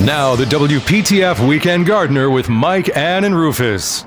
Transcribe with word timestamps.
Now, 0.00 0.36
the 0.36 0.44
WPTF 0.44 1.48
Weekend 1.48 1.86
Gardener 1.86 2.28
with 2.30 2.50
Mike, 2.50 2.94
Ann, 2.94 3.24
and 3.24 3.34
Rufus. 3.34 4.04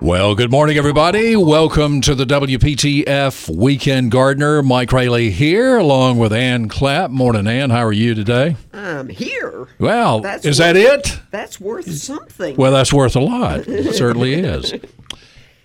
Well, 0.00 0.34
good 0.34 0.50
morning, 0.50 0.78
everybody. 0.78 1.36
Welcome 1.36 2.00
to 2.02 2.14
the 2.14 2.24
WPTF 2.24 3.54
Weekend 3.54 4.10
Gardener. 4.10 4.62
Mike 4.62 4.92
Raley 4.92 5.30
here, 5.30 5.76
along 5.76 6.18
with 6.18 6.32
Ann 6.32 6.68
Clapp. 6.68 7.10
Morning, 7.10 7.46
Ann. 7.46 7.68
How 7.68 7.84
are 7.84 7.92
you 7.92 8.14
today? 8.14 8.56
I'm 8.72 9.08
here. 9.10 9.68
Well, 9.78 10.20
That's 10.20 10.46
is 10.46 10.56
that 10.56 10.74
it? 10.74 11.20
That's 11.30 11.60
worth 11.60 11.92
something. 11.92 12.56
Well, 12.56 12.72
that's 12.72 12.92
worth 12.92 13.14
a 13.14 13.20
lot. 13.20 13.68
It 13.68 13.94
certainly 13.94 14.34
is. 14.34 14.72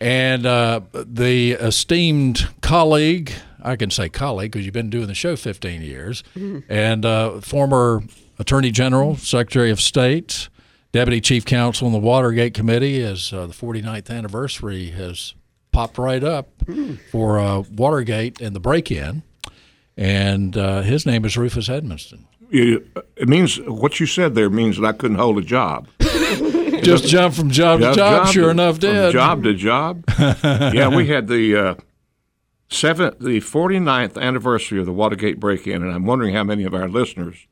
And 0.02 0.46
uh, 0.46 0.82
the 0.94 1.54
esteemed 1.54 2.50
colleague, 2.62 3.32
I 3.62 3.78
can 3.78 3.90
say 3.90 4.10
colleague 4.10 4.52
because 4.52 4.66
you've 4.66 4.74
been 4.74 4.90
doing 4.90 5.08
the 5.08 5.16
show 5.16 5.36
15 5.38 5.82
years, 5.82 6.24
and 6.68 7.06
uh, 7.06 7.40
former 7.40 8.04
Attorney 8.42 8.72
General, 8.72 9.16
Secretary 9.18 9.70
of 9.70 9.80
State, 9.80 10.50
Deputy 10.92 11.22
Chief 11.22 11.46
Counsel 11.46 11.86
in 11.86 11.94
the 11.94 12.00
Watergate 12.00 12.56
Committee, 12.56 13.02
as 13.04 13.32
uh, 13.32 13.46
the 13.46 13.54
49th 13.54 14.10
anniversary 14.10 14.88
has 14.90 15.36
popped 15.72 16.00
right 16.00 16.24
up 16.24 16.50
for 17.12 17.40
uh, 17.40 17.60
Watergate 17.72 18.42
and 18.42 18.56
the 18.56 18.60
break 18.60 18.92
in. 18.92 19.22
And 19.96 20.58
uh, 20.58 20.82
his 20.82 21.06
name 21.06 21.24
is 21.24 21.38
Rufus 21.38 21.70
Edmisten. 21.70 22.26
It 22.50 23.30
means 23.30 23.58
what 23.62 24.00
you 24.00 24.08
said 24.08 24.34
there 24.34 24.50
means 24.50 24.78
that 24.78 24.86
I 24.86 24.92
couldn't 24.92 25.18
hold 25.18 25.38
a 25.38 25.42
job. 25.44 25.88
Just 26.00 27.06
jumped 27.08 27.38
from 27.38 27.52
job 27.52 27.80
to 27.80 27.94
job, 27.94 28.28
sure 28.28 28.46
to- 28.46 28.50
enough, 28.50 28.76
from 28.76 28.90
did. 28.90 29.12
job 29.12 29.44
to 29.44 29.54
job. 29.54 30.04
yeah, 30.20 30.88
we 30.88 31.08
had 31.08 31.28
the 31.28 31.56
uh, 31.56 31.76
seventh, 32.70 33.20
the 33.20 33.40
49th 33.40 34.20
anniversary 34.20 34.80
of 34.80 34.88
the 34.88 34.92
Watergate 34.92 35.40
break-in, 35.40 35.84
and 35.84 35.92
I'm 35.94 36.06
wondering 36.08 36.34
how 36.34 36.44
many 36.44 36.64
of 36.64 36.74
our 36.74 36.90
listeners 36.90 37.46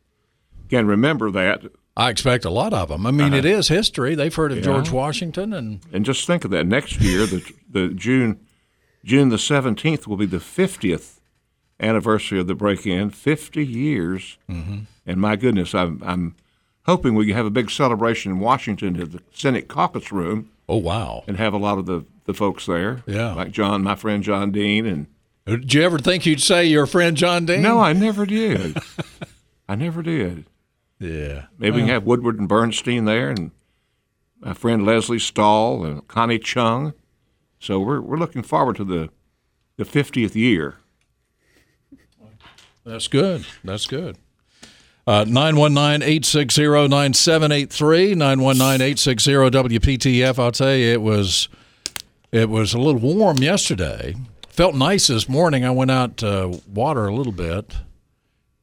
can 0.70 0.88
remember 0.88 1.32
that. 1.32 1.64
I 1.98 2.10
expect 2.10 2.46
a 2.46 2.50
lot 2.50 2.72
of 2.74 2.88
them. 2.90 3.06
I 3.06 3.12
mean, 3.12 3.34
it 3.34 3.44
is 3.46 3.68
history. 3.68 4.16
They've 4.16 4.34
heard 4.34 4.52
of 4.54 4.62
George 4.62 4.90
Washington, 4.92 5.52
and 5.54 5.82
And 5.92 6.06
just 6.06 6.26
think 6.26 6.46
of 6.46 6.52
that. 6.52 6.66
Next 6.66 7.02
year, 7.02 7.26
the 7.26 7.44
the 7.70 7.90
June 7.90 8.40
June 9.04 9.30
the 9.30 9.36
17th 9.38 10.08
will 10.08 10.18
be 10.18 10.26
the 10.26 10.38
50th 10.38 11.20
anniversary 11.80 12.40
of 12.40 12.48
the 12.48 12.56
break-in. 12.56 13.10
50 13.10 13.66
years, 13.66 14.38
Mm-hmm. 14.50 14.80
and 15.06 15.22
my 15.22 15.36
goodness, 15.36 15.74
I'm 15.76 16.02
I'm 16.06 16.36
hoping 16.86 17.16
we 17.16 17.26
can 17.28 17.36
have 17.36 17.46
a 17.46 17.50
big 17.52 17.70
celebration 17.70 18.32
in 18.34 18.40
Washington 18.40 19.00
at 19.02 19.12
the 19.12 19.22
Senate 19.34 19.68
caucus 19.68 20.12
room. 20.12 20.50
oh 20.70 20.78
wow! 20.78 21.24
and 21.28 21.38
have 21.38 21.54
a 21.54 21.58
lot 21.58 21.78
of 21.78 21.86
the, 21.86 22.06
the 22.26 22.34
folks 22.34 22.66
there. 22.66 23.04
Yeah. 23.08 23.34
Like 23.34 23.52
John, 23.52 23.84
my 23.84 23.96
friend 23.96 24.24
John 24.24 24.52
Dean. 24.52 24.86
And 24.86 25.08
Did 25.46 25.74
you 25.74 25.82
ever 25.84 26.00
think 26.00 26.26
you'd 26.26 26.42
say 26.42 26.66
your 26.66 26.86
friend 26.86 27.18
John 27.18 27.46
Dean? 27.46 27.62
no, 27.62 27.80
I 27.80 27.92
never 27.94 28.26
did. 28.26 28.78
I 29.68 29.76
never 29.76 30.02
did. 30.02 30.46
Yeah. 31.00 31.46
Maybe 31.58 31.78
we 31.78 31.82
can 31.82 31.90
have 31.90 32.04
Woodward 32.04 32.40
and 32.40 32.48
Bernstein 32.48 33.06
there 33.06 33.30
and 33.30 33.52
my 34.40 34.54
friend 34.54 34.86
Lesley 34.86 35.20
Stahl 35.20 35.84
and 35.86 36.08
Connie 36.08 36.40
Chung. 36.40 36.94
So 37.60 37.80
we're, 37.80 38.02
we're 38.02 38.18
looking 38.18 38.44
forward 38.44 38.76
to 38.78 38.84
the, 38.84 39.10
the 39.78 39.86
50th 39.86 40.36
year. 40.36 40.76
That's 42.86 43.08
good. 43.08 43.46
That's 43.64 43.88
good. 43.88 44.18
Uh, 45.06 45.26
919-860-9783, 45.26 48.16
919-860-WPTF. 48.16 50.40
I'll 50.40 50.52
tell 50.52 50.76
you, 50.76 50.94
it 50.94 51.02
was 51.02 51.50
it 52.32 52.48
was 52.50 52.76
a 52.76 52.78
little 52.78 53.02
warm 53.02 53.38
yesterday. 53.38 54.14
Felt 54.50 54.76
nice 54.76 55.08
this 55.08 55.28
morning. 55.28 55.66
I 55.66 55.72
went 55.72 55.90
out 55.90 56.18
to 56.18 56.62
water 56.72 57.08
a 57.08 57.16
little 57.16 57.34
bit, 57.34 57.76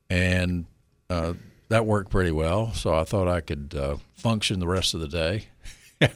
and 0.09 0.67
uh, 1.11 1.33
that 1.69 1.87
worked 1.87 2.11
pretty 2.11 2.31
well. 2.31 2.73
So 2.73 2.95
I 2.95 3.05
thought 3.05 3.29
I 3.29 3.41
could 3.41 3.75
uh, 3.77 3.97
function 4.15 4.61
the 4.61 4.67
rest 4.69 4.95
of 4.95 5.01
the 5.01 5.09
day. 5.09 5.45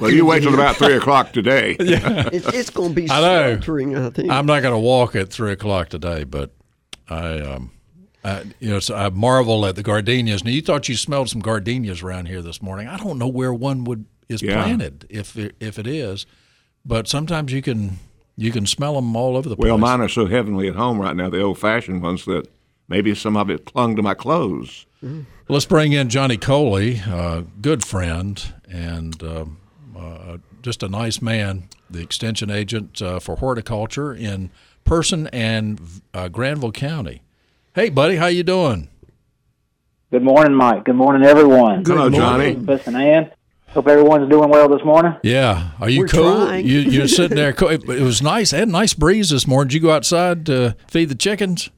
Well, 0.00 0.10
you 0.10 0.26
wait 0.26 0.42
till 0.42 0.54
about 0.54 0.74
3 0.76 0.94
o'clock 0.96 1.32
today. 1.32 1.76
It's, 1.80 2.46
it's 2.52 2.70
going 2.70 2.88
to 2.90 2.94
be 2.94 3.08
I 3.08 3.20
know. 3.20 3.52
sweltering, 3.54 3.96
I 3.96 4.10
think. 4.10 4.28
I'm 4.30 4.44
not 4.46 4.60
going 4.62 4.74
to 4.74 4.78
walk 4.78 5.14
at 5.14 5.30
three 5.30 5.52
o'clock 5.52 5.88
today, 5.88 6.24
but 6.24 6.50
I, 7.08 7.38
um, 7.38 7.70
I, 8.24 8.42
you 8.58 8.70
know, 8.70 8.80
so 8.80 8.96
I 8.96 9.08
marvel 9.10 9.64
at 9.66 9.76
the 9.76 9.84
gardenias. 9.84 10.42
Now, 10.44 10.50
you 10.50 10.62
thought 10.62 10.88
you 10.88 10.96
smelled 10.96 11.28
some 11.30 11.40
gardenias 11.40 12.02
around 12.02 12.26
here 12.26 12.42
this 12.42 12.60
morning. 12.60 12.88
I 12.88 12.96
don't 12.96 13.18
know 13.18 13.28
where 13.28 13.54
one 13.54 13.84
would 13.84 14.06
is 14.28 14.42
Yeah. 14.42 14.54
planted, 14.54 15.06
if 15.08 15.36
it, 15.36 15.54
if 15.60 15.78
it 15.78 15.86
is, 15.86 16.26
but 16.84 17.06
sometimes 17.06 17.52
you 17.52 17.62
can 17.62 17.98
you 18.36 18.50
can 18.52 18.66
smell 18.66 18.94
them 18.96 19.14
all 19.16 19.36
over 19.36 19.48
the 19.48 19.56
place. 19.56 19.64
Well, 19.68 19.78
mine 19.78 20.00
are 20.00 20.08
so 20.08 20.26
heavenly 20.26 20.66
at 20.68 20.74
home 20.74 21.00
right 21.00 21.14
now, 21.16 21.30
the 21.30 21.40
old 21.40 21.58
fashioned 21.58 22.02
ones, 22.02 22.24
that 22.26 22.46
maybe 22.88 23.14
some 23.14 23.36
of 23.36 23.50
it 23.50 23.64
clung 23.64 23.94
to 23.96 24.02
my 24.02 24.14
clothes. 24.14 24.86
Let's 25.48 25.66
bring 25.66 25.92
in 25.92 26.08
Johnny 26.08 26.36
Coley, 26.36 27.00
uh, 27.06 27.42
good 27.60 27.84
friend 27.84 28.42
and 28.68 29.22
um, 29.22 29.58
uh, 29.96 30.38
just 30.62 30.82
a 30.82 30.88
nice 30.88 31.22
man, 31.22 31.68
the 31.88 32.00
extension 32.00 32.50
agent 32.50 33.00
uh, 33.00 33.20
for 33.20 33.36
horticulture 33.36 34.12
in 34.12 34.50
Person 34.84 35.26
and 35.28 35.80
uh, 36.14 36.28
Granville 36.28 36.72
County. 36.72 37.22
Hey, 37.74 37.90
buddy, 37.90 38.16
how 38.16 38.26
you 38.26 38.42
doing? 38.42 38.88
Good 40.10 40.22
morning, 40.22 40.54
Mike. 40.54 40.84
Good 40.84 40.96
morning, 40.96 41.22
everyone. 41.22 41.82
Good 41.82 41.96
Hello, 41.96 42.10
Johnny. 42.10 42.54
Listen, 42.54 42.96
and 42.96 43.04
Ann. 43.04 43.30
Hope 43.68 43.86
everyone's 43.86 44.30
doing 44.30 44.48
well 44.48 44.66
this 44.68 44.82
morning. 44.82 45.14
Yeah, 45.22 45.72
are 45.78 45.90
you 45.90 46.00
We're 46.00 46.08
cool? 46.08 46.46
trying. 46.46 46.66
You, 46.66 46.78
you're 46.78 47.06
sitting 47.06 47.36
there. 47.36 47.52
Cool. 47.52 47.68
It, 47.68 47.84
it 47.84 48.00
was 48.00 48.22
nice. 48.22 48.54
It 48.54 48.60
had 48.60 48.68
a 48.68 48.72
nice 48.72 48.94
breeze 48.94 49.28
this 49.28 49.46
morning. 49.46 49.68
Did 49.68 49.74
you 49.74 49.80
go 49.80 49.90
outside 49.90 50.46
to 50.46 50.74
feed 50.88 51.10
the 51.10 51.14
chickens? 51.14 51.68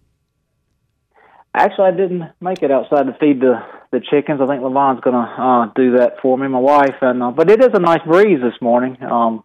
Actually, 1.54 1.88
I 1.88 1.90
didn't 1.92 2.30
make 2.40 2.62
it 2.62 2.70
outside 2.70 3.04
to 3.04 3.16
feed 3.18 3.40
the 3.40 3.60
the 3.90 4.00
chickens. 4.00 4.40
I 4.40 4.46
think 4.46 4.62
Lavon's 4.62 5.00
going 5.00 5.16
to 5.16 5.42
uh, 5.42 5.66
do 5.74 5.98
that 5.98 6.20
for 6.22 6.38
me, 6.38 6.46
my 6.46 6.60
wife. 6.60 6.94
And 7.00 7.22
uh, 7.22 7.30
but 7.32 7.50
it 7.50 7.60
is 7.60 7.70
a 7.74 7.80
nice 7.80 8.02
breeze 8.06 8.40
this 8.40 8.54
morning. 8.60 9.02
Um, 9.02 9.42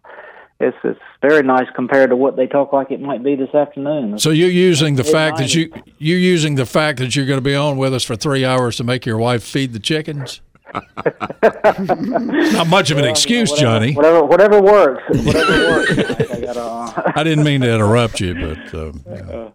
it's 0.60 0.76
it's 0.84 1.00
very 1.20 1.42
nice 1.42 1.66
compared 1.74 2.10
to 2.10 2.16
what 2.16 2.36
they 2.36 2.46
talk 2.46 2.72
like 2.72 2.92
it 2.92 3.00
might 3.00 3.24
be 3.24 3.34
this 3.34 3.52
afternoon. 3.54 4.18
So 4.18 4.30
you're 4.30 4.48
using 4.48 4.94
the 4.94 5.04
fact 5.04 5.38
that 5.38 5.54
you 5.54 5.72
you're 5.98 6.18
using 6.18 6.54
the 6.54 6.64
fact 6.64 6.98
that 7.00 7.16
you're 7.16 7.26
going 7.26 7.38
to 7.38 7.44
be 7.44 7.56
on 7.56 7.76
with 7.76 7.92
us 7.92 8.04
for 8.04 8.14
three 8.14 8.44
hours 8.44 8.76
to 8.76 8.84
make 8.84 9.04
your 9.04 9.18
wife 9.18 9.42
feed 9.42 9.72
the 9.72 9.80
chickens. 9.80 10.40
Not 10.72 12.68
much 12.68 12.90
of 12.90 12.98
an 12.98 13.04
excuse, 13.04 13.50
whatever, 13.50 13.78
Johnny. 13.78 13.94
Whatever 13.94 14.24
whatever 14.24 14.62
works. 14.62 15.02
Whatever 15.08 15.68
works. 15.70 15.90
I 16.30 16.40
gotta, 16.40 16.62
uh, 16.62 17.12
I 17.16 17.24
didn't 17.24 17.44
mean 17.44 17.62
to 17.62 17.74
interrupt 17.74 18.20
you, 18.20 18.34
but 18.34 18.74
um, 18.74 19.04
yeah. 19.08 19.48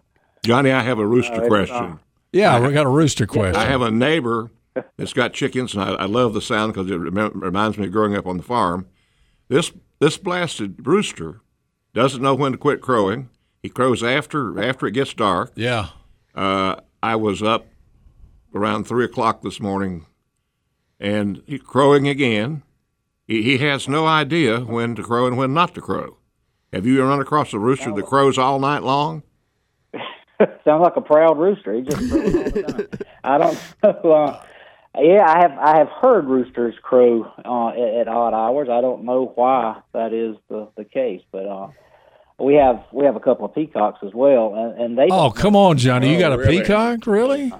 Johnny, 0.44 0.70
I 0.70 0.82
have 0.82 0.98
a 0.98 1.06
rooster 1.06 1.46
question. 1.46 1.98
Yeah, 2.32 2.58
we 2.60 2.72
got 2.72 2.86
a 2.86 2.90
rooster 2.90 3.26
question. 3.26 3.56
I 3.56 3.64
have 3.66 3.82
a 3.82 3.90
neighbor 3.90 4.50
that's 4.96 5.12
got 5.12 5.32
chickens, 5.34 5.74
and 5.74 5.82
I, 5.82 5.90
I 5.92 6.04
love 6.06 6.32
the 6.34 6.40
sound 6.40 6.72
because 6.72 6.90
it 6.90 6.98
remem- 6.98 7.40
reminds 7.40 7.78
me 7.78 7.86
of 7.86 7.92
growing 7.92 8.16
up 8.16 8.26
on 8.26 8.36
the 8.38 8.42
farm. 8.42 8.86
This 9.48 9.70
this 10.00 10.16
blasted 10.18 10.86
rooster 10.86 11.40
doesn't 11.94 12.22
know 12.22 12.34
when 12.34 12.52
to 12.52 12.58
quit 12.58 12.80
crowing. 12.80 13.28
He 13.62 13.68
crows 13.68 14.02
after 14.02 14.60
after 14.62 14.86
it 14.86 14.92
gets 14.92 15.14
dark. 15.14 15.52
yeah, 15.54 15.88
Uh, 16.34 16.76
I 17.02 17.16
was 17.16 17.42
up 17.42 17.66
around 18.54 18.84
three 18.86 19.04
o'clock 19.04 19.42
this 19.42 19.60
morning, 19.60 20.06
and 20.98 21.42
he's 21.46 21.60
crowing 21.62 22.08
again. 22.08 22.62
He, 23.26 23.42
he 23.42 23.58
has 23.58 23.88
no 23.88 24.06
idea 24.06 24.60
when 24.60 24.94
to 24.96 25.02
crow 25.02 25.26
and 25.26 25.36
when 25.36 25.54
not 25.54 25.74
to 25.74 25.80
crow. 25.80 26.18
Have 26.72 26.86
you 26.86 27.02
run 27.04 27.20
across 27.20 27.52
a 27.52 27.58
rooster 27.58 27.92
that 27.94 28.06
crows 28.06 28.38
all 28.38 28.58
night 28.58 28.82
long? 28.82 29.22
sounds 30.64 30.82
like 30.82 30.96
a 30.96 31.00
proud 31.00 31.38
rooster. 31.38 31.72
He 31.74 31.82
just 31.82 32.00
all 32.12 32.18
the 32.18 32.88
time. 32.90 33.06
I 33.24 33.38
don't 33.38 33.58
know. 33.82 34.12
Uh, 34.12 34.42
yeah, 35.00 35.24
I 35.26 35.38
have 35.40 35.58
I 35.58 35.78
have 35.78 35.88
heard 35.88 36.26
roosters 36.26 36.74
crow 36.82 37.24
uh, 37.44 37.68
at, 37.70 38.00
at 38.02 38.08
odd 38.08 38.34
hours. 38.34 38.68
I 38.70 38.80
don't 38.80 39.04
know 39.04 39.32
why 39.34 39.80
that 39.92 40.12
is 40.12 40.36
the 40.48 40.68
the 40.76 40.84
case, 40.84 41.22
but 41.32 41.46
uh, 41.46 41.68
we 42.38 42.54
have 42.54 42.84
we 42.92 43.04
have 43.06 43.16
a 43.16 43.20
couple 43.20 43.44
of 43.46 43.54
peacocks 43.54 44.00
as 44.02 44.12
well, 44.12 44.54
and, 44.54 44.80
and 44.82 44.98
they 44.98 45.08
Oh, 45.10 45.30
come 45.30 45.56
on, 45.56 45.78
Johnny! 45.78 46.12
You 46.12 46.18
got 46.18 46.32
a 46.32 46.38
really? 46.38 46.60
peacock, 46.60 47.06
really? 47.06 47.52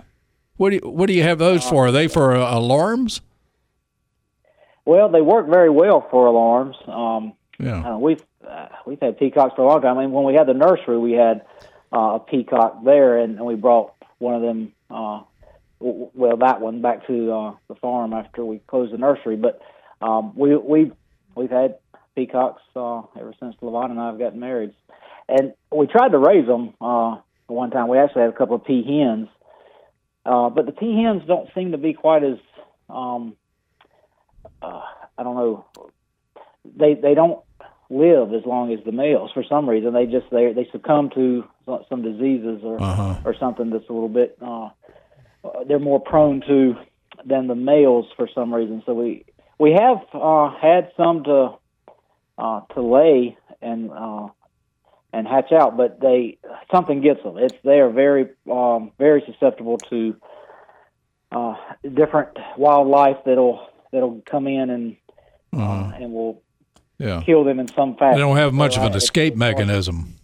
What 0.56 0.70
do 0.70 0.76
you, 0.76 0.82
what 0.90 1.06
do 1.06 1.14
you 1.14 1.23
have 1.23 1.38
those 1.38 1.64
for? 1.67 1.87
Are 1.87 1.90
they 1.93 2.06
for 2.08 2.34
uh, 2.37 2.55
alarms? 2.58 3.20
well 4.84 5.08
they 5.08 5.20
work 5.23 5.49
very 5.49 5.70
well 5.70 6.06
for 6.11 6.26
alarms. 6.26 6.76
Um, 6.87 7.32
Yeah. 7.58 7.94
uh, 7.94 7.99
we've 7.99 8.23
uh, 8.46 8.67
we've 8.87 9.00
had 9.00 9.19
peacocks 9.19 9.55
for 9.56 9.62
a 9.62 9.67
long 9.69 9.81
time. 9.81 9.96
I 9.99 10.02
mean, 10.02 10.12
when 10.12 10.25
we 10.25 10.34
had 10.34 10.46
the 10.49 10.55
nursery, 10.55 10.99
we 10.99 11.12
had 11.12 11.43
uh, 11.93 12.17
a 12.17 12.21
peacock 12.21 12.85
there, 12.85 13.19
and, 13.19 13.37
and 13.37 13.47
we 13.47 13.55
brought 13.55 13.94
one 14.19 14.35
of 14.35 14.43
them. 14.43 14.73
Uh, 14.91 15.23
well, 15.81 16.37
that 16.37 16.61
one 16.61 16.81
back 16.81 17.06
to 17.09 17.33
uh, 17.33 17.55
the 17.69 17.75
farm 17.75 18.12
after 18.12 18.44
we 18.44 18.61
closed 18.69 18.93
the 18.93 18.99
nursery. 18.99 19.37
But 19.37 19.61
um, 20.00 20.33
we 20.37 20.56
we 20.56 20.93
we've 21.35 21.50
had 21.50 21.79
peacocks 22.15 22.62
uh, 22.77 23.03
ever 23.19 23.35
since 23.41 23.56
Levon 23.62 23.91
and 23.91 24.00
I 24.00 24.06
have 24.06 24.19
gotten 24.19 24.41
married, 24.41 24.75
and 25.29 25.55
we 25.75 25.87
tried 25.87 26.11
to 26.11 26.19
raise 26.19 26.47
them 26.47 26.75
uh, 26.81 27.17
one 27.47 27.71
time. 27.71 27.89
We 27.89 27.99
actually 27.99 28.23
had 28.23 28.31
a 28.31 28.37
couple 28.37 28.56
of 28.56 28.65
pea 28.65 28.85
hens, 28.85 29.29
uh, 30.25 30.50
but 30.50 30.67
the 30.67 30.73
pea 30.73 31.03
hens 31.03 31.23
don't 31.27 31.49
seem 31.55 31.73
to 31.73 31.79
be 31.79 31.94
quite 31.94 32.23
as 32.23 32.39
um, 32.89 33.37
uh, 34.62 34.83
I 35.19 35.23
don't 35.23 35.37
know. 35.37 35.67
They 36.77 36.94
they 36.94 37.15
don't 37.15 37.41
live 37.93 38.33
as 38.33 38.44
long 38.47 38.73
as 38.73 38.81
the 38.85 38.93
males 38.93 39.31
for 39.33 39.44
some 39.44 39.69
reason. 39.69 39.93
They 39.93 40.06
just 40.06 40.27
they 40.31 40.53
they 40.53 40.69
succumb 40.73 41.11
to 41.11 41.44
some- 41.67 41.85
some 41.89 42.03
diseases 42.03 42.62
or 42.65 42.81
Uh-huh. 42.81 43.15
or 43.25 43.35
something 43.35 43.71
that's 43.71 43.89
a 43.89 43.93
little 43.93 44.09
bit. 44.09 44.37
Uh, 44.41 44.71
uh, 45.44 45.65
they're 45.67 45.79
more 45.79 46.00
prone 46.00 46.41
to 46.49 46.77
than 47.25 47.47
the 47.47 47.55
males 47.55 48.06
for 48.17 48.27
some 48.35 48.53
reason. 48.55 48.83
So 48.87 48.94
we 48.94 49.25
we 49.59 49.73
have 49.73 49.99
uh, 50.15 50.50
had 50.50 50.91
some 50.97 51.25
to 51.25 51.55
uh, 52.39 52.61
to 52.75 52.81
lay 52.83 53.37
and 53.61 53.91
uh, 53.93 54.29
and 55.12 55.29
hatch 55.29 55.53
out, 55.53 55.77
but 55.77 56.00
they 56.00 56.39
something 56.73 57.00
gets 57.03 57.23
them. 57.23 57.37
It's 57.39 57.55
they 57.62 57.81
are 57.81 57.91
very 57.91 58.31
um, 58.50 58.93
very 58.99 59.23
susceptible 59.27 59.79
to 59.91 60.17
uh, 61.31 61.55
different 61.94 62.31
wildlife 62.56 63.19
that'll 63.25 63.67
that'll 63.93 64.23
come 64.27 64.47
in 64.47 64.71
and 64.71 64.97
uh, 65.55 65.93
and 66.00 66.12
will 66.15 66.43
Yeah. 67.02 67.22
kill 67.25 67.44
them 67.44 67.58
in 67.60 67.69
some 67.69 67.96
fashion. 67.96 68.14
They 68.14 68.20
don't 68.20 68.37
have 68.37 68.52
much 68.54 68.75
So, 68.75 68.81
of 68.81 68.84
uh, 68.84 68.87
an 68.87 68.93
it's- 68.93 69.02
escape 69.04 69.37
mechanism. 69.37 70.14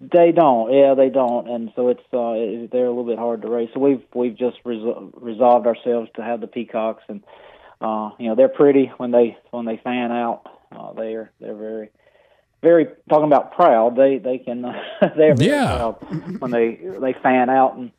They 0.00 0.32
don't. 0.32 0.70
Yeah, 0.72 0.94
they 0.94 1.08
don't, 1.08 1.48
and 1.48 1.72
so 1.76 1.88
it's 1.88 2.02
uh, 2.12 2.32
it, 2.36 2.70
they're 2.72 2.84
a 2.84 2.88
little 2.90 3.04
bit 3.06 3.18
hard 3.18 3.40
to 3.42 3.48
raise. 3.48 3.70
So 3.72 3.80
we've 3.80 4.02
we've 4.14 4.36
just 4.36 4.62
resol- 4.64 5.10
resolved 5.14 5.66
ourselves 5.66 6.10
to 6.16 6.22
have 6.22 6.40
the 6.42 6.46
peacocks, 6.46 7.04
and 7.08 7.22
uh, 7.80 8.10
you 8.18 8.28
know 8.28 8.34
they're 8.34 8.48
pretty 8.50 8.90
when 8.98 9.12
they 9.12 9.38
when 9.50 9.64
they 9.64 9.78
fan 9.82 10.12
out. 10.12 10.42
Uh, 10.70 10.92
they're 10.92 11.30
they're 11.40 11.54
very 11.54 11.88
very 12.60 12.86
talking 13.08 13.26
about 13.26 13.52
proud. 13.54 13.96
They 13.96 14.18
they 14.18 14.38
can 14.38 14.64
uh, 14.66 14.72
they're 15.16 15.34
very 15.36 15.50
Yeah. 15.50 15.76
proud 15.76 16.40
when 16.40 16.50
they 16.50 16.74
they 17.00 17.14
fan 17.22 17.48
out 17.48 17.76
and 17.76 17.90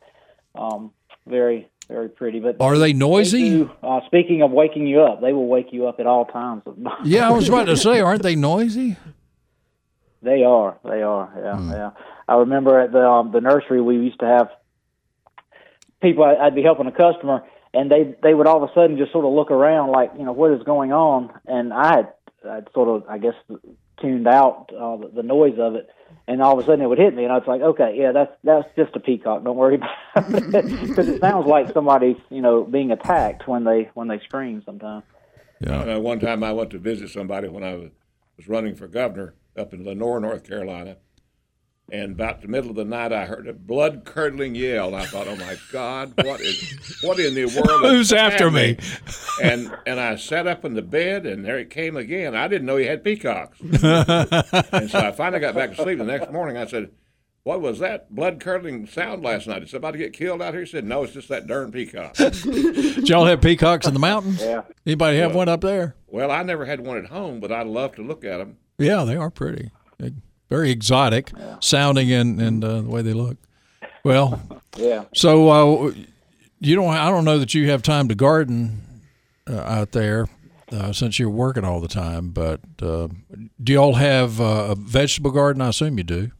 um, 0.54 0.92
very 1.26 1.68
very 1.88 2.08
pretty. 2.08 2.40
But 2.40 2.56
Are 2.60 2.76
they 2.78 2.92
noisy? 2.92 3.50
do, 3.50 3.70
uh, 3.82 4.00
speaking 4.06 4.42
of 4.42 4.50
waking 4.50 4.86
you 4.86 5.02
up, 5.02 5.20
they 5.20 5.32
will 5.32 5.46
wake 5.46 5.68
you 5.72 5.86
up 5.86 6.00
at 6.00 6.06
all 6.06 6.24
times. 6.26 6.62
Yeah, 7.04 7.28
I 7.28 7.32
was 7.32 7.48
about 7.48 7.64
to 7.66 7.76
say, 7.76 8.00
aren't 8.00 8.22
they 8.22 8.34
noisy? 8.36 8.96
They 10.22 10.42
are. 10.42 10.78
They 10.84 11.02
are. 11.02 11.30
Yeah, 11.36 11.56
Hmm. 11.56 11.70
yeah. 11.70 11.90
I 12.28 12.36
remember 12.38 12.80
at 12.80 12.90
the 12.92 13.06
um, 13.08 13.30
the 13.32 13.40
nursery 13.40 13.80
we 13.80 13.96
used 13.96 14.18
to 14.20 14.26
have 14.26 14.48
people. 16.02 16.24
I- 16.24 16.36
I'd 16.46 16.54
be 16.54 16.62
helping 16.62 16.86
a 16.86 16.92
customer, 16.92 17.44
and 17.72 17.90
they 17.90 18.14
they 18.22 18.34
would 18.34 18.46
all 18.48 18.62
of 18.62 18.68
a 18.68 18.72
sudden 18.74 18.96
just 18.98 19.12
sort 19.12 19.24
of 19.24 19.32
look 19.32 19.50
around, 19.52 19.92
like 19.92 20.10
you 20.18 20.24
know 20.24 20.32
what 20.32 20.50
is 20.52 20.62
going 20.64 20.92
on, 20.92 21.30
and 21.46 21.72
I 21.72 21.86
had 21.96 22.08
I'd 22.48 22.66
sort 22.74 22.88
of 22.88 23.08
I 23.08 23.18
guess 23.18 23.34
tuned 24.00 24.28
out 24.28 24.70
uh, 24.72 24.96
the, 24.96 25.10
the 25.16 25.22
noise 25.22 25.58
of 25.58 25.74
it, 25.74 25.88
and 26.26 26.42
all 26.42 26.58
of 26.58 26.64
a 26.64 26.66
sudden 26.66 26.82
it 26.82 26.88
would 26.88 26.98
hit 26.98 27.14
me, 27.14 27.24
and 27.24 27.32
I 27.32 27.38
was 27.38 27.46
like, 27.46 27.60
okay, 27.60 27.94
yeah, 27.96 28.12
that's 28.12 28.32
that's 28.44 28.68
just 28.76 28.94
a 28.96 29.00
peacock. 29.00 29.44
Don't 29.44 29.56
worry 29.56 29.76
about 30.14 30.34
it, 30.34 30.88
because 30.88 31.08
it 31.08 31.20
sounds 31.20 31.46
like 31.46 31.72
somebody's 31.72 32.16
you 32.30 32.40
know 32.40 32.64
being 32.64 32.90
attacked 32.90 33.46
when 33.48 33.64
they 33.64 33.90
when 33.94 34.08
they 34.08 34.20
scream 34.20 34.62
sometimes. 34.64 35.04
Yeah. 35.60 35.96
Uh, 35.96 35.98
one 36.00 36.20
time 36.20 36.44
I 36.44 36.52
went 36.52 36.70
to 36.70 36.78
visit 36.78 37.10
somebody 37.10 37.48
when 37.48 37.64
I 37.64 37.74
was, 37.74 37.90
was 38.36 38.48
running 38.48 38.74
for 38.74 38.88
governor 38.88 39.34
up 39.56 39.72
in 39.72 39.84
Lenoir, 39.84 40.20
North 40.20 40.44
Carolina. 40.44 40.98
And 41.92 42.12
about 42.12 42.42
the 42.42 42.48
middle 42.48 42.70
of 42.70 42.74
the 42.76 42.84
night, 42.84 43.12
I 43.12 43.26
heard 43.26 43.46
a 43.46 43.52
blood 43.52 44.04
curdling 44.04 44.56
yell. 44.56 44.88
And 44.88 44.96
I 44.96 45.04
thought, 45.06 45.28
"Oh 45.28 45.36
my 45.36 45.56
God, 45.70 46.14
what 46.24 46.40
is 46.40 46.98
what 47.02 47.20
in 47.20 47.34
the 47.34 47.44
world? 47.46 47.82
Who's 47.92 48.12
after 48.12 48.50
me? 48.50 48.76
And 49.40 49.72
and 49.86 50.00
I 50.00 50.16
sat 50.16 50.48
up 50.48 50.64
in 50.64 50.74
the 50.74 50.82
bed, 50.82 51.26
and 51.26 51.44
there 51.44 51.58
it 51.58 51.70
came 51.70 51.96
again. 51.96 52.34
I 52.34 52.48
didn't 52.48 52.66
know 52.66 52.76
he 52.76 52.86
had 52.86 53.04
peacocks. 53.04 53.60
and 53.60 54.90
so 54.90 54.98
I 54.98 55.12
finally 55.12 55.38
got 55.38 55.54
back 55.54 55.70
to 55.70 55.76
sleep. 55.76 55.98
The 55.98 56.04
next 56.04 56.32
morning, 56.32 56.56
I 56.56 56.66
said, 56.66 56.90
"What 57.44 57.60
was 57.60 57.78
that 57.78 58.12
blood 58.12 58.40
curdling 58.40 58.88
sound 58.88 59.22
last 59.22 59.46
night? 59.46 59.60
Did 59.60 59.68
somebody 59.68 59.98
get 59.98 60.12
killed 60.12 60.42
out 60.42 60.54
here?" 60.54 60.62
He 60.64 60.66
said, 60.66 60.84
"No, 60.84 61.04
it's 61.04 61.12
just 61.12 61.28
that 61.28 61.46
darn 61.46 61.70
peacock." 61.70 62.14
Did 62.16 63.08
y'all 63.08 63.26
have 63.26 63.40
peacocks 63.40 63.86
in 63.86 63.94
the 63.94 64.00
mountains? 64.00 64.42
Yeah. 64.42 64.62
Anybody 64.84 65.18
have 65.18 65.36
one 65.36 65.48
up 65.48 65.60
there? 65.60 65.94
well, 66.08 66.32
I 66.32 66.42
never 66.42 66.64
had 66.64 66.80
one 66.80 66.96
at 66.96 67.06
home, 67.06 67.38
but 67.38 67.52
I'd 67.52 67.68
love 67.68 67.94
to 67.94 68.02
look 68.02 68.24
at 68.24 68.38
them. 68.38 68.56
Yeah, 68.78 69.04
they 69.04 69.14
are 69.14 69.30
pretty. 69.30 69.70
They're 69.98 70.10
very 70.48 70.70
exotic 70.70 71.30
sounding 71.60 72.12
and, 72.12 72.40
and 72.40 72.64
uh, 72.64 72.80
the 72.82 72.88
way 72.88 73.02
they 73.02 73.12
look. 73.12 73.36
Well, 74.04 74.40
Yeah. 74.76 75.04
so 75.14 75.48
uh, 75.88 75.92
you 76.60 76.76
don't. 76.76 76.94
I 76.94 77.10
don't 77.10 77.24
know 77.24 77.38
that 77.38 77.54
you 77.54 77.70
have 77.70 77.82
time 77.82 78.08
to 78.08 78.14
garden 78.14 79.02
uh, 79.50 79.56
out 79.60 79.92
there 79.92 80.26
uh, 80.72 80.92
since 80.92 81.18
you're 81.18 81.28
working 81.30 81.64
all 81.64 81.80
the 81.80 81.88
time. 81.88 82.30
But 82.30 82.60
uh, 82.80 83.08
do 83.62 83.72
y'all 83.72 83.94
have 83.94 84.40
uh, 84.40 84.68
a 84.70 84.74
vegetable 84.76 85.32
garden? 85.32 85.60
I 85.62 85.68
assume 85.68 85.98
you 85.98 86.04
do. 86.04 86.30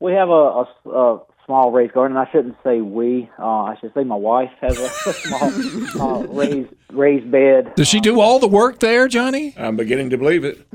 We 0.00 0.12
have 0.12 0.28
a, 0.28 0.32
a, 0.32 0.66
a 0.90 1.20
small 1.46 1.72
raised 1.72 1.92
garden. 1.92 2.16
I 2.16 2.30
shouldn't 2.30 2.56
say 2.64 2.80
we. 2.80 3.30
Uh, 3.38 3.62
I 3.64 3.76
should 3.80 3.92
say 3.94 4.04
my 4.04 4.16
wife 4.16 4.50
has 4.60 4.78
a, 4.78 4.88
small 5.12 6.22
uh, 6.22 6.26
raised 6.26 6.72
raised 6.90 7.30
bed. 7.30 7.74
Does 7.74 7.88
she 7.88 8.00
do 8.00 8.20
all 8.20 8.38
the 8.38 8.48
work 8.48 8.80
there, 8.80 9.08
Johnny? 9.08 9.54
I'm 9.56 9.76
beginning 9.76 10.10
to 10.10 10.18
believe 10.18 10.44
it. 10.44 10.66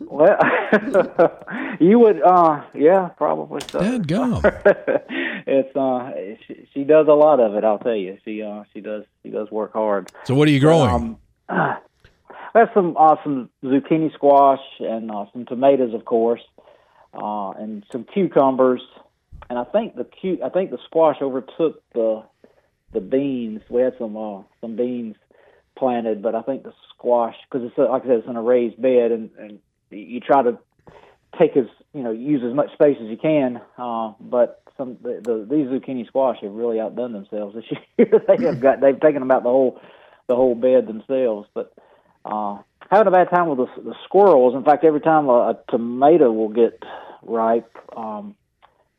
Well, 0.00 0.38
you 1.80 1.98
would, 1.98 2.20
uh, 2.22 2.62
yeah, 2.74 3.08
probably 3.16 3.60
so. 3.70 3.80
Dad 3.80 4.08
gum. 4.08 4.40
it's 5.46 5.74
uh, 5.76 6.12
she, 6.46 6.68
she 6.74 6.84
does 6.84 7.06
a 7.08 7.14
lot 7.14 7.40
of 7.40 7.54
it. 7.54 7.64
I'll 7.64 7.78
tell 7.78 7.94
you. 7.94 8.18
She 8.24 8.42
uh, 8.42 8.64
she 8.72 8.80
does 8.80 9.04
she 9.22 9.30
does 9.30 9.50
work 9.50 9.72
hard. 9.72 10.10
So 10.24 10.34
what 10.34 10.48
are 10.48 10.52
you 10.52 10.60
growing? 10.60 10.90
Um, 10.90 11.18
we 12.54 12.60
have 12.60 12.70
some 12.74 12.96
uh, 12.98 13.16
some 13.22 13.50
zucchini 13.64 14.12
squash 14.14 14.60
and 14.80 15.10
uh, 15.10 15.26
some 15.32 15.46
tomatoes, 15.46 15.94
of 15.94 16.04
course, 16.04 16.42
uh, 17.14 17.50
and 17.50 17.84
some 17.90 18.04
cucumbers. 18.04 18.82
And 19.50 19.58
I 19.58 19.64
think 19.64 19.96
the 19.96 20.06
cu- 20.22 20.38
I 20.44 20.48
think 20.48 20.70
the 20.70 20.78
squash 20.86 21.16
overtook 21.20 21.82
the 21.92 22.22
the 22.92 23.00
beans. 23.00 23.62
We 23.68 23.82
had 23.82 23.94
some 23.98 24.16
uh, 24.16 24.42
some 24.60 24.76
beans 24.76 25.16
planted, 25.76 26.22
but 26.22 26.36
I 26.36 26.42
think 26.42 26.62
the 26.62 26.72
squash 26.94 27.34
because 27.50 27.66
it's 27.68 27.76
a, 27.76 27.82
like 27.82 28.04
I 28.04 28.06
said, 28.06 28.18
it's 28.18 28.28
in 28.28 28.36
a 28.36 28.42
raised 28.42 28.80
bed, 28.80 29.10
and, 29.10 29.30
and 29.38 29.58
you 29.90 30.20
try 30.20 30.42
to 30.42 30.56
take 31.36 31.56
as 31.56 31.66
you 31.92 32.04
know 32.04 32.12
use 32.12 32.42
as 32.48 32.54
much 32.54 32.72
space 32.74 32.96
as 33.02 33.08
you 33.08 33.16
can. 33.16 33.60
Uh, 33.76 34.12
but 34.20 34.62
some 34.76 34.98
the, 35.02 35.20
the 35.20 35.46
these 35.50 35.66
zucchini 35.66 36.06
squash 36.06 36.38
have 36.42 36.52
really 36.52 36.78
outdone 36.78 37.12
themselves 37.12 37.56
this 37.56 37.64
year. 37.98 38.22
they 38.28 38.44
have 38.44 38.60
got 38.60 38.80
they've 38.80 39.00
taken 39.00 39.22
about 39.22 39.42
the 39.42 39.50
whole 39.50 39.80
the 40.28 40.36
whole 40.36 40.54
bed 40.54 40.86
themselves. 40.86 41.48
But 41.54 41.74
uh, 42.24 42.58
having 42.88 43.08
a 43.08 43.10
bad 43.10 43.30
time 43.30 43.48
with 43.48 43.58
the, 43.58 43.82
the 43.82 43.94
squirrels. 44.04 44.54
In 44.54 44.62
fact, 44.62 44.84
every 44.84 45.00
time 45.00 45.28
a, 45.28 45.50
a 45.50 45.58
tomato 45.68 46.30
will 46.30 46.50
get 46.50 46.80
ripe, 47.22 47.76
um, 47.96 48.36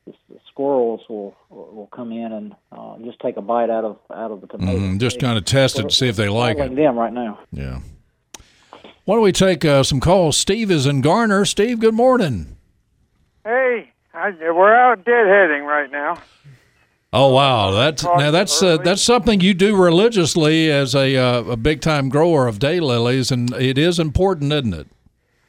the 0.06 0.14
squirrels 0.52 1.00
will 1.08 1.34
will 1.50 1.88
come 1.94 2.12
in 2.12 2.32
and 2.32 2.54
uh, 2.70 2.98
just 3.04 3.18
take 3.20 3.36
a 3.36 3.42
bite 3.42 3.70
out 3.70 3.84
of 3.84 3.98
out 4.14 4.30
of 4.30 4.40
the 4.40 4.46
tomato. 4.46 4.78
Mm, 4.78 5.00
just 5.00 5.18
kind 5.18 5.38
of 5.38 5.44
test 5.44 5.78
it 5.78 5.84
to 5.84 5.90
see 5.90 6.08
if 6.08 6.16
they 6.16 6.28
like 6.28 6.58
it. 6.58 6.76
them 6.76 6.98
right 6.98 7.12
now. 7.12 7.40
Yeah. 7.50 7.80
Why 9.04 9.16
don't 9.16 9.24
we 9.24 9.32
take 9.32 9.64
uh, 9.64 9.82
some 9.82 9.98
calls? 9.98 10.36
Steve 10.36 10.70
is 10.70 10.86
in 10.86 11.00
Garner. 11.00 11.44
Steve, 11.44 11.80
good 11.80 11.94
morning. 11.94 12.56
Hey, 13.42 13.90
I, 14.14 14.30
we're 14.30 14.74
out 14.74 15.04
deadheading 15.04 15.66
right 15.66 15.90
now. 15.90 16.18
Oh 17.14 17.32
wow, 17.34 17.72
that's 17.72 18.04
now 18.04 18.30
that's 18.30 18.62
uh, 18.62 18.78
that's 18.78 19.02
something 19.02 19.40
you 19.40 19.52
do 19.52 19.76
religiously 19.76 20.70
as 20.70 20.94
a 20.94 21.16
uh, 21.16 21.42
a 21.44 21.56
big 21.56 21.80
time 21.80 22.08
grower 22.08 22.46
of 22.46 22.58
daylilies, 22.58 23.30
and 23.30 23.52
it 23.54 23.76
is 23.76 23.98
important, 23.98 24.52
isn't 24.52 24.72
it? 24.72 24.86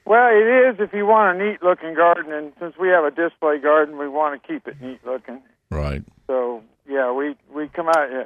Well, 0.05 0.29
it 0.31 0.73
is 0.73 0.79
if 0.79 0.93
you 0.93 1.05
want 1.05 1.39
a 1.39 1.43
neat 1.45 1.63
looking 1.63 1.93
garden, 1.93 2.33
and 2.33 2.51
since 2.59 2.75
we 2.77 2.89
have 2.89 3.05
a 3.05 3.11
display 3.11 3.57
garden, 3.59 3.97
we 3.97 4.07
want 4.07 4.41
to 4.41 4.47
keep 4.47 4.67
it 4.67 4.81
neat 4.81 4.99
looking. 5.05 5.41
Right. 5.69 6.03
So 6.27 6.61
yeah, 6.89 7.11
we 7.11 7.35
we 7.53 7.69
come 7.69 7.87
out. 7.87 8.11
Uh, 8.11 8.25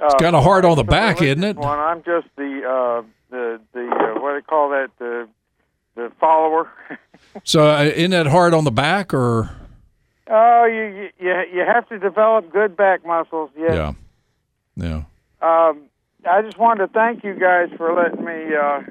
it's 0.00 0.14
kinda 0.16 0.40
hard 0.42 0.64
on 0.64 0.76
the 0.76 0.84
back, 0.84 1.22
isn't 1.22 1.42
it? 1.42 1.56
One, 1.56 1.78
I'm 1.78 2.02
just 2.02 2.26
the 2.36 2.62
uh, 2.68 3.02
the 3.30 3.60
the 3.72 3.88
uh, 3.88 4.20
what 4.20 4.32
do 4.32 4.40
they 4.40 4.42
call 4.42 4.70
that 4.70 4.90
the 4.98 5.28
the 5.94 6.12
follower. 6.20 6.70
So 7.44 7.66
uh, 7.66 7.82
isn't 7.82 8.10
that 8.12 8.26
hard 8.26 8.54
on 8.54 8.64
the 8.64 8.70
back 8.70 9.12
or? 9.14 9.50
oh, 10.28 10.64
you 10.66 11.08
you 11.18 11.42
you 11.52 11.60
have 11.60 11.88
to 11.88 11.98
develop 11.98 12.52
good 12.52 12.76
back 12.76 13.06
muscles. 13.06 13.50
Yes. 13.56 13.72
Yeah. 13.72 13.92
Yeah. 14.76 15.02
Um, 15.40 15.82
I 16.28 16.42
just 16.42 16.58
wanted 16.58 16.86
to 16.86 16.92
thank 16.92 17.24
you 17.24 17.34
guys 17.34 17.68
for 17.76 17.94
letting 17.94 18.24
me 18.24 18.54
uh, 18.54 18.82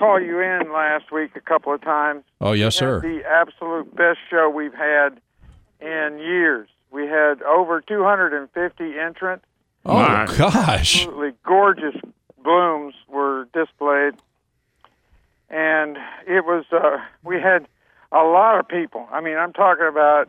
call 0.00 0.18
you 0.20 0.40
in 0.40 0.72
last 0.72 1.12
week 1.12 1.36
a 1.36 1.40
couple 1.40 1.74
of 1.74 1.82
times. 1.82 2.24
Oh 2.40 2.52
yes, 2.52 2.74
sir. 2.74 3.00
The 3.00 3.22
absolute 3.28 3.94
best 3.94 4.18
show 4.30 4.48
we've 4.48 4.74
had 4.74 5.20
in 5.80 6.18
years. 6.18 6.68
We 6.90 7.06
had 7.06 7.42
over 7.42 7.82
250 7.82 8.98
entrants. 8.98 9.44
Oh 9.84 10.26
gosh. 10.38 11.02
Absolutely 11.02 11.32
gorgeous 11.44 11.96
blooms 12.42 12.94
were 13.08 13.46
displayed, 13.52 14.14
and 15.50 15.98
it 16.26 16.44
was. 16.44 16.64
Uh, 16.72 16.98
we 17.22 17.40
had 17.40 17.68
a 18.10 18.24
lot 18.24 18.58
of 18.58 18.66
people. 18.68 19.06
I 19.12 19.20
mean, 19.20 19.36
I'm 19.36 19.52
talking 19.52 19.86
about 19.86 20.28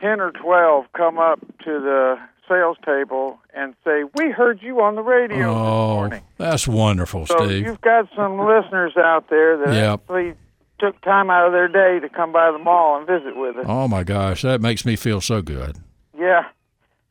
10 0.00 0.20
or 0.20 0.32
12 0.32 0.86
come 0.94 1.18
up 1.18 1.40
to 1.64 1.80
the 1.80 2.18
sales 2.52 2.76
table 2.84 3.38
and 3.54 3.74
say, 3.84 4.04
"We 4.14 4.30
heard 4.30 4.60
you 4.62 4.80
on 4.82 4.94
the 4.96 5.02
radio 5.02 5.36
this 5.36 5.46
Oh, 5.46 5.94
morning." 5.94 6.22
that's 6.38 6.68
wonderful, 6.68 7.26
So 7.26 7.46
Steve. 7.46 7.64
you've 7.64 7.80
got 7.80 8.08
some 8.14 8.38
listeners 8.38 8.96
out 8.96 9.28
there 9.30 9.56
that 9.58 9.74
Yep. 9.74 10.00
actually 10.00 10.34
took 10.78 11.00
time 11.02 11.30
out 11.30 11.46
of 11.46 11.52
their 11.52 11.68
day 11.68 12.00
to 12.00 12.08
come 12.08 12.32
by 12.32 12.50
the 12.50 12.58
mall 12.58 12.98
and 12.98 13.06
visit 13.06 13.36
with 13.36 13.56
us. 13.56 13.64
Oh 13.68 13.86
my 13.88 14.02
gosh, 14.04 14.42
that 14.42 14.60
makes 14.60 14.84
me 14.84 14.96
feel 14.96 15.20
so 15.20 15.40
good. 15.42 15.76
Yeah. 16.18 16.44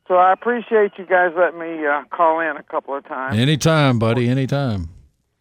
So 0.08 0.16
I 0.16 0.32
appreciate 0.32 0.92
you 0.98 1.06
guys 1.06 1.32
letting 1.36 1.58
me 1.60 1.86
uh, 1.86 2.02
call 2.10 2.40
in 2.40 2.56
a 2.56 2.62
couple 2.62 2.94
of 2.94 3.06
times. 3.06 3.38
Anytime, 3.38 3.98
buddy. 3.98 4.28
Anytime. 4.28 4.88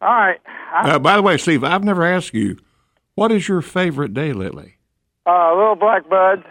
All 0.01 0.10
right. 0.13 0.39
I, 0.74 0.91
Uh, 0.91 1.00
by 1.00 1.15
the 1.17 1.22
way, 1.22 1.38
Steve, 1.38 1.63
I've 1.63 1.84
never 1.84 2.03
asked 2.05 2.34
you, 2.34 2.58
what 3.15 3.31
is 3.31 3.48
your 3.50 3.62
favorite 3.62 4.13
daylily? 4.13 4.74
uh, 5.27 5.31
a 5.31 5.55
little 5.55 5.75
black 5.75 6.08
buds. 6.10 6.43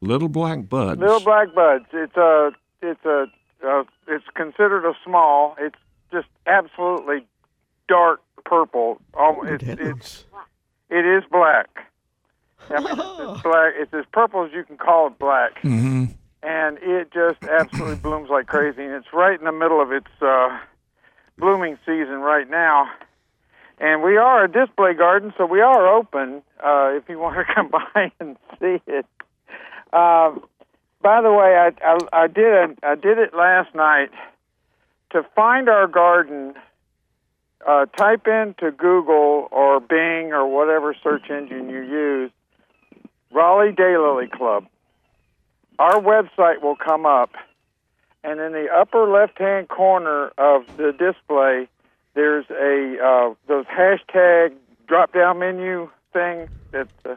Little 0.00 0.28
black 0.28 0.68
buds. 0.68 1.00
Little 1.00 1.20
black 1.20 1.54
buds. 1.54 1.86
It's 1.92 2.16
a. 2.16 2.52
It's 2.82 3.04
a. 3.04 3.26
Uh, 3.64 3.84
it's 4.08 4.24
considered 4.34 4.86
a 4.86 4.94
small. 5.04 5.54
It's 5.58 5.76
just 6.10 6.28
absolutely 6.46 7.26
dark 7.88 8.22
purple. 8.44 9.00
Um, 9.18 9.36
it's, 9.44 9.64
it's 9.64 10.24
it 10.88 11.04
is 11.04 11.22
black. 11.30 11.68
I 12.70 12.78
mean, 12.78 12.86
it's, 12.90 13.00
it's 13.00 13.42
black. 13.42 13.72
It's 13.76 13.94
as 13.94 14.04
purple 14.12 14.44
as 14.44 14.52
you 14.52 14.64
can 14.64 14.78
call 14.78 15.08
it 15.08 15.18
black. 15.18 15.60
Mm-hmm. 15.62 16.04
and 16.42 16.78
it 16.78 17.12
just 17.12 17.42
absolutely 17.44 17.96
blooms 18.02 18.30
like 18.30 18.46
crazy. 18.46 18.82
And 18.82 18.94
it's 18.94 19.12
right 19.12 19.38
in 19.38 19.44
the 19.44 19.52
middle 19.52 19.82
of 19.82 19.92
its 19.92 20.10
uh, 20.22 20.58
blooming 21.38 21.78
season 21.84 22.20
right 22.20 22.48
now. 22.48 22.88
And 23.78 24.02
we 24.02 24.18
are 24.18 24.44
a 24.44 24.50
display 24.50 24.92
garden, 24.92 25.32
so 25.38 25.46
we 25.46 25.62
are 25.62 25.88
open 25.88 26.42
uh, 26.62 26.90
if 26.92 27.08
you 27.08 27.18
want 27.18 27.36
to 27.36 27.44
come 27.54 27.68
by 27.68 28.12
and 28.20 28.36
see 28.60 28.80
it. 28.86 29.06
Um, 29.92 30.44
by 31.02 31.22
the 31.22 31.32
way, 31.32 31.56
I, 31.56 31.72
I, 31.84 32.24
I 32.24 32.26
did 32.26 32.52
a, 32.52 32.74
I 32.82 32.94
did 32.94 33.18
it 33.18 33.34
last 33.34 33.74
night 33.74 34.10
to 35.10 35.24
find 35.34 35.68
our 35.68 35.86
garden. 35.86 36.54
Uh, 37.66 37.84
type 37.84 38.26
into 38.26 38.70
Google 38.70 39.46
or 39.50 39.80
Bing 39.80 40.32
or 40.32 40.46
whatever 40.46 40.94
search 41.02 41.28
engine 41.28 41.68
you 41.68 41.82
use, 41.82 42.30
Raleigh 43.30 43.72
Daylily 43.72 44.30
Club 44.30 44.64
our 45.80 45.98
website 45.98 46.60
will 46.60 46.76
come 46.76 47.06
up, 47.06 47.30
and 48.22 48.38
in 48.38 48.52
the 48.52 48.68
upper 48.70 49.10
left-hand 49.10 49.68
corner 49.68 50.28
of 50.36 50.76
the 50.76 50.92
display, 50.92 51.68
there's 52.14 52.44
a 52.50 53.02
uh, 53.02 53.34
those 53.48 53.64
hashtag 53.64 54.52
drop-down 54.86 55.38
menu 55.38 55.88
thing. 56.12 56.48
That 56.72 56.88
uh, 57.06 57.16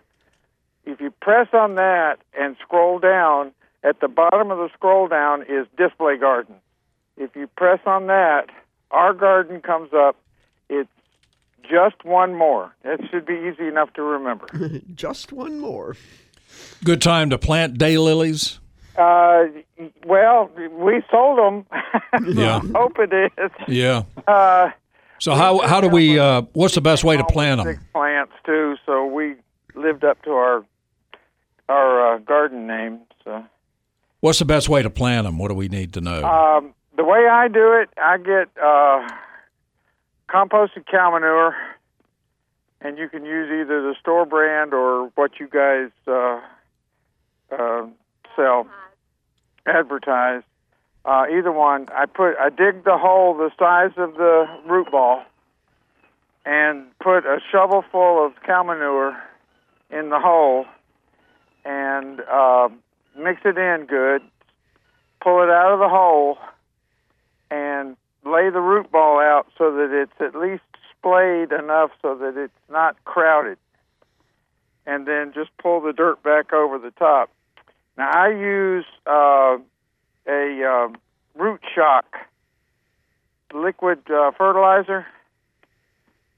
if 0.85 0.99
you 1.01 1.11
press 1.21 1.47
on 1.53 1.75
that 1.75 2.17
and 2.39 2.55
scroll 2.61 2.99
down, 2.99 3.51
at 3.83 3.99
the 3.99 4.07
bottom 4.07 4.51
of 4.51 4.57
the 4.57 4.69
scroll 4.73 5.07
down 5.07 5.41
is 5.43 5.67
display 5.77 6.17
garden. 6.17 6.55
If 7.17 7.35
you 7.35 7.47
press 7.47 7.79
on 7.85 8.07
that, 8.07 8.47
our 8.91 9.13
garden 9.13 9.61
comes 9.61 9.89
up. 9.93 10.15
It's 10.69 10.89
just 11.69 12.03
one 12.03 12.35
more. 12.35 12.73
That 12.83 12.99
should 13.11 13.25
be 13.25 13.33
easy 13.33 13.67
enough 13.67 13.93
to 13.93 14.01
remember. 14.03 14.47
Just 14.95 15.31
one 15.31 15.59
more. 15.59 15.95
Good 16.83 17.01
time 17.01 17.29
to 17.29 17.37
plant 17.37 17.77
daylilies. 17.79 18.59
Uh, 18.97 19.45
well, 20.05 20.49
we 20.71 21.01
sold 21.09 21.37
them. 21.39 21.65
Yeah. 22.35 22.59
Hope 22.75 22.97
it 22.99 23.31
is. 23.37 23.51
Yeah. 23.67 24.03
Uh, 24.27 24.71
So 25.19 25.33
how 25.35 25.59
how 25.59 25.81
do 25.81 25.87
we? 25.89 26.19
Uh, 26.19 26.43
what's 26.53 26.75
the 26.75 26.81
best 26.81 27.03
way 27.03 27.17
to 27.17 27.23
plant 27.23 27.61
six 27.63 27.79
them? 27.79 27.87
plants 27.93 28.33
too, 28.45 28.75
so 28.85 29.05
we 29.05 29.35
lived 29.75 30.03
up 30.03 30.21
to 30.23 30.31
our 30.31 30.63
our 31.73 32.15
uh, 32.15 32.17
garden 32.19 32.67
name. 32.67 32.99
So 33.23 33.43
What's 34.19 34.39
the 34.39 34.45
best 34.45 34.69
way 34.69 34.81
to 34.81 34.89
plant 34.89 35.25
them? 35.25 35.37
What 35.37 35.49
do 35.49 35.55
we 35.55 35.67
need 35.67 35.93
to 35.93 36.01
know? 36.01 36.23
um, 36.23 36.73
the 36.95 37.03
way 37.03 37.27
I 37.27 37.47
do 37.47 37.73
it, 37.73 37.89
I 37.97 38.17
get 38.17 38.49
uh, 38.61 39.07
composted 40.29 40.85
cow 40.89 41.11
manure, 41.11 41.55
and 42.81 42.97
you 42.97 43.09
can 43.09 43.25
use 43.25 43.49
either 43.49 43.81
the 43.81 43.95
store 43.99 44.25
brand 44.25 44.73
or 44.73 45.09
what 45.15 45.39
you 45.39 45.47
guys 45.47 45.89
uh, 46.07 46.39
uh, 47.51 47.87
sell, 48.35 48.67
advertise. 49.65 50.43
Uh, 51.05 51.25
either 51.37 51.51
one. 51.51 51.87
I 51.93 52.05
put 52.05 52.35
I 52.39 52.49
dig 52.49 52.85
the 52.85 52.97
hole 52.97 53.35
the 53.35 53.51
size 53.59 53.91
of 53.97 54.13
the 54.13 54.45
root 54.65 54.89
ball, 54.89 55.21
and 56.45 56.85
put 56.99 57.25
a 57.25 57.39
shovel 57.51 57.83
full 57.91 58.25
of 58.25 58.31
cow 58.45 58.63
manure 58.63 59.17
in 59.89 60.09
the 60.09 60.19
hole, 60.19 60.65
and 61.65 62.21
uh, 62.21 62.69
mix 63.17 63.41
it 63.45 63.57
in 63.57 63.85
good. 63.87 64.21
Pull 65.21 65.43
it 65.43 65.49
out 65.49 65.71
of 65.71 65.79
the 65.79 65.89
hole, 65.89 66.37
and 67.49 67.95
lay 68.25 68.49
the 68.49 68.59
root 68.59 68.91
ball 68.91 69.19
out 69.19 69.47
so 69.57 69.71
that 69.71 69.91
it's 69.91 70.19
at 70.19 70.39
least 70.39 70.63
splayed 70.97 71.51
enough 71.51 71.91
so 72.01 72.15
that 72.15 72.37
it's 72.37 72.53
not 72.69 73.01
crowded. 73.05 73.57
And 74.85 75.07
then 75.07 75.31
just 75.33 75.49
pull 75.61 75.79
the 75.81 75.93
dirt 75.93 76.21
back 76.23 76.51
over 76.51 76.77
the 76.77 76.91
top. 76.91 77.29
Now 77.97 78.09
I 78.11 78.29
use 78.29 78.85
uh, 79.05 79.57
a 80.27 80.63
uh, 80.63 80.87
root 81.35 81.61
shock 81.73 82.05
liquid 83.53 83.99
uh, 84.09 84.31
fertilizer. 84.37 85.05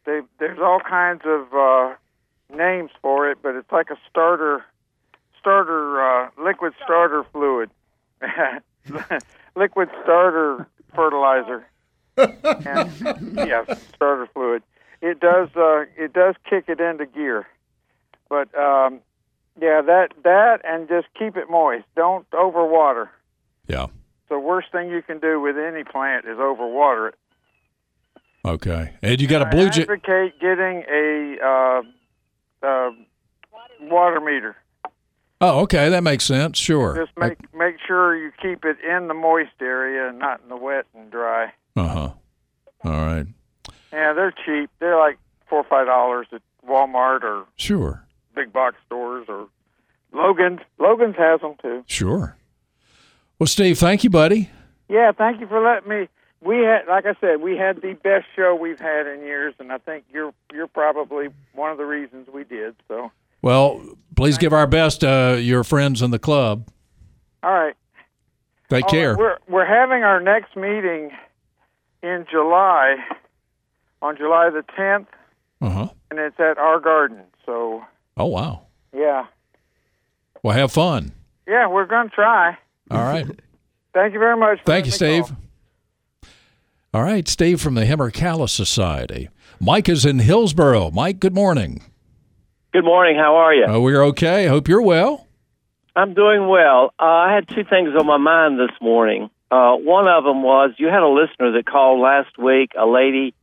They, 0.05 0.22
there's 0.39 0.60
all 0.60 0.79
kinds 0.79 1.22
of 1.25 1.53
uh, 1.53 1.96
names 2.55 2.91
for 3.01 3.29
it, 3.32 3.39
but 3.41 3.55
it's 3.55 3.72
like 3.72 3.89
a 3.89 3.98
starter 4.10 4.63
starter 5.45 6.01
uh, 6.01 6.29
liquid 6.43 6.73
starter 6.83 7.23
fluid, 7.31 7.69
liquid 9.55 9.89
starter 10.03 10.67
fertilizer. 10.95 11.67
and, 12.17 13.37
yeah, 13.37 13.63
starter 13.93 14.27
fluid. 14.33 14.63
It 15.01 15.19
does 15.19 15.49
uh, 15.55 15.81
it 15.97 16.13
does 16.13 16.33
kick 16.49 16.65
it 16.67 16.79
into 16.79 17.05
gear, 17.05 17.45
but 18.27 18.47
um, 18.57 19.01
yeah, 19.61 19.81
that 19.81 20.09
that 20.23 20.61
and 20.63 20.87
just 20.87 21.07
keep 21.17 21.37
it 21.37 21.47
moist. 21.47 21.85
Don't 21.95 22.27
overwater. 22.31 23.09
yeah. 23.67 23.87
The 24.27 24.39
worst 24.39 24.71
thing 24.71 24.89
you 24.89 25.03
can 25.03 25.19
do 25.19 25.39
with 25.39 25.55
any 25.55 25.83
plant 25.83 26.25
is 26.25 26.37
overwater 26.37 27.09
it. 27.09 27.15
Okay. 28.43 28.93
And 29.03 29.21
you 29.21 29.27
got 29.27 29.43
a 29.43 29.45
blue 29.45 29.65
I 29.65 29.67
advocate 29.67 30.39
getting 30.39 30.83
a 30.91 31.37
uh, 31.45 31.81
uh, 32.65 32.91
water 33.81 34.19
meter. 34.19 34.55
Oh, 35.41 35.61
okay. 35.61 35.89
That 35.89 36.03
makes 36.03 36.23
sense. 36.23 36.57
Sure. 36.57 36.95
Just 36.95 37.17
make 37.17 37.37
make 37.53 37.75
sure 37.85 38.15
you 38.15 38.31
keep 38.41 38.63
it 38.65 38.77
in 38.87 39.07
the 39.07 39.13
moist 39.13 39.51
area 39.61 40.09
and 40.09 40.17
not 40.19 40.41
in 40.41 40.49
the 40.49 40.57
wet 40.57 40.85
and 40.95 41.11
dry. 41.11 41.51
Uh 41.75 41.87
huh. 41.87 42.09
All 42.83 42.91
right. 42.91 43.25
Yeah, 43.91 44.13
they're 44.13 44.31
cheap. 44.45 44.69
They're 44.79 44.97
like 44.97 45.17
four 45.49 45.59
or 45.59 45.63
five 45.65 45.87
dollars 45.87 46.27
at 46.31 46.41
Walmart 46.67 47.23
or 47.23 47.45
Sure. 47.57 48.05
big 48.33 48.53
box 48.53 48.75
stores 48.85 49.25
or 49.27 49.47
Logan's. 50.13 50.61
Logan's 50.79 51.15
has 51.17 51.41
them 51.41 51.55
too. 51.61 51.83
Sure. 51.87 52.37
Well, 53.37 53.47
Steve, 53.47 53.77
thank 53.77 54.03
you, 54.05 54.09
buddy. 54.09 54.49
Yeah, 54.87 55.11
thank 55.11 55.41
you 55.41 55.47
for 55.47 55.61
letting 55.61 55.89
me. 55.89 56.07
We 56.41 56.57
had, 56.59 56.87
like 56.87 57.05
I 57.05 57.15
said, 57.19 57.41
we 57.41 57.57
had 57.57 57.81
the 57.81 57.93
best 57.93 58.25
show 58.35 58.55
we've 58.55 58.79
had 58.79 59.07
in 59.07 59.21
years, 59.21 59.53
and 59.59 59.71
I 59.71 59.79
think 59.79 60.05
you're 60.13 60.33
you're 60.53 60.67
probably 60.67 61.27
one 61.53 61.71
of 61.71 61.77
the 61.77 61.85
reasons 61.85 62.27
we 62.33 62.43
did. 62.43 62.75
So, 62.87 63.11
Well, 63.45 63.79
please 64.15 64.39
give 64.39 64.53
our 64.53 64.65
best 64.65 65.01
to 65.01 65.39
your 65.39 65.63
friends 65.63 66.01
in 66.01 66.09
the 66.09 66.17
club. 66.17 66.67
all 67.43 67.51
right. 67.53 67.75
Take 68.71 68.85
All 68.85 68.89
care. 68.89 69.09
right, 69.13 69.19
We're 69.19 69.37
we're 69.47 69.65
having 69.67 70.01
our 70.03 70.19
next 70.19 70.55
meeting 70.55 71.11
in 72.01 72.25
July, 72.31 72.95
on 74.01 74.17
July 74.17 74.49
the 74.49 74.63
tenth, 74.75 75.07
Uh 75.61 75.69
huh. 75.69 75.87
and 76.09 76.19
it's 76.19 76.39
at 76.39 76.57
our 76.57 76.79
garden. 76.79 77.19
So, 77.45 77.83
Oh, 78.17 78.25
wow. 78.25 78.61
yeah, 78.91 79.27
Well, 80.41 80.57
have 80.57 80.71
fun. 80.71 81.11
yeah, 81.45 81.67
we're 81.67 81.85
gonna 81.85 82.09
try. 82.09 82.57
All 82.89 83.03
right. 83.03 83.27
Thank 83.93 84.13
you 84.13 84.19
very 84.19 84.35
much. 84.37 84.57
Thank 84.65 84.87
you, 84.87 84.91
Steve. 84.91 85.25
call. 85.27 85.37
All 86.95 87.03
right, 87.03 87.27
Steve 87.27 87.61
from 87.61 87.75
the 87.75 87.85
Hemmer 87.85 88.09
Society. 88.49 89.29
Mike 89.59 89.87
is 89.87 90.03
in 90.03 90.17
Hillsborough. 90.17 90.89
Mike, 90.89 91.19
good 91.19 91.35
morning. 91.35 91.83
Good 92.75 92.84
morning. 92.84 93.15
How 93.15 93.38
are 93.38 93.53
you? 93.53 93.63
Uh, 93.63 93.79
we're 93.79 94.03
okay. 94.08 94.48
I 94.48 94.50
hope 94.50 94.67
you're 94.67 94.82
well. 94.82 95.25
I'm 95.96 96.13
doing 96.13 96.50
well. 96.50 96.94
Uh, 97.00 97.05
I 97.05 97.34
had 97.34 97.48
two 97.48 97.63
things 97.63 97.91
on 97.98 98.05
my 98.05 98.17
mind 98.17 98.60
this 98.60 98.75
morning. 98.82 99.29
Uh, 99.50 99.75
one 99.77 100.10
of 100.10 100.25
them 100.25 100.44
was 100.44 100.72
you 100.77 100.88
had 100.88 101.01
a 101.01 101.08
listener 101.08 101.53
that 101.53 101.65
called 101.65 102.01
last 102.01 102.38
week. 102.38 102.72
A 102.77 102.86
lady 102.86 103.34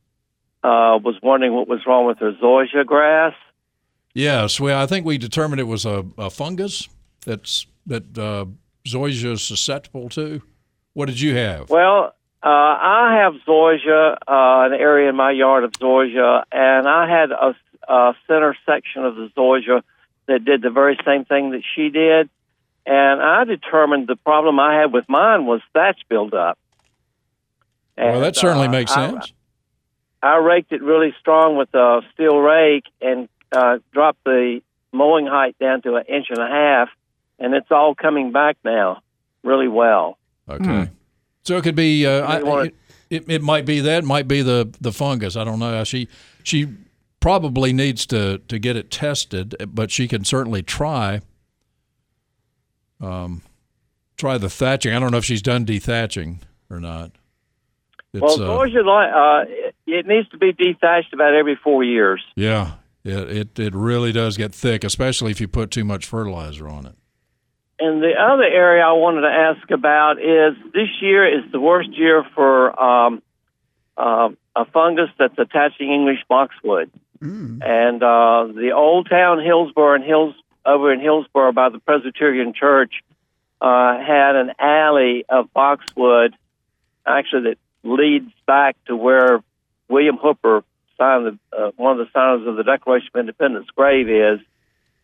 uh, 0.63 1.01
was 1.03 1.15
wondering 1.23 1.51
what 1.51 1.67
was 1.67 1.79
wrong 1.87 2.05
with 2.05 2.19
her 2.19 2.33
zoysia 2.33 2.85
grass. 2.85 3.33
Yes, 4.13 4.59
well, 4.59 4.79
I 4.79 4.85
think 4.85 5.03
we 5.03 5.17
determined 5.17 5.59
it 5.59 5.63
was 5.63 5.83
a, 5.83 6.05
a 6.15 6.29
fungus 6.29 6.87
that's 7.25 7.65
that 7.87 8.15
uh, 8.15 8.45
zoysia 8.87 9.31
is 9.31 9.41
susceptible 9.41 10.09
to. 10.09 10.43
What 10.93 11.07
did 11.07 11.19
you 11.19 11.35
have? 11.37 11.71
Well, 11.71 12.13
uh, 12.43 12.47
I 12.47 13.23
have 13.23 13.33
zoysia, 13.47 14.13
uh, 14.13 14.17
an 14.27 14.73
area 14.73 15.09
in 15.09 15.15
my 15.15 15.31
yard 15.31 15.63
of 15.63 15.71
zoysia, 15.71 16.43
and 16.51 16.87
I 16.87 17.09
had 17.09 17.31
a, 17.31 17.55
a 17.87 18.13
center 18.27 18.55
section 18.65 19.03
of 19.05 19.15
the 19.15 19.29
zoysia 19.37 19.81
that 20.27 20.45
did 20.45 20.61
the 20.61 20.69
very 20.69 20.97
same 21.05 21.25
thing 21.25 21.51
that 21.51 21.61
she 21.75 21.89
did. 21.89 22.29
And 22.85 23.21
I 23.21 23.43
determined 23.45 24.07
the 24.07 24.15
problem 24.17 24.59
I 24.59 24.79
had 24.79 24.91
with 24.91 25.05
mine 25.07 25.45
was 25.45 25.61
thatch 25.73 26.01
buildup. 26.09 26.57
well, 27.97 28.19
that 28.19 28.35
certainly 28.35 28.67
uh, 28.67 28.71
makes 28.71 28.91
I- 28.91 29.09
sense. 29.11 29.33
I 30.21 30.37
raked 30.37 30.71
it 30.71 30.81
really 30.81 31.13
strong 31.19 31.57
with 31.57 31.67
a 31.73 31.99
steel 32.13 32.37
rake 32.37 32.85
and 33.01 33.27
uh, 33.51 33.79
dropped 33.91 34.23
the 34.23 34.61
mowing 34.93 35.27
height 35.27 35.57
down 35.59 35.81
to 35.81 35.95
an 35.95 36.05
inch 36.07 36.27
and 36.29 36.39
a 36.39 36.47
half, 36.47 36.87
and 37.39 37.53
it's 37.53 37.69
all 37.71 37.93
coming 37.93 38.31
back 38.31 38.55
now 38.63 39.01
really 39.43 39.67
well. 39.67 40.17
Okay. 40.47 40.89
So 41.43 41.57
it 41.57 41.63
could 41.63 41.75
be. 41.75 42.05
Uh, 42.07 42.21
I, 42.25 42.39
You 42.39 42.45
want- 42.45 42.67
it, 42.67 42.75
it, 43.09 43.29
it 43.29 43.41
might 43.41 43.65
be 43.65 43.81
that. 43.81 44.03
It 44.03 44.05
might 44.05 44.29
be 44.29 44.41
the 44.41 44.73
the 44.79 44.93
fungus. 44.93 45.35
I 45.35 45.43
don't 45.43 45.59
know. 45.59 45.83
She 45.83 46.07
she 46.43 46.67
probably 47.23 47.71
needs 47.71 48.05
to 48.05 48.39
to 48.49 48.59
get 48.59 48.75
it 48.75 48.91
tested, 48.91 49.55
but 49.69 49.89
she 49.89 50.09
can 50.09 50.25
certainly 50.25 50.61
try. 50.61 51.21
Um, 52.99 53.41
try 54.17 54.37
the 54.37 54.49
thatching. 54.49 54.93
I 54.93 54.99
don't 54.99 55.11
know 55.11 55.19
if 55.19 55.25
she's 55.25 55.41
done 55.41 55.65
dethatching 55.65 56.39
or 56.69 56.81
not. 56.81 57.11
It's, 58.13 58.21
well, 58.21 58.61
uh, 58.61 58.65
li- 58.65 59.11
uh, 59.15 59.45
it, 59.47 59.75
it 59.87 60.05
needs 60.05 60.27
to 60.29 60.37
be 60.37 60.51
dethatched 60.51 61.13
about 61.13 61.33
every 61.33 61.55
four 61.55 61.81
years. 61.81 62.21
yeah, 62.35 62.73
it, 63.05 63.29
it 63.29 63.59
it 63.59 63.73
really 63.73 64.11
does 64.11 64.35
get 64.35 64.53
thick, 64.53 64.83
especially 64.83 65.31
if 65.31 65.39
you 65.39 65.47
put 65.47 65.71
too 65.71 65.85
much 65.85 66.05
fertilizer 66.05 66.67
on 66.67 66.85
it. 66.85 66.95
And 67.79 68.03
the 68.03 68.15
other 68.19 68.43
area 68.43 68.83
I 68.83 68.91
wanted 68.91 69.21
to 69.21 69.27
ask 69.27 69.71
about 69.71 70.19
is 70.19 70.57
this 70.73 70.89
year 71.01 71.25
is 71.25 71.49
the 71.53 71.59
worst 71.61 71.97
year 71.97 72.25
for 72.35 72.77
um, 72.77 73.23
uh, 73.95 74.29
a 74.57 74.65
fungus 74.65 75.09
that's 75.17 75.37
attaching 75.37 75.89
English 75.89 76.19
boxwood. 76.27 76.91
And 77.21 78.03
uh, 78.03 78.47
the 78.53 78.71
old 78.75 79.09
town 79.09 79.39
Hillsborough 79.43 79.95
and 79.95 80.03
Hills 80.03 80.35
over 80.65 80.91
in 80.93 80.99
Hillsborough 80.99 81.51
by 81.53 81.69
the 81.69 81.79
Presbyterian 81.79 82.53
Church 82.53 82.93
uh, 83.61 83.97
had 83.99 84.35
an 84.35 84.51
alley 84.59 85.25
of 85.29 85.51
boxwood, 85.53 86.35
actually 87.05 87.43
that 87.51 87.57
leads 87.83 88.31
back 88.45 88.75
to 88.85 88.95
where 88.95 89.41
William 89.89 90.17
Hooper 90.17 90.63
signed 90.97 91.25
the, 91.51 91.57
uh, 91.57 91.71
one 91.77 91.99
of 91.99 92.05
the 92.05 92.11
signers 92.13 92.47
of 92.47 92.55
the 92.55 92.63
Declaration 92.63 93.09
of 93.13 93.19
Independence 93.21 93.67
grave 93.75 94.09
is. 94.09 94.39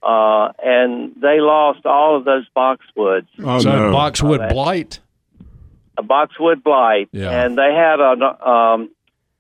Uh, 0.02 0.54
and 0.64 1.14
they 1.22 1.42
lost 1.42 1.86
all 1.86 2.16
of 2.16 2.24
those 2.24 2.46
boxwoods 2.56 3.28
Oh, 3.44 3.60
so 3.60 3.70
no. 3.88 3.92
boxwood 3.92 4.40
blight. 4.50 5.00
a 5.98 6.04
boxwood 6.04 6.64
blight, 6.64 7.10
Yeah. 7.12 7.44
and 7.44 7.58
they 7.58 7.74
had 7.74 8.00
a 8.00 8.50
um, 8.50 8.90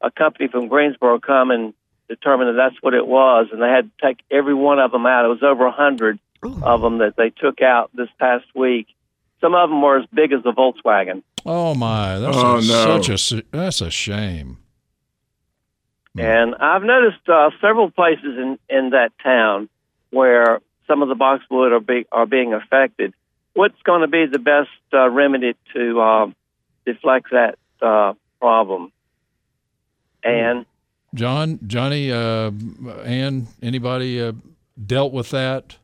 a 0.01 0.11
company 0.11 0.49
from 0.49 0.67
Greensboro 0.67 1.19
come 1.19 1.51
and 1.51 1.73
determine 2.09 2.47
that 2.47 2.53
that's 2.71 2.81
what 2.83 2.93
it 2.93 3.05
was, 3.07 3.47
and 3.51 3.61
they 3.61 3.69
had 3.69 3.85
to 3.85 4.05
take 4.07 4.19
every 4.31 4.53
one 4.55 4.79
of 4.79 4.91
them 4.91 5.05
out. 5.05 5.23
It 5.25 5.29
was 5.29 5.43
over 5.43 5.65
a 5.65 5.71
hundred 5.71 6.19
of 6.43 6.81
them 6.81 6.97
that 6.99 7.15
they 7.15 7.29
took 7.29 7.61
out 7.61 7.91
this 7.93 8.09
past 8.19 8.45
week. 8.55 8.87
Some 9.41 9.55
of 9.55 9.69
them 9.69 9.81
were 9.81 9.99
as 9.99 10.05
big 10.13 10.33
as 10.33 10.41
a 10.45 10.51
Volkswagen, 10.51 11.23
Oh 11.45 11.73
my, 11.75 12.19
that's 12.19 12.35
Oh, 12.37 12.57
a, 12.57 12.61
no. 12.61 12.61
such 12.61 13.09
a 13.09 13.13
s- 13.13 13.41
that's 13.51 13.79
a 13.81 13.89
shame. 13.89 14.57
and 16.17 16.55
I've 16.55 16.83
noticed 16.83 17.27
uh, 17.29 17.51
several 17.61 17.91
places 17.91 18.37
in 18.37 18.59
in 18.69 18.89
that 18.91 19.11
town 19.23 19.69
where 20.09 20.59
some 20.87 21.01
of 21.01 21.07
the 21.07 21.15
boxwood 21.15 21.71
are 21.71 21.79
be, 21.79 22.05
are 22.11 22.25
being 22.25 22.53
affected. 22.53 23.13
What's 23.53 23.81
going 23.83 24.01
to 24.01 24.07
be 24.07 24.25
the 24.25 24.39
best 24.39 24.69
uh, 24.93 25.09
remedy 25.09 25.55
to 25.75 26.01
um, 26.01 26.35
deflect 26.85 27.27
that 27.31 27.57
uh, 27.81 28.13
problem? 28.41 28.91
And 30.23 30.65
John, 31.13 31.59
Johnny, 31.65 32.11
uh, 32.11 32.51
Ann, 33.03 33.47
anybody 33.61 34.21
uh, 34.21 34.33
dealt 34.85 35.11
with 35.11 35.31
that? 35.31 35.77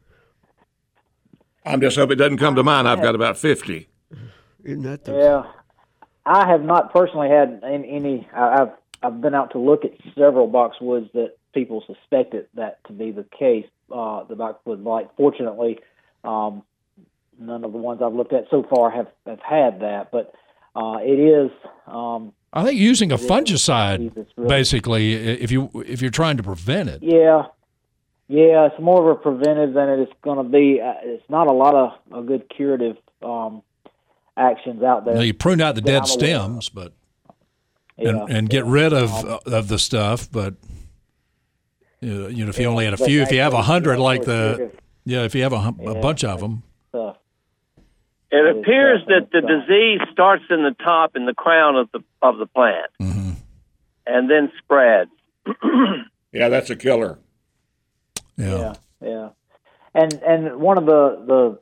I'm 1.66 1.82
just 1.82 1.98
hoping 1.98 2.14
it 2.14 2.20
doesn't 2.20 2.38
come 2.38 2.56
to 2.56 2.64
mind. 2.64 2.88
I've 2.88 3.02
got 3.02 3.16
about 3.16 3.38
50. 3.38 3.88
Isn't 4.64 4.84
that 4.84 5.04
the 5.06 5.14
Yeah, 5.14 5.44
I 6.26 6.48
have 6.48 6.62
not 6.64 6.94
personally 6.94 7.30
had 7.30 7.62
any. 7.64 7.90
any 7.90 8.28
I- 8.34 8.62
I've 8.62 8.72
I've 9.04 9.22
been 9.22 9.36
out 9.36 9.52
to 9.52 9.60
look 9.60 9.86
at 9.86 9.92
several 10.16 10.50
boxwoods 10.50 11.12
that 11.12 11.38
people 11.54 11.84
suspected 11.86 12.48
that 12.56 12.84
to 12.86 12.94
be 12.94 13.12
the 13.12 13.24
case. 13.38 13.68
Uh, 13.92 14.24
the 14.24 14.36
boxwood 14.36 14.84
blight. 14.84 15.10
Fortunately, 15.16 15.78
um, 16.24 16.64
none 17.40 17.64
of 17.64 17.72
the 17.72 17.78
ones 17.78 18.02
I've 18.02 18.14
looked 18.14 18.34
at 18.34 18.46
so 18.50 18.64
far 18.64 18.90
have 18.90 19.08
have 19.28 19.40
had 19.42 19.82
that. 19.82 20.10
But 20.12 20.34
uh, 20.76 20.98
it 21.02 21.20
is. 21.20 21.52
Um, 21.86 22.34
I 22.56 22.64
think 22.64 22.80
using 22.80 23.12
a 23.12 23.18
fungicide, 23.18 24.26
basically, 24.48 25.14
if 25.14 25.52
you 25.52 25.70
if 25.86 26.02
you're 26.02 26.10
trying 26.10 26.38
to 26.38 26.44
prevent 26.44 26.90
it. 26.90 27.04
Yeah, 27.04 27.48
yeah, 28.28 28.68
it's 28.68 28.80
more 28.80 29.12
of 29.12 29.18
a 29.18 29.22
preventive 29.22 29.74
than 29.74 29.90
it 29.90 30.00
is 30.00 30.08
going 30.24 30.38
to 30.38 30.50
be. 30.50 30.80
Uh, 30.82 30.94
it's 31.04 31.30
not 31.30 31.48
a 31.48 31.52
lot 31.52 31.76
of 31.76 32.24
a 32.24 32.26
good 32.26 32.50
curative 32.50 32.98
um, 33.22 33.62
actions 34.38 34.82
out 34.82 35.06
there. 35.06 35.16
Now, 35.16 35.22
you 35.22 35.34
prune 35.34 35.62
out 35.62 35.76
the 35.76 35.82
dead 35.82 36.04
I'm 36.04 36.10
aware 36.10 36.38
of. 36.38 36.64
stems, 36.64 36.70
but 36.70 36.94
Yeah, 37.98 38.10
and, 38.10 38.30
and 38.30 38.50
get 38.50 38.66
rid 38.66 38.94
of 38.94 39.12
Um, 39.12 39.40
uh, 39.46 39.58
of 39.58 39.68
the 39.68 39.78
stuff. 39.78 40.32
But 40.32 40.56
you 42.00 42.14
know, 42.14 42.28
you 42.30 42.46
know, 42.46 42.50
if 42.50 42.58
you 42.58 42.64
Yeah, 42.64 42.70
only 42.70 42.86
had 42.86 42.94
a 42.94 42.98
few, 42.98 43.22
if 43.22 43.32
you 43.32 43.42
have 43.42 43.54
a 43.54 43.64
hundred 43.64 44.00
like 44.00 44.24
the 44.24 44.72
yeah, 45.04 45.24
if 45.24 45.36
you 45.36 45.44
have 45.44 45.54
a, 45.54 45.74
a 45.86 45.96
bunch 45.96 46.24
of 46.24 46.40
them, 46.40 46.64
stuff. 46.90 47.18
It 48.32 48.38
It 48.38 48.56
is 48.58 48.62
appears 48.62 49.02
that 49.08 49.30
the 49.32 49.38
it's 49.40 49.48
disease 49.68 50.02
starts 50.12 50.44
in 50.50 50.64
the 50.64 50.76
top 50.84 51.16
in 51.16 51.26
the 51.26 51.34
crown 51.34 51.76
of 51.76 51.90
the 51.92 52.04
of 52.22 52.38
the 52.38 52.46
plant, 52.48 52.92
Mm-hmm. 53.02 53.32
and 54.08 54.30
then 54.30 54.52
spreads. 54.60 55.12
Yeah, 56.32 56.50
that's 56.50 56.70
a 56.70 56.76
killer. 56.76 57.18
yeah. 58.36 58.58
yeah, 58.58 58.74
yeah. 59.02 59.30
And 59.94 60.14
and 60.16 60.58
one 60.60 60.78
of 60.78 60.86
the 60.86 61.24
the 61.26 61.60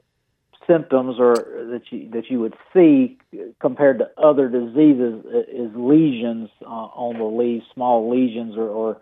symptoms 0.65 1.17
or 1.19 1.36
that 1.36 1.84
you 1.91 2.10
that 2.10 2.30
you 2.32 2.39
would 2.39 2.56
see 2.73 3.19
compared 3.60 3.99
to 3.99 4.10
other 4.17 4.49
diseases 4.49 5.23
is 5.47 5.71
lesions 5.76 6.49
uh, 6.65 6.69
on 6.69 7.19
the 7.19 7.23
leaves, 7.26 7.65
small 7.76 8.10
lesions 8.10 8.56
or 8.58 8.67
or, 8.67 8.97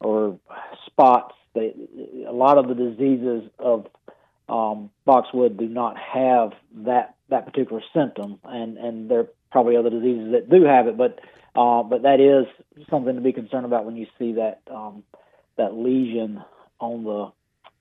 or 0.00 0.38
spots. 0.86 1.34
They, 1.54 1.74
a 2.26 2.32
lot 2.32 2.56
of 2.56 2.66
the 2.68 2.74
diseases 2.74 3.50
of 3.58 3.86
um, 4.48 4.90
boxwood 5.04 5.56
do 5.56 5.68
not 5.68 5.96
have 5.98 6.52
that 6.84 7.14
that 7.30 7.46
particular 7.46 7.82
symptom, 7.94 8.38
and 8.44 8.76
and 8.76 9.10
there 9.10 9.20
are 9.20 9.28
probably 9.50 9.76
other 9.76 9.90
diseases 9.90 10.32
that 10.32 10.50
do 10.50 10.64
have 10.64 10.86
it, 10.86 10.96
but 10.96 11.20
uh, 11.54 11.82
but 11.82 12.02
that 12.02 12.20
is 12.20 12.46
something 12.90 13.14
to 13.14 13.20
be 13.20 13.32
concerned 13.32 13.64
about 13.64 13.84
when 13.84 13.96
you 13.96 14.06
see 14.18 14.32
that 14.34 14.60
um, 14.70 15.02
that 15.56 15.74
lesion 15.74 16.42
on 16.80 17.04
the 17.04 17.32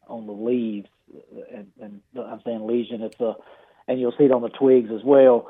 on 0.08 0.28
the 0.28 0.34
leaves, 0.34 0.90
and, 1.54 1.72
and 1.82 2.02
I'm 2.16 2.42
saying 2.46 2.66
lesion. 2.66 3.02
It's 3.02 3.20
a, 3.20 3.36
and 3.88 4.00
you'll 4.00 4.14
see 4.18 4.26
it 4.26 4.32
on 4.32 4.42
the 4.42 4.50
twigs 4.50 4.92
as 4.92 5.04
well. 5.04 5.50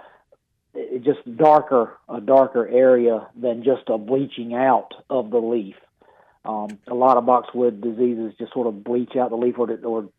It, 0.74 0.96
it 0.96 1.04
just 1.04 1.38
darker, 1.38 1.98
a 2.10 2.22
darker 2.22 2.68
area 2.68 3.28
than 3.36 3.64
just 3.64 3.84
a 3.88 3.98
bleaching 3.98 4.54
out 4.54 4.94
of 5.10 5.30
the 5.30 5.40
leaf. 5.40 5.76
Um, 6.46 6.80
a 6.88 6.94
lot 6.94 7.18
of 7.18 7.26
boxwood 7.26 7.82
diseases 7.82 8.34
just 8.38 8.54
sort 8.54 8.68
of 8.68 8.84
bleach 8.84 9.16
out 9.16 9.30
the 9.30 9.38
leaf, 9.38 9.58
or, 9.58 9.72
or 9.86 10.10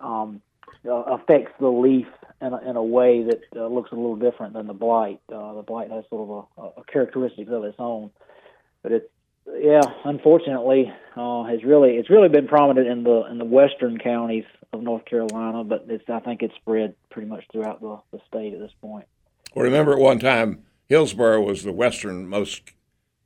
um, 0.00 0.42
uh, 0.84 0.92
affects 0.92 1.52
the 1.60 1.68
leaf 1.68 2.06
in 2.40 2.52
a, 2.52 2.70
in 2.70 2.76
a 2.76 2.82
way 2.82 3.24
that 3.24 3.40
uh, 3.56 3.66
looks 3.66 3.90
a 3.92 3.94
little 3.94 4.16
different 4.16 4.52
than 4.54 4.66
the 4.66 4.74
blight. 4.74 5.20
Uh, 5.32 5.54
the 5.54 5.62
blight 5.62 5.90
has 5.90 6.04
sort 6.08 6.28
of 6.56 6.64
a, 6.64 6.80
a 6.80 6.84
characteristics 6.84 7.50
of 7.50 7.64
its 7.64 7.76
own, 7.78 8.10
but 8.82 8.92
it's 8.92 9.08
yeah, 9.56 9.80
unfortunately, 10.04 10.92
uh, 11.16 11.44
has 11.44 11.64
really 11.64 11.92
it's 11.92 12.10
really 12.10 12.28
been 12.28 12.46
prominent 12.48 12.86
in 12.86 13.02
the 13.02 13.26
in 13.30 13.38
the 13.38 13.44
western 13.44 13.98
counties 13.98 14.44
of 14.72 14.82
North 14.82 15.04
Carolina, 15.04 15.64
but 15.64 15.86
it's 15.88 16.04
I 16.08 16.20
think 16.20 16.42
it's 16.42 16.54
spread 16.56 16.94
pretty 17.10 17.28
much 17.28 17.44
throughout 17.50 17.80
the, 17.80 17.98
the 18.12 18.20
state 18.28 18.52
at 18.54 18.60
this 18.60 18.72
point. 18.80 19.06
Well, 19.54 19.64
remember 19.64 19.92
at 19.92 19.98
one 19.98 20.18
time, 20.18 20.64
Hillsborough 20.86 21.42
was 21.42 21.64
the 21.64 21.72
westernmost 21.72 22.72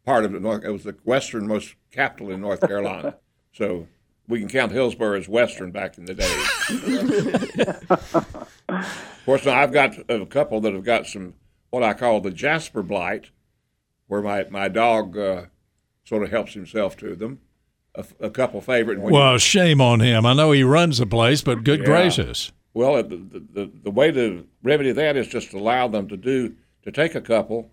part 0.05 0.25
of 0.25 0.33
the 0.33 0.41
North. 0.41 0.65
It 0.65 0.71
was 0.71 0.85
the 0.85 0.97
westernmost 1.05 1.75
capital 1.91 2.31
in 2.31 2.41
North 2.41 2.61
Carolina. 2.61 3.17
so 3.53 3.89
we 4.29 4.39
can 4.41 4.49
count 4.49 4.73
Hillsborough 4.73 5.19
as 5.19 5.29
western 5.29 5.71
back 5.71 5.99
in 5.99 6.05
the 6.07 6.15
day. 6.15 6.43
of 8.69 9.23
course, 9.25 9.45
now 9.45 9.61
I've 9.61 9.73
got 9.73 9.95
a 10.11 10.27
couple 10.27 10.61
that 10.61 10.73
have 10.73 10.85
got 10.85 11.07
some 11.07 11.35
what 11.71 11.83
I 11.83 11.95
call 11.95 12.21
the 12.21 12.31
Jasper 12.31 12.83
blight, 12.83 13.31
where 14.07 14.23
my 14.23 14.45
my 14.51 14.69
dog 14.69 15.17
uh, 15.17 15.43
sort 16.05 16.23
of 16.23 16.31
helps 16.31 16.55
himself 16.55 16.97
to 16.99 17.15
them. 17.15 17.41
A, 17.95 18.05
a 18.21 18.31
couple 18.31 18.61
favorite. 18.63 18.99
when 19.01 19.13
you- 19.13 19.21
Well, 19.21 19.37
shame 19.37 19.79
on 19.83 20.01
him. 20.01 20.25
I 20.25 20.33
know 20.33 20.53
he 20.53 20.65
runs 20.65 20.97
the 20.97 21.05
place, 21.07 21.43
but 21.43 21.63
good 21.63 21.81
Yeah. 21.81 21.85
gracious. 21.87 22.51
Well, 22.73 22.95
the, 23.03 23.17
the, 23.17 23.41
the, 23.53 23.71
the 23.85 23.91
way 23.91 24.11
to 24.13 24.47
remedy 24.63 24.93
that 24.93 25.15
is 25.15 25.27
just 25.29 25.53
allow 25.53 25.89
them 25.89 26.09
to 26.09 26.17
do 26.17 26.55
to 26.85 26.91
take 26.91 27.15
a 27.15 27.21
couple, 27.21 27.71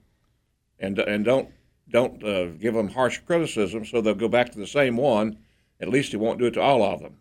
and 0.77 0.99
and 0.99 1.23
don't 1.23 1.49
don't 1.89 2.21
uh, 2.23 2.47
give 2.59 2.73
them 2.73 2.89
harsh 2.89 3.19
criticism, 3.19 3.85
so 3.85 4.01
they'll 4.01 4.13
go 4.13 4.27
back 4.27 4.51
to 4.51 4.59
the 4.59 4.67
same 4.67 4.97
one. 4.97 5.37
At 5.81 5.89
least 5.89 6.11
he 6.11 6.17
won't 6.17 6.39
do 6.39 6.45
it 6.45 6.51
to 6.51 6.61
all 6.61 6.83
of 6.83 7.01
them. 7.01 7.17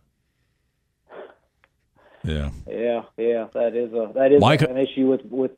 Yeah. 2.24 2.50
Yeah, 2.66 3.02
yeah, 3.16 3.46
that 3.54 3.74
is 3.76 3.92
a 3.92 4.12
that 4.14 4.32
is 4.32 4.40
Mike- 4.40 4.62
an 4.62 4.76
issue 4.76 5.06
with 5.06 5.24
with 5.24 5.52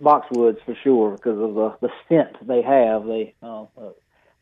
boxwoods 0.00 0.62
for 0.64 0.76
sure 0.82 1.12
because 1.12 1.38
of 1.38 1.54
the 1.54 1.76
the 1.80 1.88
scent 2.08 2.36
they 2.46 2.62
have. 2.62 3.06
They 3.06 3.34
uh, 3.42 3.64
a 3.76 3.92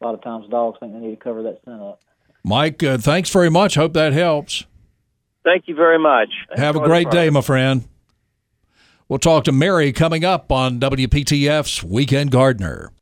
lot 0.01 0.15
of 0.15 0.23
times 0.23 0.47
dogs 0.51 0.79
think 0.81 0.93
they 0.93 0.99
need 0.99 1.11
to 1.11 1.25
cover 1.25 1.43
that 1.45 1.61
scent 1.65 1.81
up. 1.81 2.01
Mike, 2.45 2.83
uh, 2.83 2.99
thanks 2.99 3.31
very 3.31 3.51
much. 3.51 3.75
Hope 3.77 3.93
that 3.93 4.13
helps. 4.13 4.65
Thank 5.45 5.69
you 5.69 5.75
very 5.75 5.99
much. 5.99 6.29
Have 6.55 6.75
a 6.75 6.79
Enjoy 6.79 6.83
the 6.83 6.87
great 6.89 7.11
day, 7.11 7.31
my 7.31 7.41
friend. 7.41 7.89
We'll 9.09 9.19
talk 9.19 9.45
to 9.45 9.53
Mary 9.53 9.93
coming 9.93 10.25
up 10.25 10.53
on 10.53 10.79
WPTF's 10.79 11.83
Weekend 11.83 12.31
Gardener. 12.31 12.93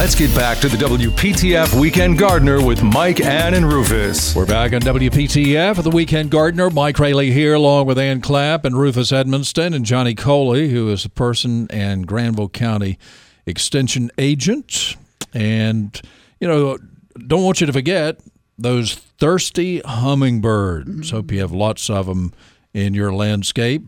Let's 0.00 0.14
get 0.14 0.34
back 0.34 0.56
to 0.60 0.68
the 0.70 0.78
WPTF 0.78 1.78
Weekend 1.78 2.16
Gardener 2.16 2.64
with 2.64 2.82
Mike, 2.82 3.20
Ann, 3.20 3.52
and 3.52 3.70
Rufus. 3.70 4.34
We're 4.34 4.46
back 4.46 4.72
on 4.72 4.80
WPTF 4.80 5.76
for 5.76 5.82
the 5.82 5.90
Weekend 5.90 6.30
Gardener. 6.30 6.70
Mike 6.70 6.98
Raley 6.98 7.32
here, 7.32 7.52
along 7.52 7.86
with 7.86 7.98
Ann 7.98 8.22
Clapp 8.22 8.64
and 8.64 8.78
Rufus 8.78 9.12
Edmisten 9.12 9.74
and 9.74 9.84
Johnny 9.84 10.14
Coley, 10.14 10.70
who 10.70 10.88
is 10.88 11.04
a 11.04 11.10
Person 11.10 11.66
and 11.68 12.06
Granville 12.06 12.48
County 12.48 12.98
Extension 13.44 14.10
agent. 14.16 14.96
And, 15.34 16.00
you 16.40 16.48
know, 16.48 16.78
don't 17.26 17.44
want 17.44 17.60
you 17.60 17.66
to 17.66 17.72
forget 17.74 18.22
those 18.56 18.94
thirsty 18.94 19.80
hummingbirds. 19.80 21.10
Hope 21.10 21.30
you 21.30 21.40
have 21.40 21.52
lots 21.52 21.90
of 21.90 22.06
them 22.06 22.32
in 22.72 22.94
your 22.94 23.12
landscape. 23.12 23.82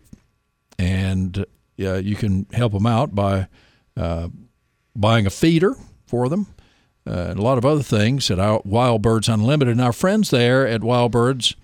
And 0.78 1.46
yeah, 1.78 1.96
you 1.96 2.16
can 2.16 2.48
help 2.52 2.74
them 2.74 2.84
out 2.84 3.14
by 3.14 3.48
uh, 3.96 4.28
buying 4.94 5.24
a 5.24 5.30
feeder 5.30 5.74
for 6.12 6.28
them 6.28 6.46
uh, 7.06 7.28
and 7.30 7.38
a 7.38 7.42
lot 7.42 7.56
of 7.56 7.64
other 7.64 7.82
things 7.82 8.30
at 8.30 8.66
Wild 8.66 9.00
Birds 9.00 9.28
Unlimited. 9.28 9.72
And 9.72 9.80
our 9.80 9.94
friends 9.94 10.28
there 10.28 10.66
at 10.66 10.84
Wild 10.84 11.10
Birds 11.10 11.56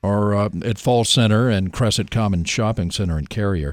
are 0.00 0.32
uh, 0.32 0.48
at 0.64 0.78
Fall 0.78 1.04
Center 1.04 1.50
and 1.50 1.72
Crescent 1.72 2.08
Common 2.08 2.44
Shopping 2.44 2.92
Center 2.92 3.18
in 3.18 3.26
Cary, 3.26 3.66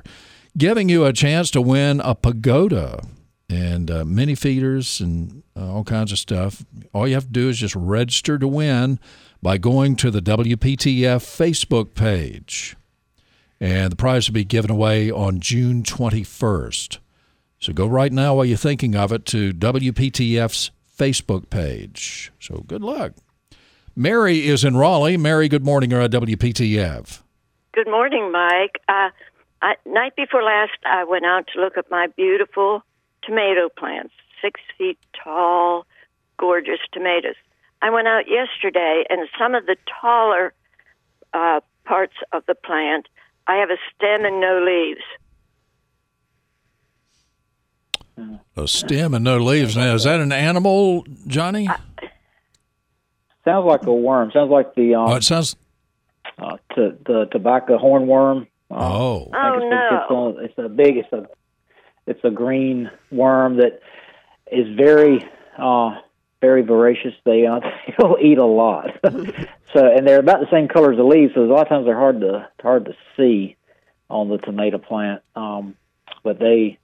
giving 0.57 0.89
you 0.89 1.05
a 1.05 1.13
chance 1.13 1.51
to 1.51 1.61
win 1.61 2.01
a 2.01 2.15
pagoda 2.15 3.03
and 3.47 3.91
uh, 3.91 4.03
mini 4.05 4.33
feeders 4.33 4.99
and 4.99 5.43
uh, 5.55 5.71
all 5.71 5.83
kinds 5.83 6.11
of 6.11 6.17
stuff. 6.17 6.65
All 6.93 7.07
you 7.07 7.13
have 7.13 7.27
to 7.27 7.31
do 7.31 7.49
is 7.49 7.59
just 7.59 7.75
register 7.75 8.39
to 8.39 8.47
win 8.47 8.99
by 9.39 9.59
going 9.59 9.97
to 9.97 10.09
the 10.09 10.19
WPTF 10.19 11.21
Facebook 11.21 11.93
page. 11.93 12.75
And 13.59 13.91
the 13.91 13.95
prize 13.95 14.27
will 14.27 14.33
be 14.33 14.43
given 14.43 14.71
away 14.71 15.11
on 15.11 15.39
June 15.41 15.83
21st. 15.83 16.97
So 17.59 17.73
go 17.73 17.87
right 17.87 18.11
now 18.11 18.35
while 18.35 18.45
you're 18.45 18.57
thinking 18.57 18.95
of 18.95 19.11
it 19.11 19.25
to 19.27 19.51
WPTF's 19.53 20.71
Facebook 20.97 21.49
page. 21.49 22.31
So 22.39 22.63
good 22.67 22.81
luck. 22.81 23.13
Mary 23.95 24.47
is 24.47 24.63
in 24.63 24.77
Raleigh. 24.77 25.17
Mary, 25.17 25.47
good 25.47 25.65
morning. 25.65 25.91
At 25.91 26.11
WPTF. 26.11 27.21
Good 27.73 27.87
morning, 27.87 28.31
Mike. 28.31 28.79
Uh, 28.87 29.09
I, 29.61 29.75
night 29.85 30.15
before 30.15 30.43
last, 30.43 30.77
I 30.85 31.03
went 31.03 31.25
out 31.25 31.47
to 31.53 31.61
look 31.61 31.77
at 31.77 31.89
my 31.89 32.07
beautiful 32.15 32.83
tomato 33.23 33.69
plants, 33.69 34.13
six 34.41 34.61
feet 34.77 34.99
tall, 35.23 35.85
gorgeous 36.37 36.79
tomatoes. 36.91 37.35
I 37.81 37.89
went 37.89 38.07
out 38.07 38.25
yesterday, 38.27 39.03
and 39.09 39.27
some 39.37 39.55
of 39.55 39.65
the 39.65 39.77
taller 40.01 40.53
uh, 41.33 41.61
parts 41.85 42.15
of 42.31 42.43
the 42.47 42.55
plant, 42.55 43.07
I 43.47 43.55
have 43.55 43.69
a 43.69 43.77
stem 43.95 44.25
and 44.25 44.39
no 44.39 44.63
leaves. 44.63 45.03
A 48.55 48.67
stem 48.67 49.13
and 49.13 49.23
no 49.23 49.37
leaves. 49.37 49.77
Now, 49.77 49.93
is 49.93 50.03
that 50.05 50.19
an 50.19 50.31
animal, 50.31 51.05
Johnny? 51.27 51.67
Sounds 53.45 53.65
like 53.65 53.85
a 53.85 53.93
worm. 53.93 54.31
Sounds 54.33 54.49
like 54.51 54.75
the 54.75 54.95
um, 54.95 55.09
Oh, 55.11 55.15
it 55.15 55.23
sounds. 55.23 55.55
uh, 56.37 56.57
to, 56.75 56.97
the 57.05 57.27
tobacco 57.31 57.77
hornworm. 57.77 58.47
Uh, 58.69 58.75
Oh, 58.75 59.29
I 59.33 59.49
Oh, 59.55 59.59
think 59.59 59.71
no. 59.71 59.87
it's, 59.91 60.11
on, 60.11 60.43
it's 60.45 60.57
a 60.57 60.69
big. 60.69 60.97
It's 60.97 61.13
a 61.13 61.27
it's 62.05 62.23
a 62.23 62.31
green 62.31 62.89
worm 63.11 63.57
that 63.57 63.81
is 64.51 64.67
very 64.75 65.23
uh, 65.57 65.91
very 66.41 66.63
voracious. 66.63 67.13
They 67.23 67.45
uh, 67.45 67.59
they'll 67.97 68.17
eat 68.21 68.37
a 68.39 68.45
lot. 68.45 68.87
so 69.73 69.85
and 69.85 70.05
they're 70.07 70.19
about 70.19 70.39
the 70.41 70.47
same 70.51 70.67
color 70.67 70.91
as 70.91 70.97
the 70.97 71.03
leaves. 71.03 71.33
So 71.35 71.41
a 71.41 71.45
lot 71.45 71.61
of 71.61 71.69
times 71.69 71.85
they're 71.85 71.95
hard 71.97 72.19
to 72.21 72.47
hard 72.61 72.85
to 72.85 72.93
see 73.15 73.55
on 74.09 74.27
the 74.29 74.37
tomato 74.37 74.79
plant. 74.79 75.21
Um, 75.35 75.75
but 76.23 76.39
they 76.39 76.79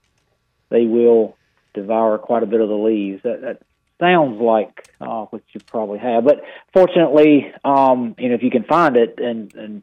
they 0.74 0.86
will 0.86 1.36
devour 1.72 2.18
quite 2.18 2.42
a 2.42 2.46
bit 2.46 2.60
of 2.60 2.68
the 2.68 2.74
leaves. 2.74 3.22
That, 3.22 3.40
that 3.42 3.62
sounds 4.00 4.40
like 4.40 4.88
uh, 5.00 5.26
what 5.26 5.42
you 5.52 5.60
probably 5.60 5.98
have. 5.98 6.24
But 6.24 6.42
fortunately, 6.72 7.52
um, 7.64 8.14
you 8.18 8.28
know, 8.28 8.34
if 8.34 8.42
you 8.42 8.50
can 8.50 8.64
find 8.64 8.96
it, 8.96 9.18
and 9.18 9.54
and 9.54 9.82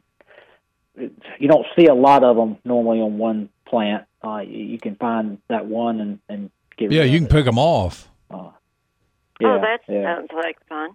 it, 0.96 1.12
you 1.38 1.48
don't 1.48 1.66
see 1.76 1.86
a 1.86 1.94
lot 1.94 2.22
of 2.22 2.36
them 2.36 2.58
normally 2.64 3.00
on 3.00 3.16
one 3.18 3.48
plant, 3.66 4.04
uh, 4.22 4.38
you, 4.38 4.64
you 4.64 4.78
can 4.78 4.96
find 4.96 5.38
that 5.48 5.66
one 5.66 6.00
and 6.00 6.18
and 6.28 6.50
get 6.76 6.86
rid 6.86 6.92
yeah, 6.92 7.02
of 7.02 7.08
you 7.08 7.18
can 7.18 7.26
it. 7.26 7.32
pick 7.32 7.44
them 7.46 7.58
off. 7.58 8.08
Yeah, 9.40 9.56
oh, 9.56 9.60
that 9.60 9.80
yeah. 9.88 10.16
sounds 10.16 10.30
like 10.34 10.58
fun. 10.68 10.90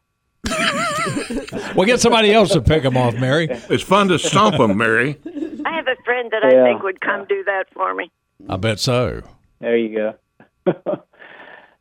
Well, 1.75 1.85
get 1.85 1.99
somebody 1.99 2.33
else 2.33 2.51
to 2.51 2.61
pick 2.61 2.83
them 2.83 2.97
off, 2.97 3.15
Mary. 3.15 3.47
It's 3.49 3.83
fun 3.83 4.07
to 4.09 4.19
stomp 4.19 4.57
them, 4.57 4.77
Mary. 4.77 5.17
I 5.65 5.75
have 5.75 5.87
a 5.87 5.95
friend 6.03 6.31
that 6.31 6.43
Yeah, 6.43 6.63
I 6.63 6.65
think 6.65 6.83
would 6.83 7.01
come 7.01 7.25
do 7.27 7.43
that 7.45 7.65
for 7.73 7.93
me. 7.93 8.11
I 8.49 8.57
bet 8.57 8.79
so. 8.79 9.21
There 9.59 9.77
you 9.77 10.15
go. 10.65 10.73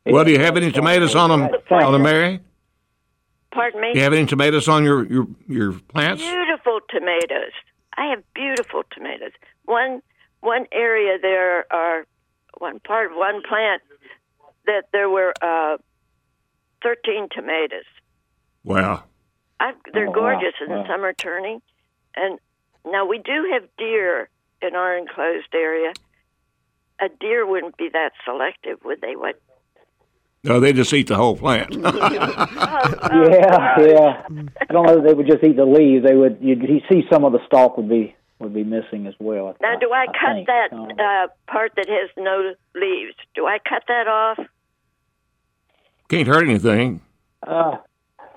Well, 0.09 0.23
do 0.23 0.31
you 0.31 0.39
have 0.39 0.55
any 0.55 0.71
tomatoes 0.71 1.15
on 1.15 1.29
them, 1.29 1.49
on 1.69 1.91
them, 1.91 2.01
Mary? 2.01 2.39
Pardon 3.51 3.81
me? 3.81 3.91
Do 3.91 3.97
you 3.99 4.03
have 4.05 4.13
any 4.13 4.25
tomatoes 4.25 4.69
on 4.69 4.85
your 4.85 5.05
your 5.05 5.27
your 5.49 5.73
plants? 5.73 6.21
Beautiful 6.23 6.79
tomatoes. 6.89 7.51
I 7.97 8.05
have 8.11 8.23
beautiful 8.33 8.83
tomatoes. 8.89 9.31
One 9.65 10.01
one 10.39 10.65
area 10.71 11.17
there 11.21 11.65
are 11.73 12.05
one 12.57 12.79
part 12.79 13.11
of 13.11 13.17
one 13.17 13.41
plant 13.49 13.81
that 14.65 14.83
there 14.93 15.09
were 15.09 15.33
uh, 15.41 15.75
thirteen 16.81 17.27
tomatoes. 17.29 17.83
Wow. 18.63 19.03
I, 19.59 19.73
they're 19.93 20.05
Oh, 20.05 20.11
wow. 20.11 20.13
gorgeous, 20.13 20.53
and 20.61 20.69
Wow. 20.69 20.85
some 20.87 21.03
are 21.03 21.11
turning. 21.13 21.61
And 22.15 22.39
now 22.85 23.05
we 23.05 23.17
do 23.17 23.49
have 23.51 23.63
deer 23.77 24.29
in 24.61 24.73
our 24.73 24.97
enclosed 24.97 25.53
area. 25.53 25.91
A 26.99 27.09
deer 27.19 27.45
wouldn't 27.45 27.77
be 27.77 27.89
that 27.93 28.11
selective, 28.25 28.79
would 28.83 29.01
they? 29.01 29.15
What? 29.15 29.39
No, 30.43 30.59
they 30.59 30.71
just 30.73 30.93
eat 30.93 31.07
the 31.07 31.15
whole 31.15 31.35
plant. 31.35 31.75
Yeah, 33.17 33.79
yeah. 33.79 34.23
I 34.61 34.73
don't 34.73 34.85
know 34.85 34.95
that 34.95 35.03
they 35.07 35.13
would 35.13 35.27
just 35.27 35.43
eat 35.43 35.55
the 35.55 35.65
leaves. 35.65 36.05
They 36.05 36.13
would. 36.15 36.37
You'd 36.41 36.61
you 36.61 36.81
see 36.89 37.03
some 37.11 37.23
of 37.25 37.31
the 37.33 37.39
stalk 37.45 37.77
would 37.77 37.89
be 37.89 38.15
would 38.39 38.53
be 38.53 38.63
missing 38.63 39.07
as 39.07 39.13
well. 39.19 39.55
Now, 39.61 39.77
do 39.79 39.91
I 39.91 40.05
cut 40.07 40.35
think. 40.35 40.47
that 40.47 40.71
Um, 40.73 40.89
uh, 40.99 41.27
part 41.51 41.71
that 41.75 41.87
has 41.89 42.09
no 42.17 42.53
leaves? 42.75 43.15
Do 43.35 43.45
I 43.47 43.57
cut 43.67 43.83
that 43.87 44.07
off? 44.07 44.39
Can't 46.09 46.27
hurt 46.27 46.43
anything. 46.47 47.01
Uh, 47.45 47.77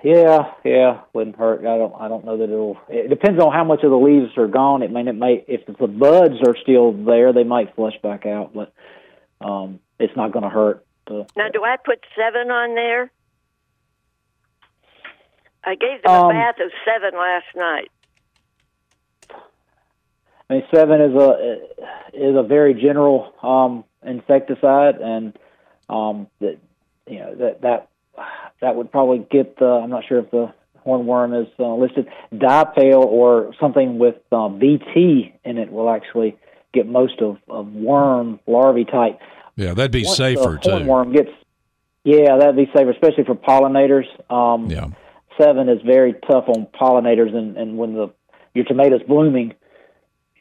yeah, 0.02 0.52
yeah, 0.64 1.00
wouldn't 1.12 1.36
hurt. 1.36 1.60
I 1.60 1.76
don't. 1.76 1.94
I 1.98 2.08
don't 2.08 2.24
know 2.24 2.36
that 2.38 2.44
it'll. 2.44 2.78
It 2.88 3.08
depends 3.08 3.40
on 3.40 3.52
how 3.52 3.64
much 3.64 3.82
of 3.82 3.90
the 3.90 3.96
leaves 3.96 4.36
are 4.36 4.48
gone. 4.48 4.82
It 4.82 4.90
may. 4.90 5.06
It 5.06 5.12
may. 5.12 5.44
If 5.46 5.66
the 5.66 5.86
buds 5.86 6.40
are 6.46 6.56
still 6.62 6.92
there, 6.92 7.32
they 7.32 7.44
might 7.44 7.74
flush 7.74 7.94
back 8.02 8.26
out, 8.26 8.52
but 8.54 8.72
um, 9.40 9.80
it's 9.98 10.16
not 10.16 10.32
going 10.32 10.44
to 10.44 10.48
hurt. 10.48 10.84
To, 11.08 11.26
Now, 11.36 11.48
do 11.52 11.64
I 11.64 11.76
put 11.82 12.00
Sevin 12.18 12.50
on 12.50 12.74
there? 12.74 13.10
I 15.64 15.74
gave 15.74 16.02
them 16.02 16.12
Um, 16.12 16.30
a 16.30 16.34
bath 16.34 16.56
of 16.60 16.70
Sevin 16.86 17.12
last 17.12 17.46
night. 17.54 17.90
I 20.48 20.54
mean, 20.54 20.62
Sevin 20.72 21.10
is 21.10 21.14
a 21.14 22.30
is 22.30 22.36
a 22.36 22.42
very 22.42 22.74
general 22.74 23.32
um, 23.42 23.84
insecticide, 24.04 24.96
and 24.96 25.38
um, 25.88 26.26
that 26.40 26.58
you 27.06 27.18
know 27.18 27.34
that 27.34 27.60
that 27.62 27.88
that 28.60 28.76
would 28.76 28.90
probably 28.90 29.26
get 29.30 29.58
the. 29.58 29.66
I'm 29.66 29.90
not 29.90 30.04
sure 30.06 30.18
if 30.18 30.30
the 30.30 30.52
hornworm 30.86 31.42
is 31.42 31.48
uh, 31.58 31.74
listed. 31.74 32.08
Dipel 32.34 33.04
or 33.04 33.52
something 33.60 33.98
with 33.98 34.16
uh, 34.32 34.48
BT 34.48 35.34
in 35.44 35.58
it 35.58 35.70
will 35.70 35.90
actually 35.90 36.36
get 36.72 36.86
most 36.86 37.20
of, 37.20 37.36
of 37.48 37.72
worm 37.72 38.40
larvae 38.46 38.84
type. 38.84 39.18
Yeah, 39.56 39.74
that'd 39.74 39.90
be 39.90 40.04
Once 40.04 40.16
safer 40.16 40.52
the 40.52 40.58
too. 40.58 40.70
Hornworm 40.70 41.12
gets, 41.12 41.30
yeah, 42.04 42.36
that'd 42.38 42.56
be 42.56 42.66
safer, 42.74 42.90
especially 42.90 43.24
for 43.24 43.34
pollinators. 43.34 44.06
Um, 44.32 44.70
Yeah. 44.70 44.86
Sevin 45.38 45.74
is 45.74 45.80
very 45.82 46.14
tough 46.30 46.44
on 46.48 46.66
pollinators, 46.78 47.34
and, 47.34 47.56
and 47.56 47.78
when 47.78 47.94
the 47.94 48.08
your 48.54 48.64
tomatoes 48.64 49.00
blooming, 49.06 49.54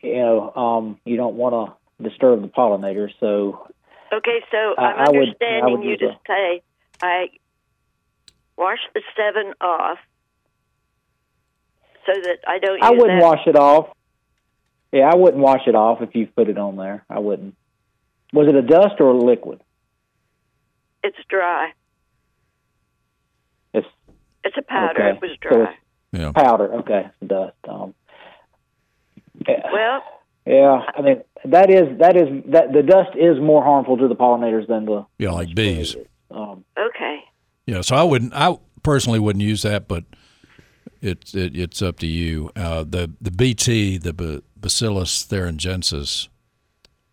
you 0.02 0.16
know, 0.16 0.52
um, 0.56 1.00
you 1.06 1.16
don't 1.16 1.36
want 1.36 1.54
to 2.00 2.04
disturb 2.10 2.42
the 2.42 2.48
pollinators. 2.48 3.12
So 3.20 3.68
Okay, 4.12 4.40
so 4.52 4.58
I- 4.78 4.84
I'm 4.84 5.00
I 5.00 5.10
would- 5.12 5.16
I 5.16 5.22
understanding 5.22 5.72
would 5.78 5.84
you 5.84 5.90
use 5.92 6.00
to 6.00 6.18
say 6.28 6.62
I 7.02 7.28
wash 8.60 8.80
the 8.94 9.02
Sevin 9.18 9.54
off 9.62 9.98
so 12.06 12.12
that 12.22 12.38
I 12.48 12.60
don't 12.60 12.84
I 12.84 12.92
use 12.92 13.02
wouldn't 13.02 13.22
that. 13.22 13.26
wash 13.26 13.48
it 13.48 13.56
off. 13.56 13.88
Yeah, 14.92 15.10
I 15.12 15.16
wouldn't 15.16 15.42
wash 15.42 15.62
it 15.68 15.76
off 15.76 16.02
if 16.02 16.14
you 16.16 16.28
put 16.28 16.50
it 16.50 16.58
on 16.58 16.76
there. 16.76 17.06
I 17.10 17.20
wouldn't. 17.20 17.56
Was 18.34 18.48
it 18.48 18.56
a 18.56 18.62
dust 18.62 18.96
or 19.00 19.10
a 19.12 19.18
liquid? 19.18 19.62
It's 21.04 21.18
dry. 21.30 21.72
It's 23.74 23.88
It's 24.44 24.58
a 24.58 24.62
powder. 24.62 25.00
Okay. 25.04 25.10
It 25.16 25.22
was 25.22 25.32
So 25.44 25.50
dry. 25.50 25.64
it's- 25.64 25.78
Yeah. 26.12 26.32
powder. 26.32 26.74
Okay, 26.80 27.08
dust. 27.26 27.56
Um, 27.68 27.94
yeah. 29.48 29.72
well, 29.72 30.04
Yeah, 30.46 30.82
I 30.96 31.02
mean 31.02 31.24
that 31.46 31.70
is 31.70 32.00
that 32.00 32.16
is 32.18 32.44
that 32.48 32.74
the 32.74 32.82
dust 32.82 33.16
is 33.16 33.40
more 33.40 33.64
harmful 33.64 33.98
to 33.98 34.08
the 34.08 34.16
pollinators 34.16 34.68
than 34.68 34.86
the 34.86 35.06
Yeah, 35.20 35.32
like 35.32 35.54
bees. 35.54 35.96
um, 36.32 36.66
okay. 36.78 37.20
Yeah, 37.70 37.82
so 37.82 37.96
I 37.96 38.02
wouldn't. 38.02 38.34
I 38.34 38.58
personally 38.82 39.20
wouldn't 39.20 39.44
use 39.44 39.62
that, 39.62 39.88
but 39.88 40.04
it's 41.02 41.36
it, 41.36 41.56
it's 41.56 41.84
up 41.84 42.00
to 42.00 42.08
you. 42.08 42.50
Uh, 42.56 42.84
the 42.84 43.12
the 43.22 43.30
BT, 43.30 44.00
the 44.00 44.42
Bacillus 44.58 45.24
thuringiensis, 45.28 46.30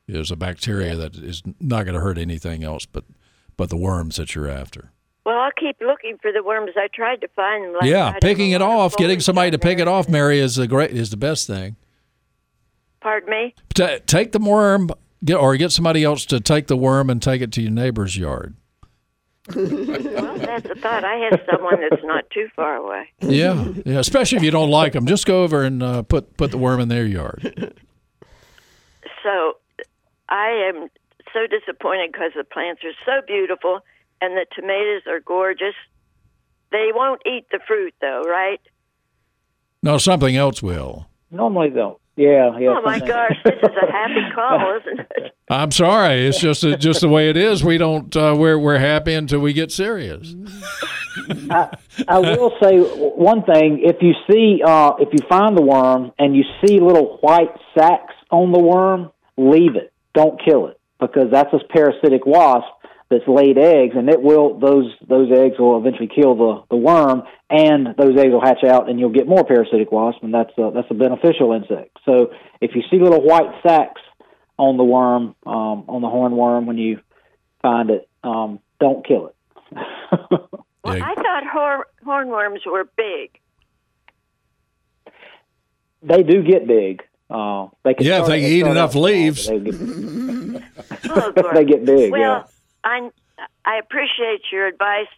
is 0.09 0.31
a 0.31 0.37
bacteria 0.37 0.97
that 0.97 1.14
is 1.16 1.42
not 1.61 1.85
going 1.85 1.95
to 1.95 2.01
hurt 2.01 2.16
anything 2.16 2.64
else 2.64 2.87
but 2.87 3.05
but 3.59 3.69
the 3.69 3.77
worms 3.77 4.16
that 4.16 4.35
you're 4.35 4.49
after. 4.49 4.92
Well, 5.27 5.37
I'll 5.37 5.51
keep 5.59 5.77
looking 5.83 6.16
for 6.23 6.33
the 6.33 6.42
worms. 6.42 6.71
I 6.75 6.88
tried 6.95 7.21
to 7.21 7.29
find 7.29 7.64
them. 7.64 7.73
Last 7.75 7.85
yeah, 7.85 8.12
picking 8.23 8.53
it 8.53 8.61
have 8.61 8.62
a 8.62 8.64
lot 8.64 8.87
of 8.87 8.92
off, 8.92 8.97
getting 8.97 9.21
somebody 9.21 9.51
to 9.51 9.59
pick 9.59 9.79
it 9.79 9.88
off, 9.88 10.09
Mary, 10.09 10.38
is 10.38 10.57
the 10.57 10.66
great 10.66 10.92
is 10.92 11.11
the 11.11 11.19
best 11.19 11.47
thing. 11.47 11.77
Pardon 13.03 13.29
me. 13.29 13.55
Ta 13.75 13.99
take 14.07 14.33
the 14.33 14.38
worm, 14.38 14.88
get 15.23 15.37
or 15.37 15.55
get 15.59 15.71
somebody 15.71 16.03
else 16.03 16.25
to 16.27 16.40
take 16.40 16.69
the 16.69 16.79
worm 16.79 17.11
and 17.11 17.21
take 17.21 17.42
it 17.42 17.53
to 17.53 17.61
your 17.61 17.73
neighbor's 17.73 18.16
yard. 18.16 18.55
Well, 19.54 20.38
that's 20.38 20.68
a 20.68 20.74
thought. 20.74 21.04
I 21.04 21.28
have 21.30 21.40
someone 21.50 21.80
that's 21.80 22.02
not 22.02 22.28
too 22.30 22.48
far 22.56 22.76
away. 22.76 23.09
Yeah, 23.20 23.72
yeah. 23.85 23.98
Especially 23.98 24.38
if 24.38 24.42
you 24.44 24.50
don't 24.50 24.70
like 24.70 24.92
them, 24.92 25.06
just 25.06 25.26
go 25.26 25.44
over 25.44 25.62
and 25.62 25.82
uh, 25.82 26.02
put 26.02 26.37
put 26.37 26.50
the 26.50 26.59
worm 26.59 26.80
in 26.80 26.88
their 26.88 27.06
yard. 27.06 27.74
So 29.22 29.56
I 30.28 30.70
am 30.72 30.88
so 31.32 31.46
disappointed 31.46 32.12
because 32.12 32.32
the 32.37 32.44
plants 32.44 32.82
are 32.85 32.92
so 33.04 33.24
beautiful 33.26 33.80
and 34.20 34.37
the 34.37 34.46
tomatoes 34.54 35.02
are 35.06 35.20
gorgeous. 35.20 35.74
They 36.72 36.90
won't 36.94 37.22
eat 37.26 37.46
the 37.50 37.61
fruit, 37.66 37.94
though, 38.00 38.22
right? 38.22 38.61
No, 39.82 39.98
something 39.98 40.37
else 40.37 40.62
will. 40.62 41.06
Normally 41.30 41.70
they'll. 41.70 42.00
Yeah, 42.16 42.59
yeah. 42.59 42.68
oh 42.70 42.83
my 42.83 42.98
gosh, 42.98 43.37
this 43.44 43.55
is 43.62 43.76
a 43.83 43.92
happy 43.92 44.35
call, 44.35 44.79
isn't 44.81 45.00
it? 45.00 45.33
I'm 45.50 45.70
sorry. 45.70 46.26
It's 46.26 46.40
just 46.40 46.62
just 46.79 47.02
the 47.02 47.11
way 47.11 47.29
it 47.29 47.37
is. 47.37 47.62
We 47.62 47.76
don't. 47.76 48.14
Uh, 48.16 48.35
we're 48.37 48.59
we're 48.59 48.79
happy 48.79 49.12
until 49.12 49.40
we 49.40 49.52
get 49.52 49.70
serious. 49.70 50.35
I 52.09 52.18
will 52.18 52.52
say 52.62 52.79
one 52.79 53.44
thing: 53.44 53.83
if 53.85 53.96
you 54.00 54.14
see, 54.31 54.62
uh, 54.64 54.92
if 54.98 55.11
you 55.12 55.18
find 55.29 55.57
the 55.57 55.62
worm 55.62 56.12
and 56.18 56.35
you 56.35 56.44
see 56.64 56.81
little 56.81 57.18
white 57.20 57.55
sacs 57.79 58.14
on 58.31 58.50
the 58.50 58.61
worm, 58.61 59.11
leave 59.37 59.76
it. 59.76 59.92
Don't 60.14 60.40
kill 60.42 60.68
it 60.68 60.81
because 60.98 61.31
that's 61.31 61.52
a 61.52 61.59
parasitic 61.70 62.24
wasp 62.24 62.66
that's 63.09 63.27
laid 63.29 63.57
eggs, 63.59 63.95
and 63.97 64.09
it 64.09 64.21
will 64.21 64.59
those 64.59 64.92
those 65.09 65.31
eggs 65.33 65.59
will 65.59 65.79
eventually 65.79 66.09
kill 66.09 66.35
the 66.35 66.62
the 66.71 66.77
worm, 66.77 67.23
and 67.49 67.95
those 67.97 68.16
eggs 68.19 68.33
will 68.33 68.40
hatch 68.40 68.64
out, 68.64 68.88
and 68.88 68.99
you'll 68.99 69.11
get 69.12 69.29
more 69.29 69.45
parasitic 69.45 69.92
wasp, 69.92 70.23
and 70.23 70.35
that's 70.35 70.51
a, 70.59 70.71
that's 70.75 70.90
a 70.90 70.95
beneficial 70.95 71.53
insect. 71.53 71.97
So 72.05 72.33
if 72.61 72.75
you 72.75 72.83
see 72.90 72.99
little 72.99 73.23
white 73.23 73.51
sacs 73.66 74.01
on 74.59 74.77
the 74.77 74.85
worm, 74.85 75.35
um, 75.47 75.85
on 75.88 76.03
the 76.03 76.09
hornworm, 76.09 76.66
when 76.66 76.79
you 76.79 77.01
find 77.62 77.90
it, 77.90 78.09
um, 78.25 78.59
don't 78.81 79.07
kill 79.07 79.29
it. 79.29 79.35
Well, 80.85 81.03
I 81.03 81.14
thought 81.16 81.42
hor- 81.53 81.87
hornworms 82.07 82.64
were 82.64 82.88
big. 82.97 83.40
They 86.03 86.23
do 86.23 86.45
get 86.45 86.66
big. 86.69 87.03
Uh, 87.29 87.69
they 87.83 87.95
can 87.95 88.07
Yeah, 88.07 88.21
if 88.21 88.29
they 88.29 88.45
eat 88.45 88.64
enough 88.66 88.95
leaves. 88.95 89.49
They 89.49 89.59
get, 89.59 89.75
Oh, 91.11 91.33
they 91.55 91.64
get 91.64 91.85
big. 91.85 92.12
well, 92.12 92.21
yeah. 92.21 92.42
I 92.87 93.11
I 93.66 93.77
appreciate 93.79 94.40
your 94.51 94.66
advice. 94.66 95.09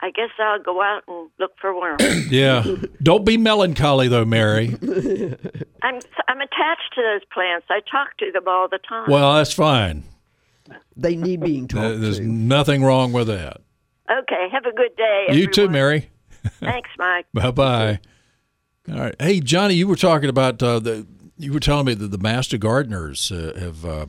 I 0.00 0.10
guess 0.10 0.28
I'll 0.38 0.62
go 0.62 0.80
out 0.82 1.02
and 1.08 1.28
look 1.40 1.52
for 1.60 1.74
worms. 1.74 2.02
Yeah. 2.30 2.64
Don't 3.02 3.24
be 3.24 3.36
melancholy 3.38 4.08
though, 4.08 4.24
Mary. 4.26 4.68
I'm 5.82 6.00
I'm 6.28 6.40
attached 6.40 6.92
to 6.94 7.02
those 7.02 7.24
plants. 7.32 7.66
I 7.70 7.80
talk 7.90 8.16
to 8.18 8.30
them 8.32 8.44
all 8.46 8.68
the 8.68 8.78
time. 8.88 9.10
Well, 9.10 9.34
that's 9.34 9.52
fine. 9.54 10.04
They 10.96 11.16
need 11.16 11.40
being 11.40 11.64
Uh, 11.64 11.68
talked 11.68 12.00
There's 12.02 12.18
to. 12.18 12.24
nothing 12.26 12.82
wrong 12.84 13.12
with 13.12 13.28
that. 13.28 13.62
okay, 14.10 14.48
have 14.52 14.66
a 14.66 14.72
good 14.72 14.94
day. 14.96 15.26
You 15.30 15.46
too. 15.46 15.68
Mary. 15.68 16.10
Thanks, 16.60 16.90
Mike. 16.98 17.26
Bye 17.34 17.50
bye. 17.50 18.00
All 18.92 18.98
right. 19.00 19.14
Hey, 19.20 19.40
Johnny, 19.40 19.74
you 19.74 19.88
were 19.88 19.96
talking 19.96 20.28
about 20.28 20.62
uh, 20.62 20.78
the. 20.78 21.06
You 21.38 21.52
were 21.52 21.60
telling 21.60 21.86
me 21.86 21.94
that 21.94 22.08
the 22.10 22.18
master 22.18 22.58
gardeners 22.58 23.30
uh, 23.32 23.52
have 23.58 23.84
uh, 23.84 24.06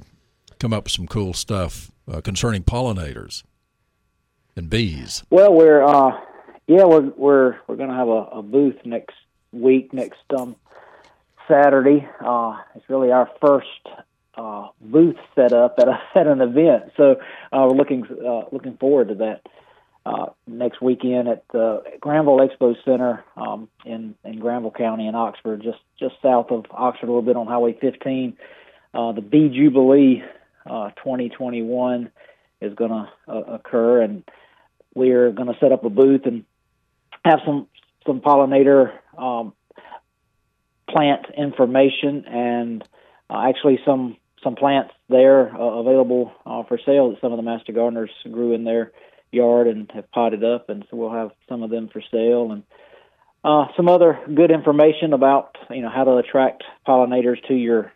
come 0.59 0.73
up 0.73 0.85
with 0.85 0.91
some 0.93 1.07
cool 1.07 1.33
stuff 1.33 1.91
uh, 2.09 2.21
concerning 2.21 2.63
pollinators 2.63 3.43
and 4.55 4.69
bees. 4.69 5.23
Well, 5.29 5.53
we're 5.53 5.83
uh, 5.83 6.19
yeah, 6.67 6.85
we're 6.85 7.11
we're 7.15 7.57
we're 7.67 7.75
gonna 7.75 7.95
have 7.95 8.07
a, 8.07 8.39
a 8.39 8.41
booth 8.41 8.77
next 8.85 9.15
week, 9.51 9.93
next 9.93 10.21
um 10.37 10.55
Saturday. 11.47 12.07
Uh, 12.19 12.57
it's 12.75 12.89
really 12.89 13.11
our 13.11 13.29
first 13.41 13.67
uh, 14.35 14.67
booth 14.79 15.17
set 15.35 15.53
up 15.53 15.75
at 15.79 15.87
a 15.87 15.99
at 16.15 16.27
an 16.27 16.41
event, 16.41 16.91
so 16.97 17.15
uh, 17.51 17.65
we're 17.67 17.77
looking 17.77 18.05
uh, 18.05 18.45
looking 18.51 18.77
forward 18.77 19.09
to 19.09 19.15
that. 19.15 19.41
Uh, 20.05 20.27
next 20.47 20.81
weekend 20.81 21.27
at 21.27 21.43
the 21.51 21.83
Granville 21.99 22.39
Expo 22.39 22.73
Center 22.83 23.23
um, 23.35 23.67
in 23.85 24.15
in 24.23 24.39
Granville 24.39 24.71
County 24.71 25.07
in 25.07 25.13
Oxford, 25.13 25.61
just 25.61 25.77
just 25.99 26.15
south 26.21 26.51
of 26.51 26.65
Oxford, 26.71 27.07
a 27.07 27.11
little 27.11 27.21
bit 27.21 27.35
on 27.35 27.45
Highway 27.45 27.77
15. 27.79 28.35
Uh, 28.93 29.11
the 29.11 29.21
Bee 29.21 29.49
Jubilee 29.49 30.23
uh, 30.65 30.89
2021 30.91 32.11
is 32.61 32.73
going 32.73 32.91
to 32.91 33.09
uh, 33.27 33.55
occur, 33.55 34.01
and 34.01 34.23
we're 34.93 35.31
going 35.31 35.47
to 35.47 35.59
set 35.59 35.71
up 35.71 35.85
a 35.85 35.89
booth 35.89 36.25
and 36.25 36.45
have 37.25 37.39
some 37.45 37.67
some 38.05 38.21
pollinator 38.21 38.91
um, 39.17 39.53
plant 40.89 41.25
information 41.37 42.25
and 42.25 42.83
uh, 43.29 43.45
actually 43.47 43.79
some 43.85 44.17
some 44.43 44.55
plants 44.55 44.93
there 45.09 45.53
uh, 45.53 45.79
available 45.79 46.31
uh, 46.45 46.63
for 46.63 46.79
sale 46.85 47.09
that 47.11 47.21
some 47.21 47.31
of 47.31 47.37
the 47.37 47.43
master 47.43 47.73
gardeners 47.73 48.09
grew 48.31 48.53
in 48.53 48.63
their 48.63 48.91
yard 49.31 49.67
and 49.67 49.91
have 49.93 50.09
potted 50.11 50.43
up, 50.43 50.69
and 50.69 50.85
so 50.89 50.97
we'll 50.97 51.11
have 51.11 51.31
some 51.47 51.61
of 51.61 51.69
them 51.69 51.89
for 51.91 52.01
sale 52.11 52.51
and 52.51 52.63
uh, 53.43 53.65
some 53.75 53.87
other 53.87 54.19
good 54.33 54.51
information 54.51 55.13
about 55.13 55.55
you 55.69 55.81
know 55.81 55.89
how 55.89 56.03
to 56.03 56.17
attract 56.17 56.63
pollinators 56.87 57.41
to 57.47 57.53
your 57.53 57.91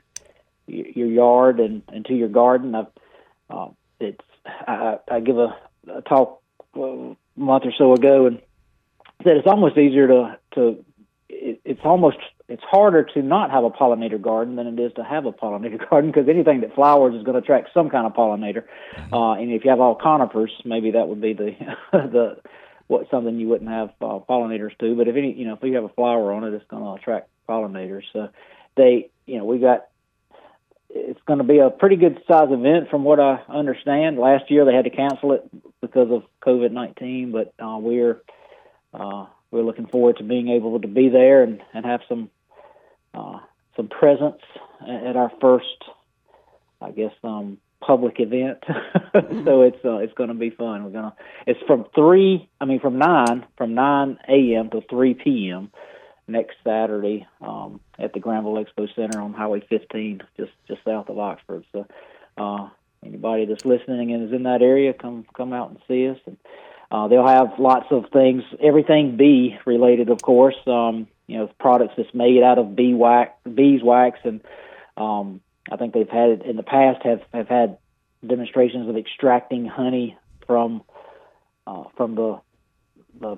your 0.68 1.08
yard 1.08 1.60
and, 1.60 1.84
into 1.92 2.14
your 2.14 2.30
garden. 2.30 2.76
I've, 2.76 2.88
uh, 3.50 3.68
it's 4.00 4.22
I, 4.46 4.98
I 5.10 5.20
give 5.20 5.38
a, 5.38 5.56
a 5.92 6.02
talk 6.02 6.42
a 6.76 7.16
month 7.36 7.66
or 7.66 7.74
so 7.78 7.94
ago 7.94 8.28
and 8.28 8.42
said 9.24 9.38
it's 9.38 9.48
almost 9.48 9.78
easier 9.78 10.08
to 10.08 10.38
to 10.56 10.86
it, 11.30 11.62
it's 11.66 11.82
almost 11.84 12.18
it's 12.50 12.64
harder 12.64 13.04
to 13.04 13.22
not 13.22 13.52
have 13.52 13.64
a 13.64 13.70
pollinator 13.70 14.22
garden 14.22 14.56
than 14.56 14.68
it 14.68 14.80
is 14.80 14.92
to 14.94 15.04
have 15.04 15.26
a 15.26 15.32
pollinator 15.32 15.90
garden 15.90 16.12
because 16.12 16.28
anything 16.30 16.62
that 16.62 16.76
flowers 16.76 17.16
is 17.16 17.24
going 17.24 17.34
to 17.34 17.40
attract 17.40 17.70
some 17.74 17.90
kind 17.90 18.06
of 18.06 18.14
pollinator. 18.14 18.64
Uh, 19.12 19.34
and 19.34 19.52
if 19.52 19.64
you 19.64 19.70
have 19.70 19.80
all 19.80 19.96
conifers, 19.96 20.52
maybe 20.66 20.92
that 20.92 21.08
would 21.08 21.22
be 21.22 21.34
the 21.34 21.56
the 21.92 22.38
what 22.88 23.10
something 23.10 23.40
you 23.40 23.48
wouldn't 23.48 23.70
have 23.70 23.90
uh, 24.02 24.20
pollinators 24.30 24.78
to. 24.80 24.96
But 24.96 25.08
if 25.08 25.16
any 25.16 25.34
you 25.34 25.48
know 25.48 25.54
if 25.54 25.64
you 25.64 25.76
have 25.76 25.86
a 25.86 25.90
flower 25.90 26.34
on 26.34 26.44
it, 26.44 26.54
it's 26.54 26.66
going 26.68 26.84
to 26.84 27.02
attract 27.02 27.30
pollinators. 27.48 28.04
So 28.12 28.30
they 28.76 29.10
you 29.26 29.38
know 29.38 29.46
we 29.46 29.60
got 29.60 29.88
it's 30.96 31.22
going 31.26 31.40
to 31.40 31.46
be 31.46 31.60
a 31.60 31.70
pretty 31.70 31.96
good 31.96 32.22
size 32.28 32.50
event 32.52 32.90
from 32.90 33.04
what 33.04 33.20
I 33.20 33.42
understand. 33.50 34.18
Last 34.18 34.50
year 34.50 34.66
they 34.66 34.74
had 34.74 34.86
to 34.86 34.92
cancel 34.92 35.34
it 35.34 35.50
because 35.82 36.12
of 36.12 36.24
COVID 36.46 36.72
nineteen, 36.72 37.32
but 37.32 37.54
uh, 37.60 37.78
we're 37.80 38.22
uh, 38.94 39.26
we're 39.52 39.64
looking 39.64 39.88
forward 39.88 40.18
to 40.18 40.24
being 40.24 40.50
able 40.50 40.80
to 40.80 40.88
be 40.88 41.10
there 41.10 41.44
and, 41.44 41.62
and 41.74 41.86
have 41.86 42.02
some 42.08 42.30
uh, 43.14 43.40
some 43.76 43.88
presence 43.88 44.42
at 44.82 45.16
our 45.16 45.32
first, 45.42 45.84
I 46.82 46.92
guess, 46.92 47.14
um, 47.24 47.58
public 47.80 48.20
event. 48.20 48.60
so 49.46 49.62
it's 49.62 49.84
uh, 49.84 49.98
it's 49.98 50.14
going 50.14 50.30
to 50.30 50.36
be 50.36 50.50
fun. 50.50 50.84
We're 50.84 50.92
gonna 50.92 51.16
it's 51.48 51.60
from 51.68 51.86
three, 51.96 52.50
I 52.62 52.66
mean 52.66 52.80
from 52.80 52.98
nine 52.98 53.46
from 53.58 53.74
nine 53.74 54.20
a.m. 54.28 54.70
to 54.72 54.82
three 54.90 55.14
p.m. 55.14 55.72
next 56.28 56.56
Saturday 56.64 57.28
um, 57.42 57.80
at 58.00 58.14
the 58.14 58.20
Granville 58.20 58.54
Expo 58.54 58.94
Center 58.96 59.22
on 59.22 59.34
Highway 59.34 59.62
15, 59.70 60.22
just 60.38 60.52
just 60.68 60.84
south 60.84 61.10
of 61.10 61.20
Oxford. 61.20 61.66
So 61.72 61.86
uh, 62.38 62.70
anybody 63.06 63.46
that's 63.46 63.66
listening 63.66 64.14
and 64.14 64.28
is 64.28 64.34
in 64.34 64.44
that 64.44 64.62
area, 64.62 64.94
come 64.94 65.26
come 65.36 65.54
out 65.54 65.70
and 65.70 65.80
see 65.88 66.10
us. 66.10 66.18
And 66.26 66.38
uh, 66.92 67.08
they'll 67.08 67.28
have 67.28 67.60
lots 67.60 67.88
of 67.92 68.06
things, 68.12 68.44
everything 68.62 69.18
bee 69.18 69.58
related, 69.66 70.10
of 70.10 70.22
course. 70.22 70.56
Um, 70.68 71.08
you 71.28 71.38
know, 71.38 71.50
products 71.60 71.94
that's 71.98 72.14
made 72.14 72.44
out 72.44 72.60
of 72.60 72.76
bee 72.76 72.94
wax, 72.94 73.32
beeswax, 73.52 74.20
and 74.24 74.42
um, 74.98 75.42
I 75.72 75.78
think 75.78 75.94
they've 75.94 76.10
had 76.10 76.42
in 76.44 76.56
the 76.56 76.64
past 76.64 77.04
have 77.04 77.22
have 77.34 77.48
had 77.48 77.78
demonstrations 78.26 78.90
of 78.90 78.98
extracting 78.98 79.66
honey 79.66 80.18
from 80.46 80.84
uh, 81.66 81.84
from 81.96 82.16
the 82.16 82.42
the 83.20 83.38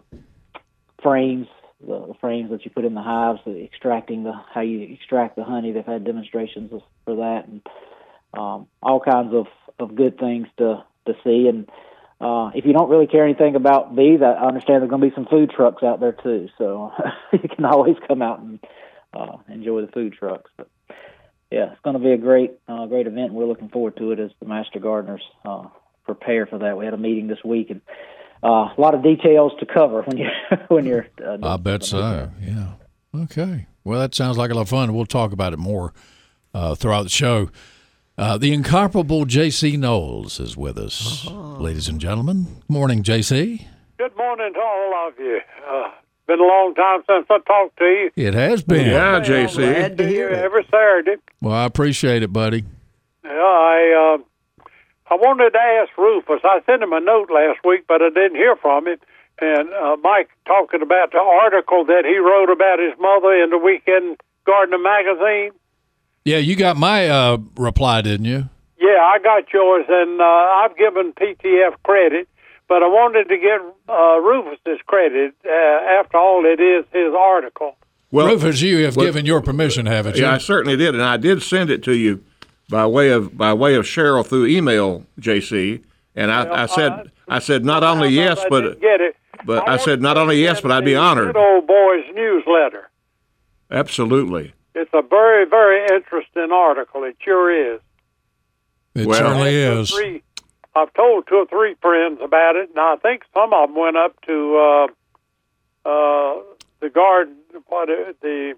frames, 1.02 1.48
the, 1.86 2.14
frames 2.20 2.52
that 2.52 2.66
you 2.66 2.72
put 2.72 2.86
in 2.86 2.94
the 2.94 3.02
hives, 3.02 3.40
the 3.46 3.64
extracting 3.64 4.24
the 4.24 4.34
how 4.54 4.62
you 4.62 4.82
extract 4.94 5.36
the 5.36 5.44
honey. 5.44 5.72
They've 5.72 5.86
had 5.86 6.04
demonstrations 6.04 6.72
for 7.06 7.16
that, 7.16 7.48
and 7.48 7.62
um, 8.34 8.68
all 8.82 9.00
kinds 9.00 9.34
of 9.34 9.48
of 9.80 9.96
good 9.96 10.18
things 10.18 10.48
to 10.58 10.84
to 11.06 11.14
see. 11.24 11.48
And 11.48 11.70
uh, 12.20 12.52
if 12.56 12.66
you 12.66 12.74
don't 12.74 12.90
really 12.90 13.08
care 13.08 13.24
anything 13.24 13.56
about 13.56 13.96
bees, 13.96 14.22
I 14.22 14.32
I 14.32 14.48
understand 14.48 14.82
there's 14.82 14.90
going 14.90 15.02
to 15.02 15.10
be 15.10 15.16
some 15.16 15.28
food 15.28 15.52
trucks 15.52 15.84
out 15.84 16.00
there 16.00 16.14
too. 16.14 16.50
So 16.58 16.92
you 17.34 17.50
can 17.50 17.66
always 17.66 17.98
come 18.08 18.22
out 18.22 18.40
and 18.40 18.60
uh, 19.14 19.38
enjoy 19.48 19.82
the 19.82 19.92
food 19.92 20.14
trucks. 20.14 20.52
But 20.58 20.70
yeah, 21.52 21.72
it's 21.72 21.82
going 21.82 21.96
to 21.96 22.04
be 22.04 22.12
a 22.12 22.18
great 22.18 22.54
uh, 22.68 22.86
great 22.88 23.08
event. 23.08 23.34
We're 23.34 23.46
looking 23.46 23.70
forward 23.70 23.98
to 23.98 24.12
it 24.12 24.20
as 24.20 24.32
the 24.40 24.48
master 24.48 24.80
gardeners 24.80 25.24
uh, 25.46 25.68
prepare 26.06 26.46
for 26.46 26.60
that. 26.60 26.78
We 26.78 26.86
had 26.86 26.94
a 26.94 26.98
meeting 26.98 27.28
this 27.28 27.44
week 27.44 27.70
and 27.70 27.82
uh, 28.44 28.48
a 28.48 28.76
lot 28.78 28.94
of 28.94 29.04
details 29.04 29.54
to 29.60 29.66
cover 29.66 30.02
when 30.04 30.18
you 30.18 30.28
when 30.68 30.86
you're. 30.86 31.08
Uh, 31.24 31.38
I 31.44 31.58
bet 31.58 31.84
so. 31.84 32.32
Yeah. 32.42 32.74
Okay. 33.16 33.68
Well, 33.84 34.00
that 34.00 34.16
sounds 34.16 34.38
like 34.38 34.52
a 34.52 34.56
lot 34.56 34.62
of 34.62 34.70
fun. 34.70 34.94
We'll 34.94 35.06
talk 35.06 35.32
about 35.32 35.54
it 35.54 35.60
more 35.60 35.94
uh, 36.54 36.76
throughout 36.76 37.04
the 37.04 37.10
show. 37.10 37.50
Uh, 38.18 38.38
the 38.38 38.54
incomparable 38.54 39.26
J.C. 39.26 39.76
Knowles 39.76 40.40
is 40.40 40.56
with 40.56 40.78
us, 40.78 41.26
ladies 41.30 41.90
and 41.90 42.00
gentlemen. 42.00 42.62
Morning, 42.70 43.04
J.C. 43.04 43.68
Good 43.98 44.16
morning 44.16 44.54
to 44.54 44.60
all 44.60 45.08
of 45.08 45.20
you. 45.20 45.40
Uh, 45.70 45.90
been 46.26 46.40
a 46.40 46.44
long 46.44 46.74
time 46.76 47.02
since 47.08 47.28
I 47.30 47.40
talked 47.46 47.78
to 47.78 47.86
you. 47.86 48.12
It 48.16 48.34
has 48.34 48.64
been. 48.64 48.88
Yeah, 48.88 49.20
JC. 49.20 49.56
Glad 49.58 49.98
to 49.98 50.08
hear 50.08 50.30
it. 50.30 50.40
Every 50.40 50.64
Saturday. 50.72 51.18
Well, 51.42 51.54
I 51.54 51.66
appreciate 51.66 52.24
it, 52.24 52.32
buddy. 52.34 52.64
Yeah, 53.24 53.32
I 53.32 54.18
uh, 54.20 54.24
I 55.10 55.16
wanted 55.16 55.52
to 55.52 55.60
ask 55.60 55.96
Rufus. 55.98 56.42
I 56.44 56.62
sent 56.66 56.82
him 56.82 56.94
a 56.94 57.00
note 57.00 57.30
last 57.30 57.60
week, 57.64 57.86
but 57.88 58.02
I 58.02 58.10
didn't 58.10 58.36
hear 58.36 58.56
from 58.56 58.88
him. 58.88 58.98
And 59.40 59.70
uh, 59.74 59.98
Mike 60.02 60.30
talking 60.48 60.82
about 60.82 61.12
the 61.12 61.20
article 61.20 61.86
that 61.86 62.06
he 62.06 62.18
wrote 62.18 62.50
about 62.50 62.80
his 62.80 62.98
mother 63.00 63.34
in 63.36 63.50
the 63.50 63.58
Weekend 63.58 64.18
Gardener 64.46 64.78
magazine. 64.80 65.52
Yeah, 66.24 66.38
you 66.38 66.56
got 66.56 66.78
my 66.78 67.08
uh, 67.08 67.38
reply, 67.58 68.02
didn't 68.02 68.26
you? 68.26 68.50
Yeah, 68.80 69.00
I 69.02 69.20
got 69.22 69.52
yours, 69.54 69.86
and 69.88 70.20
uh, 70.20 70.24
I've 70.24 70.76
given 70.78 71.14
PTF 71.14 71.76
credit, 71.84 72.28
but 72.68 72.82
I 72.82 72.88
wanted 72.88 73.28
to 73.30 73.38
give 73.38 73.62
uh, 73.90 74.20
Rufus's 74.20 74.82
credit. 74.88 75.36
Uh, 75.46 75.50
after 76.00 76.18
all, 76.18 76.46
it 76.46 76.60
is 76.60 76.86
his 76.94 77.14
article. 77.14 77.76
Well, 78.12 78.28
Rufus, 78.28 78.62
you 78.62 78.86
have 78.86 78.96
well- 78.96 79.06
given 79.06 79.26
your 79.26 79.42
permission, 79.42 79.86
haven't 79.86 80.16
you? 80.16 80.24
yeah, 80.24 80.34
I 80.34 80.38
certainly 80.40 80.78
did, 80.78 80.96
and 80.96 81.04
I 81.04 81.18
did 81.18 81.44
send 81.44 81.70
it 81.70 81.84
to 81.84 81.94
you 81.94 82.24
by 82.70 82.86
way 82.86 83.10
of 83.10 83.38
by 83.38 83.54
way 83.54 83.76
of 83.76 83.86
Cheryl 83.86 84.26
through 84.26 84.48
email, 84.48 85.06
JC. 85.20 85.84
And 86.16 86.32
I, 86.32 86.64
I 86.64 86.66
said 86.68 87.12
I 87.28 87.40
said 87.40 87.66
not 87.66 87.84
only 87.84 88.10
yes, 88.10 88.40
I 88.40 88.50
but 88.50 88.80
get 88.82 89.02
it. 89.02 89.16
but 89.46 89.68
I 89.68 89.78
said 89.78 90.02
not 90.02 90.18
only 90.18 90.42
yes, 90.42 90.62
but 90.62 90.72
I'd 90.72 90.86
be 90.86 90.96
honored. 90.96 91.34
Good 91.34 91.38
old 91.40 91.68
boys 91.68 92.06
newsletter. 92.14 92.90
Absolutely. 93.72 94.54
It's 94.76 94.92
a 94.94 95.02
very, 95.02 95.46
very 95.46 95.84
interesting 95.96 96.52
article. 96.52 97.04
It 97.04 97.16
sure 97.24 97.74
is. 97.76 97.82
it 98.94 99.08
Well- 99.08 99.18
certainly 99.18 99.56
is. 99.56 99.92
Three, 99.92 100.22
I've 100.76 100.94
told 100.94 101.28
two 101.28 101.36
or 101.36 101.46
three 101.48 101.76
friends 101.82 102.20
about 102.22 102.56
it, 102.58 102.70
and 102.70 102.80
I 102.80 102.98
think 102.98 103.24
some 103.34 103.54
of 103.54 103.70
them 103.70 103.78
went 103.78 103.96
up 103.98 104.20
to 104.28 104.58
uh, 104.58 105.90
uh, 105.90 106.40
the 106.82 106.90
garden, 106.90 107.36
what 107.68 107.90
uh, 107.90 108.12
the 108.22 108.54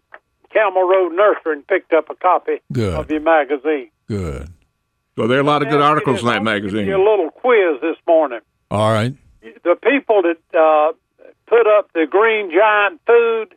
Camel 0.52 0.88
Road 0.88 1.14
Nursery, 1.14 1.54
and 1.54 1.68
picked 1.68 1.94
up 1.94 2.10
a 2.10 2.16
copy 2.16 2.60
Good. 2.72 2.94
of 2.96 3.10
your 3.12 3.20
magazine. 3.22 3.90
Good. 4.08 4.50
Well, 5.16 5.28
there 5.28 5.38
are 5.38 5.42
a 5.42 5.46
lot 5.46 5.62
of 5.64 5.70
good 5.70 5.80
Now, 5.80 5.88
articles 5.88 6.22
in 6.22 6.28
that 6.28 6.38
I'm 6.38 6.40
give 6.40 6.46
magazine. 6.46 6.88
you 6.88 6.96
a 6.96 7.04
little 7.04 7.32
quiz 7.32 7.82
this 7.82 7.98
morning. 8.08 8.40
All 8.70 8.92
right. 8.92 9.14
the 9.42 9.76
people 9.76 10.22
that 10.22 10.38
uh, 10.58 10.94
put 11.48 11.68
up 11.68 11.92
the 11.94 12.06
Green 12.10 12.52
Giant 12.52 13.02
food, 13.06 13.56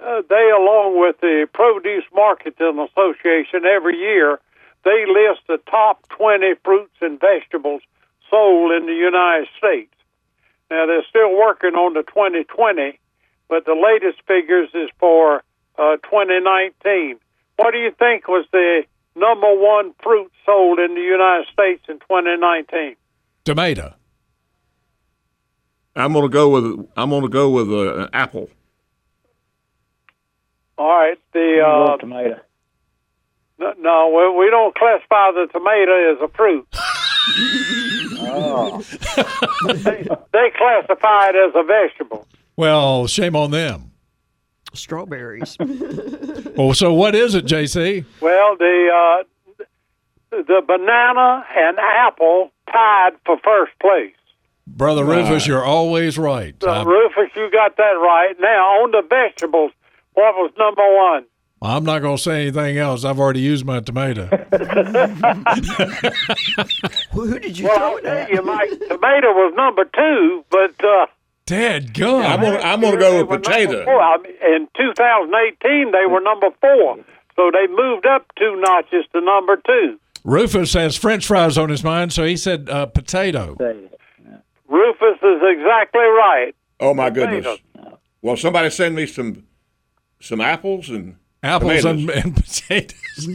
uh, 0.00 0.22
they, 0.28 0.50
along 0.50 1.00
with 1.00 1.20
the 1.20 1.46
Produce 1.52 2.04
Marketing 2.14 2.78
Association, 2.78 3.64
every 3.64 3.96
year 3.98 4.40
they 4.84 5.04
list 5.06 5.42
the 5.48 5.58
top 5.70 6.06
20 6.10 6.54
fruits 6.64 6.94
and 7.00 7.18
vegetables 7.20 7.82
sold 8.28 8.72
in 8.72 8.86
the 8.86 8.94
United 8.94 9.48
States. 9.56 9.94
Now 10.70 10.86
they're 10.86 11.04
still 11.08 11.36
working 11.36 11.74
on 11.74 11.94
the 11.94 12.02
2020, 12.02 12.98
but 13.48 13.64
the 13.64 13.74
latest 13.74 14.22
figures 14.26 14.70
is 14.74 14.90
for 14.98 15.42
uh, 15.78 15.96
2019. 16.02 17.18
What 17.56 17.72
do 17.72 17.78
you 17.78 17.92
think 17.92 18.26
was 18.28 18.46
the 18.52 18.82
number 19.14 19.54
one 19.54 19.92
fruit 20.02 20.30
sold 20.46 20.78
in 20.78 20.94
the 20.94 21.00
United 21.00 21.46
States 21.52 21.82
in 21.88 21.98
2019? 22.00 22.96
Tomato. 23.44 23.94
I'm 25.94 26.12
gonna 26.12 26.28
go 26.28 26.48
with 26.48 26.88
I'm 26.96 27.10
gonna 27.10 27.28
go 27.28 27.50
with 27.50 27.68
uh, 27.68 28.04
an 28.04 28.08
apple. 28.12 28.48
All 30.78 30.88
right, 30.88 31.18
the 31.32 31.62
uh, 31.64 31.96
tomato. 31.98 32.40
No, 33.58 33.74
no, 33.78 34.08
we, 34.08 34.44
we 34.44 34.50
don't 34.50 34.74
classify 34.74 35.30
the 35.32 35.46
tomato 35.52 36.12
as 36.12 36.18
a 36.22 36.28
fruit. 36.34 36.66
Oh, 38.24 38.82
They, 39.74 40.08
they 40.32 40.50
classify 40.56 41.28
it 41.28 41.36
as 41.36 41.52
a 41.54 41.62
vegetable. 41.62 42.26
Well, 42.56 43.06
shame 43.06 43.36
on 43.36 43.50
them. 43.50 43.91
Strawberries. 44.74 45.56
Well, 46.54 46.74
so 46.74 46.92
what 46.92 47.14
is 47.14 47.34
it, 47.34 47.46
JC? 47.46 48.04
Well, 48.20 48.56
the 48.58 49.24
uh, 49.58 49.64
the 50.30 50.60
banana 50.66 51.46
and 51.56 51.78
apple 51.78 52.50
tied 52.70 53.12
for 53.24 53.38
first 53.42 53.72
place. 53.80 54.12
Brother 54.66 55.02
Rufus, 55.02 55.46
you're 55.46 55.64
always 55.64 56.18
right. 56.18 56.54
So, 56.62 56.68
I'm, 56.70 56.86
Rufus, 56.86 57.30
you 57.34 57.50
got 57.50 57.78
that 57.78 57.82
right. 57.82 58.34
Now, 58.38 58.82
on 58.82 58.90
the 58.90 59.00
vegetables, 59.08 59.72
what 60.12 60.34
was 60.34 60.52
number 60.58 60.82
one? 60.94 61.24
I'm 61.62 61.84
not 61.84 62.00
going 62.02 62.16
to 62.18 62.22
say 62.22 62.42
anything 62.42 62.76
else. 62.76 63.02
I've 63.04 63.18
already 63.18 63.40
used 63.40 63.64
my 63.64 63.80
tomato. 63.80 64.26
Who 67.12 67.38
did 67.38 67.58
you 67.58 67.66
Well, 67.66 67.78
throw 67.78 67.96
it 67.96 68.02
tell 68.02 68.16
at? 68.18 68.30
you, 68.30 68.42
Mike, 68.42 68.70
tomato 68.88 69.28
was 69.28 69.54
number 69.56 69.84
two, 69.84 70.44
but 70.50 70.84
uh, 70.84 71.06
Dad, 71.52 71.92
gum. 71.92 72.22
I'm 72.22 72.40
gonna 72.40 72.58
I'm 72.58 72.80
gonna 72.80 72.96
go 72.96 73.18
with 73.18 73.28
number 73.28 73.38
potato. 73.38 73.84
four. 73.84 74.00
I 74.00 74.16
mean, 74.18 74.32
in 74.54 74.68
2018, 74.74 75.92
they 75.92 76.06
were 76.10 76.20
number 76.20 76.48
four. 76.60 76.96
So 77.36 77.50
they 77.52 77.66
moved 77.66 78.06
up 78.06 78.26
two 78.38 78.56
notches 78.58 79.04
to 79.12 79.20
number 79.20 79.56
two. 79.66 79.98
Rufus 80.24 80.72
has 80.72 80.96
French 80.96 81.26
fries 81.26 81.58
on 81.58 81.68
his 81.68 81.84
mind, 81.84 82.12
so 82.12 82.24
he 82.24 82.36
said 82.36 82.70
uh, 82.70 82.86
potato. 82.86 83.56
Rufus 84.68 85.18
is 85.22 85.42
exactly 85.42 86.00
right. 86.00 86.54
Oh 86.80 86.94
my 86.94 87.10
goodness! 87.10 87.44
Potato. 87.74 87.98
Well, 88.22 88.36
somebody 88.36 88.70
send 88.70 88.94
me 88.94 89.06
some 89.06 89.44
some 90.20 90.40
apples 90.40 90.88
and 90.88 91.16
Apples 91.42 91.84
and, 91.84 92.08
and 92.08 92.36
potatoes. 92.44 93.26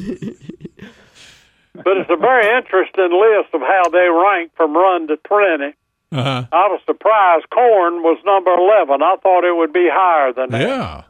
But 1.74 1.98
it's 1.98 2.10
a 2.10 2.16
very 2.16 2.58
interesting 2.58 3.12
list 3.12 3.54
of 3.54 3.62
how 3.62 3.90
they 3.92 4.08
rank 4.10 4.52
from 4.56 4.74
run 4.76 5.08
to 5.08 5.18
20. 5.18 5.74
Uh-huh. 6.12 6.46
I 6.52 6.68
was 6.68 6.80
surprised 6.86 7.50
corn 7.50 8.02
was 8.02 8.18
number 8.26 8.52
11. 8.52 9.02
I 9.04 9.16
thought 9.22 9.44
it 9.44 9.56
would 9.56 9.74
be 9.74 9.90
higher 9.92 10.32
than 10.34 10.50
that. 10.52 10.62
Yeah. 10.62 11.04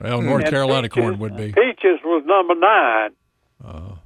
Well, 0.00 0.20
North 0.22 0.42
And 0.42 0.50
Carolina 0.50 0.88
peaches- 0.88 1.00
corn 1.02 1.18
would 1.20 1.36
be. 1.36 1.52
Peaches 1.52 2.00
was 2.04 2.24
number 2.26 2.54
9. 2.56 3.10
Oh. 3.64 3.98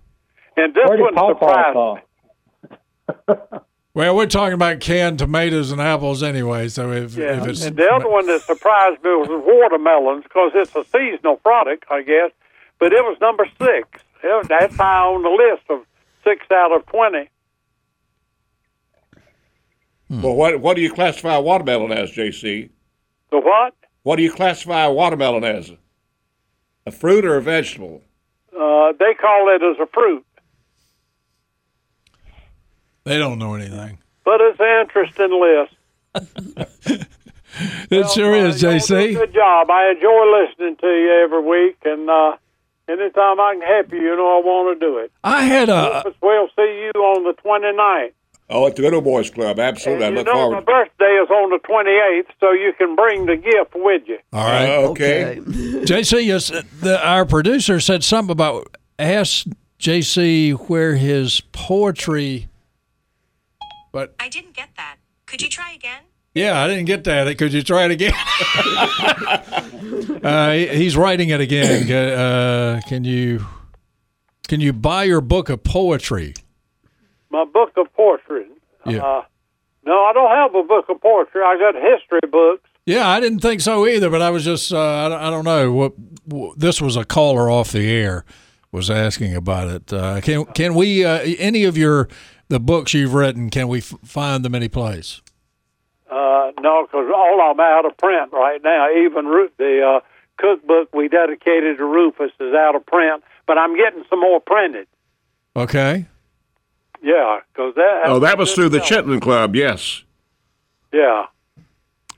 And 0.58 0.74
this 0.74 0.84
where 0.86 0.96
did 0.98 1.02
one 1.04 1.14
Pawpaw 1.14 1.38
surprised 1.38 1.74
fall? 1.74 3.62
Well, 3.94 4.14
we're 4.14 4.26
talking 4.26 4.52
about 4.52 4.80
canned 4.80 5.18
tomatoes 5.20 5.72
and 5.72 5.80
apples 5.80 6.22
anyway, 6.22 6.68
so 6.68 6.92
if, 6.92 7.14
Yeah, 7.16 7.40
if 7.40 7.46
it's 7.48 7.64
and 7.64 7.76
the 7.78 7.88
other 7.90 8.10
one 8.10 8.26
that 8.26 8.42
surprised 8.42 9.02
me 9.02 9.08
was 9.08 9.28
watermelons 9.30 10.24
because 10.24 10.52
it's 10.54 10.76
a 10.76 10.84
seasonal 10.84 11.36
product, 11.36 11.84
I 11.90 12.02
guess. 12.02 12.30
But 12.78 12.92
it 12.92 13.02
was 13.02 13.16
number 13.22 13.46
six. 13.58 13.88
It- 14.22 14.48
That's 14.50 14.76
high 14.76 15.00
on 15.06 15.22
the 15.22 15.30
list 15.30 15.62
of 15.70 15.86
six 16.24 16.44
out 16.52 16.76
of 16.76 16.84
twenty. 16.84 17.30
Well, 20.08 20.34
what 20.34 20.60
what 20.60 20.76
do 20.76 20.82
you 20.82 20.92
classify 20.92 21.34
a 21.34 21.40
watermelon 21.40 21.92
as, 21.92 22.10
JC? 22.12 22.70
The 23.30 23.38
what? 23.40 23.74
What 24.02 24.16
do 24.16 24.22
you 24.22 24.32
classify 24.32 24.84
a 24.84 24.92
watermelon 24.92 25.44
as? 25.44 25.72
A 26.86 26.90
fruit 26.92 27.24
or 27.24 27.36
a 27.36 27.42
vegetable? 27.42 28.02
Uh, 28.52 28.92
they 28.98 29.14
call 29.14 29.48
it 29.54 29.62
as 29.62 29.76
a 29.80 29.86
fruit, 29.92 30.24
they 33.04 33.18
don't 33.18 33.38
know 33.38 33.54
anything. 33.54 33.98
but 34.24 34.40
it's 34.40 34.58
an 34.60 34.80
interesting 34.82 35.40
list. 35.40 37.06
It 37.90 38.10
sure 38.10 38.32
Well, 38.32 38.46
is, 38.48 38.62
uh, 38.62 38.68
y'all 38.68 38.78
do 38.78 38.94
a 38.94 38.98
JC. 38.98 39.14
Good 39.14 39.32
job. 39.32 39.70
I 39.70 39.90
enjoy 39.92 40.24
listening 40.42 40.76
to 40.76 40.86
you 40.88 41.22
every 41.24 41.40
week, 41.42 41.76
and 41.86 42.10
uh, 42.10 42.36
anytime 42.86 43.40
I 43.40 43.54
can 43.54 43.62
help 43.62 43.92
you, 43.92 43.98
you 44.00 44.14
know 44.16 44.38
I 44.38 44.42
want 44.44 44.78
to 44.78 44.86
do 44.86 44.98
it. 44.98 45.10
I 45.24 45.44
had 45.44 45.70
a 45.70 46.04
We'll 46.20 46.48
see 46.54 46.90
you 46.94 47.00
on 47.00 47.24
the 47.24 47.32
29th. 47.42 48.12
Oh, 48.48 48.66
at 48.68 48.76
the 48.76 48.82
Little 48.82 49.00
Boys 49.02 49.28
Club. 49.30 49.58
Absolutely. 49.58 50.04
I 50.04 50.08
And 50.08 50.16
you 50.16 50.20
look 50.22 50.26
know 50.28 50.32
forward. 50.34 50.54
my 50.54 50.60
birthday 50.60 51.18
is 51.22 51.28
on 51.30 51.50
the 51.50 51.58
28th, 51.68 52.26
so 52.38 52.52
you 52.52 52.72
can 52.78 52.94
bring 52.94 53.26
the 53.26 53.36
gift 53.36 53.74
with 53.74 54.02
you. 54.06 54.18
all 54.32 54.44
right. 54.46 54.68
Uh, 54.68 54.88
okay. 54.90 55.40
JC, 55.44 56.24
yes, 56.26 56.52
the, 56.80 57.04
our 57.04 57.24
producer 57.26 57.80
said 57.80 58.04
something 58.04 58.30
about 58.30 58.76
ask 59.00 59.46
JC 59.80 60.52
where 60.68 60.94
his 60.94 61.40
poetry. 61.52 62.48
But 63.92 64.14
I 64.20 64.28
didn't 64.28 64.54
get 64.54 64.68
that. 64.76 64.96
Could 65.26 65.42
you 65.42 65.48
try 65.48 65.72
again? 65.72 66.02
yeah, 66.34 66.62
I 66.62 66.68
didn't 66.68 66.84
get 66.84 67.02
that. 67.04 67.36
Could 67.38 67.52
you 67.52 67.62
try 67.62 67.86
it 67.86 67.90
again? 67.90 68.12
uh, 70.22 70.52
he's 70.52 70.96
writing 70.96 71.30
it 71.30 71.40
again. 71.40 71.90
Uh, 71.90 72.80
can 72.88 73.04
you 73.04 73.46
can 74.48 74.60
you 74.60 74.72
buy 74.72 75.04
your 75.04 75.20
book 75.20 75.48
of 75.48 75.62
poetry? 75.64 76.34
My 77.36 77.44
book 77.44 77.72
of 77.76 77.92
poetry. 77.92 78.46
Yeah. 78.86 79.02
Uh, 79.04 79.22
no, 79.84 79.92
I 79.92 80.12
don't 80.14 80.30
have 80.30 80.54
a 80.54 80.62
book 80.66 80.86
of 80.88 81.02
poetry. 81.02 81.42
I 81.42 81.58
got 81.58 81.74
history 81.74 82.20
books. 82.32 82.62
Yeah, 82.86 83.06
I 83.06 83.20
didn't 83.20 83.40
think 83.40 83.60
so 83.60 83.86
either, 83.86 84.08
but 84.08 84.22
I 84.22 84.30
was 84.30 84.42
just 84.42 84.72
uh, 84.72 84.78
I, 84.78 85.08
don't, 85.10 85.20
I 85.20 85.28
don't 85.30 85.44
know 85.44 85.70
what, 85.70 85.92
what 86.24 86.58
this 86.58 86.80
was 86.80 86.96
a 86.96 87.04
caller 87.04 87.50
off 87.50 87.72
the 87.72 87.90
air 87.90 88.24
was 88.72 88.88
asking 88.90 89.34
about 89.34 89.68
it. 89.68 89.92
Uh, 89.92 90.22
can 90.22 90.46
can 90.46 90.74
we 90.74 91.04
uh, 91.04 91.18
any 91.38 91.64
of 91.64 91.76
your 91.76 92.08
the 92.48 92.58
books 92.58 92.94
you've 92.94 93.12
written 93.12 93.50
can 93.50 93.68
we 93.68 93.78
f- 93.80 93.92
find 94.02 94.42
them 94.42 94.54
any 94.54 94.68
place? 94.68 95.20
Uh, 96.10 96.52
no, 96.60 96.86
because 96.86 97.10
all 97.14 97.40
I'm 97.50 97.60
out 97.60 97.84
of 97.84 97.98
print 97.98 98.32
right 98.32 98.62
now. 98.64 98.88
Even 99.04 99.26
Ru- 99.26 99.50
the 99.58 99.82
uh, 99.82 100.00
cookbook 100.38 100.94
we 100.94 101.08
dedicated 101.08 101.76
to 101.76 101.84
Rufus 101.84 102.30
is 102.40 102.54
out 102.54 102.76
of 102.76 102.86
print, 102.86 103.22
but 103.46 103.58
I'm 103.58 103.76
getting 103.76 104.04
some 104.08 104.20
more 104.20 104.40
printed. 104.40 104.86
Okay. 105.54 106.06
Yeah, 107.06 107.38
because 107.52 107.72
that. 107.76 108.02
Oh, 108.06 108.18
that 108.18 108.36
was 108.36 108.52
through 108.52 108.70
the 108.70 108.80
Chitlin. 108.80 109.18
Chitlin 109.18 109.22
Club. 109.22 109.54
Yes. 109.54 110.02
Yeah. 110.92 111.26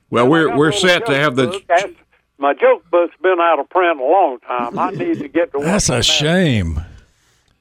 Well, 0.09 0.25
I 0.25 0.27
we're 0.27 0.57
we're 0.57 0.71
set 0.71 1.05
to 1.05 1.13
have 1.13 1.35
the. 1.35 1.45
book. 1.47 1.95
My 2.39 2.55
joke 2.55 2.89
book's 2.89 3.15
been 3.21 3.37
out 3.39 3.59
of 3.59 3.69
print 3.69 3.99
a 3.99 4.03
long 4.03 4.39
time. 4.39 4.79
I 4.79 4.89
need 4.89 5.19
to 5.19 5.27
get 5.27 5.51
to. 5.51 5.59
That's 5.59 5.89
work 5.89 5.93
on 5.93 5.99
a 5.99 5.99
that. 5.99 6.03
shame. 6.03 6.81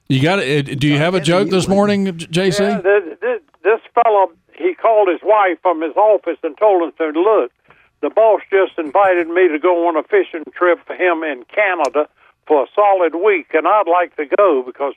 You 0.08 0.22
got 0.22 0.38
it. 0.38 0.80
Do 0.80 0.88
you 0.88 0.96
have 0.96 1.12
a 1.14 1.20
joke 1.20 1.50
this 1.50 1.68
morning, 1.68 2.06
JC? 2.06 2.60
Yeah, 2.60 2.80
this, 2.80 3.18
this, 3.20 3.40
this 3.62 3.80
fellow, 4.02 4.32
he 4.54 4.74
called 4.74 5.08
his 5.08 5.20
wife 5.22 5.58
from 5.60 5.82
his 5.82 5.94
office 5.96 6.38
and 6.42 6.56
told 6.56 6.82
him 6.82 6.92
to 6.96 7.20
look. 7.20 7.52
The 8.00 8.08
boss 8.08 8.40
just 8.48 8.78
invited 8.78 9.28
me 9.28 9.48
to 9.48 9.58
go 9.58 9.86
on 9.86 9.96
a 9.96 10.02
fishing 10.02 10.44
trip 10.54 10.78
for 10.86 10.94
him 10.94 11.22
in 11.24 11.44
Canada 11.54 12.08
for 12.46 12.62
a 12.62 12.66
solid 12.74 13.16
week, 13.16 13.48
and 13.52 13.66
I'd 13.68 13.86
like 13.86 14.16
to 14.16 14.24
go 14.24 14.62
because 14.62 14.94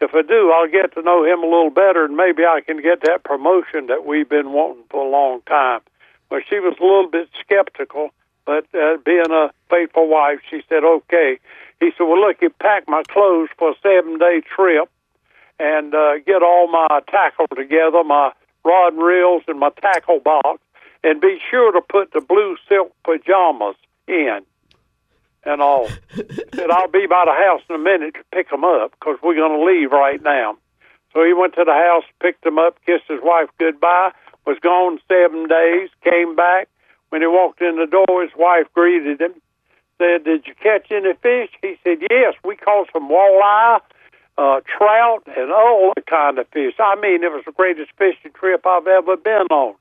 if 0.00 0.14
I 0.14 0.22
do, 0.22 0.52
I'll 0.52 0.68
get 0.70 0.94
to 0.94 1.02
know 1.02 1.24
him 1.24 1.40
a 1.40 1.46
little 1.46 1.70
better, 1.70 2.04
and 2.04 2.16
maybe 2.16 2.44
I 2.44 2.60
can 2.60 2.80
get 2.80 3.02
that 3.02 3.24
promotion 3.24 3.86
that 3.86 4.06
we've 4.06 4.28
been 4.28 4.52
wanting 4.52 4.84
for 4.90 5.04
a 5.04 5.10
long 5.10 5.40
time. 5.42 5.80
Well, 6.30 6.40
she 6.48 6.60
was 6.60 6.76
a 6.78 6.82
little 6.82 7.08
bit 7.10 7.28
skeptical, 7.40 8.10
but 8.44 8.66
uh, 8.74 8.98
being 9.04 9.30
a 9.30 9.50
faithful 9.70 10.08
wife, 10.08 10.40
she 10.48 10.62
said, 10.68 10.84
okay. 10.84 11.38
He 11.80 11.90
said, 11.96 12.04
well, 12.04 12.20
look, 12.20 12.40
you 12.40 12.50
pack 12.50 12.84
my 12.86 13.02
clothes 13.08 13.48
for 13.58 13.70
a 13.70 13.74
seven 13.82 14.18
day 14.18 14.40
trip 14.40 14.88
and 15.58 15.94
uh, 15.94 16.18
get 16.24 16.42
all 16.42 16.68
my 16.70 17.00
tackle 17.10 17.46
together, 17.48 18.04
my 18.04 18.32
rod 18.64 18.92
and 18.92 19.02
reels 19.02 19.42
and 19.48 19.58
my 19.58 19.70
tackle 19.80 20.20
box, 20.20 20.60
and 21.02 21.20
be 21.20 21.38
sure 21.50 21.72
to 21.72 21.80
put 21.80 22.12
the 22.12 22.20
blue 22.20 22.56
silk 22.68 22.94
pajamas 23.04 23.76
in 24.06 24.40
and 25.48 25.62
all. 25.62 25.88
said, 26.54 26.70
I'll 26.70 26.88
be 26.90 27.06
by 27.08 27.24
the 27.24 27.32
house 27.32 27.62
in 27.68 27.74
a 27.74 27.78
minute 27.78 28.14
to 28.14 28.24
pick 28.32 28.50
them 28.50 28.64
up 28.64 28.92
because 28.92 29.16
we're 29.22 29.34
going 29.34 29.58
to 29.58 29.64
leave 29.64 29.90
right 29.90 30.22
now. 30.22 30.56
So 31.12 31.24
he 31.24 31.32
went 31.32 31.54
to 31.54 31.64
the 31.64 31.72
house, 31.72 32.04
picked 32.20 32.44
them 32.44 32.58
up, 32.58 32.76
kissed 32.84 33.08
his 33.08 33.20
wife 33.22 33.48
goodbye, 33.58 34.12
was 34.46 34.58
gone 34.62 35.00
seven 35.08 35.48
days, 35.48 35.88
came 36.04 36.36
back. 36.36 36.68
When 37.08 37.22
he 37.22 37.26
walked 37.26 37.62
in 37.62 37.76
the 37.76 37.86
door, 37.86 38.22
his 38.22 38.32
wife 38.36 38.66
greeted 38.74 39.20
him, 39.20 39.32
said, 39.96 40.24
Did 40.24 40.46
you 40.46 40.54
catch 40.62 40.92
any 40.92 41.14
fish? 41.14 41.50
He 41.62 41.76
said, 41.82 41.98
Yes, 42.10 42.34
we 42.44 42.54
caught 42.56 42.88
some 42.92 43.08
walleye, 43.08 43.80
uh, 44.36 44.60
trout, 44.68 45.22
and 45.34 45.50
all 45.50 45.92
the 45.96 46.02
kind 46.02 46.38
of 46.38 46.46
fish. 46.48 46.74
I 46.78 46.96
mean, 47.00 47.24
it 47.24 47.32
was 47.32 47.42
the 47.46 47.52
greatest 47.52 47.92
fishing 47.96 48.32
trip 48.34 48.66
I've 48.66 48.86
ever 48.86 49.16
been 49.16 49.46
on. 49.50 49.74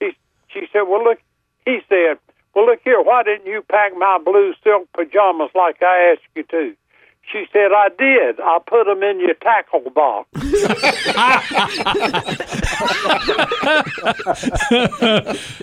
He, 0.00 0.16
she 0.48 0.66
said, 0.72 0.82
Well, 0.88 1.04
look, 1.04 1.18
he 1.66 1.80
said, 1.90 2.16
Well, 2.54 2.66
look 2.66 2.80
here, 2.84 3.00
why 3.02 3.22
didn't 3.22 3.46
you 3.46 3.62
pack 3.70 3.92
my 3.96 4.18
blue 4.24 4.52
silk 4.62 4.88
pajamas 4.94 5.50
like 5.54 5.82
I 5.82 6.12
asked 6.12 6.22
you 6.36 6.42
to? 6.44 6.74
She 7.30 7.44
said, 7.52 7.70
I 7.72 7.88
did. 7.96 8.40
I 8.40 8.58
put 8.66 8.84
them 8.84 9.02
in 9.02 9.20
your 9.20 9.34
tackle 9.34 9.88
box. 9.94 10.28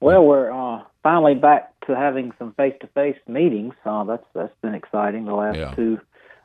Well, 0.00 0.24
we're 0.24 0.50
uh, 0.50 0.84
finally 1.02 1.34
back 1.34 1.74
to 1.86 1.94
having 1.94 2.32
some 2.38 2.54
face-to-face 2.54 3.18
meetings. 3.28 3.74
Uh, 3.84 4.04
that's 4.04 4.24
that's 4.34 4.54
been 4.62 4.74
exciting. 4.74 5.26
The 5.26 5.34
last 5.34 5.58
Yeah. 5.58 5.74
two 5.74 6.00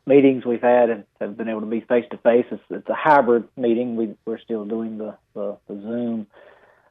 meetings 0.05 0.45
we've 0.45 0.61
had 0.61 0.89
have, 0.89 1.03
have 1.19 1.37
been 1.37 1.49
able 1.49 1.61
to 1.61 1.67
be 1.67 1.81
face-to-face. 1.81 2.45
It's, 2.51 2.63
it's 2.69 2.89
a 2.89 2.95
hybrid 2.95 3.47
meeting. 3.57 3.95
We, 3.95 4.15
we're 4.25 4.39
still 4.39 4.65
doing 4.65 4.97
the 4.97 5.17
the, 5.33 5.57
the 5.67 5.75
Zoom 5.81 6.27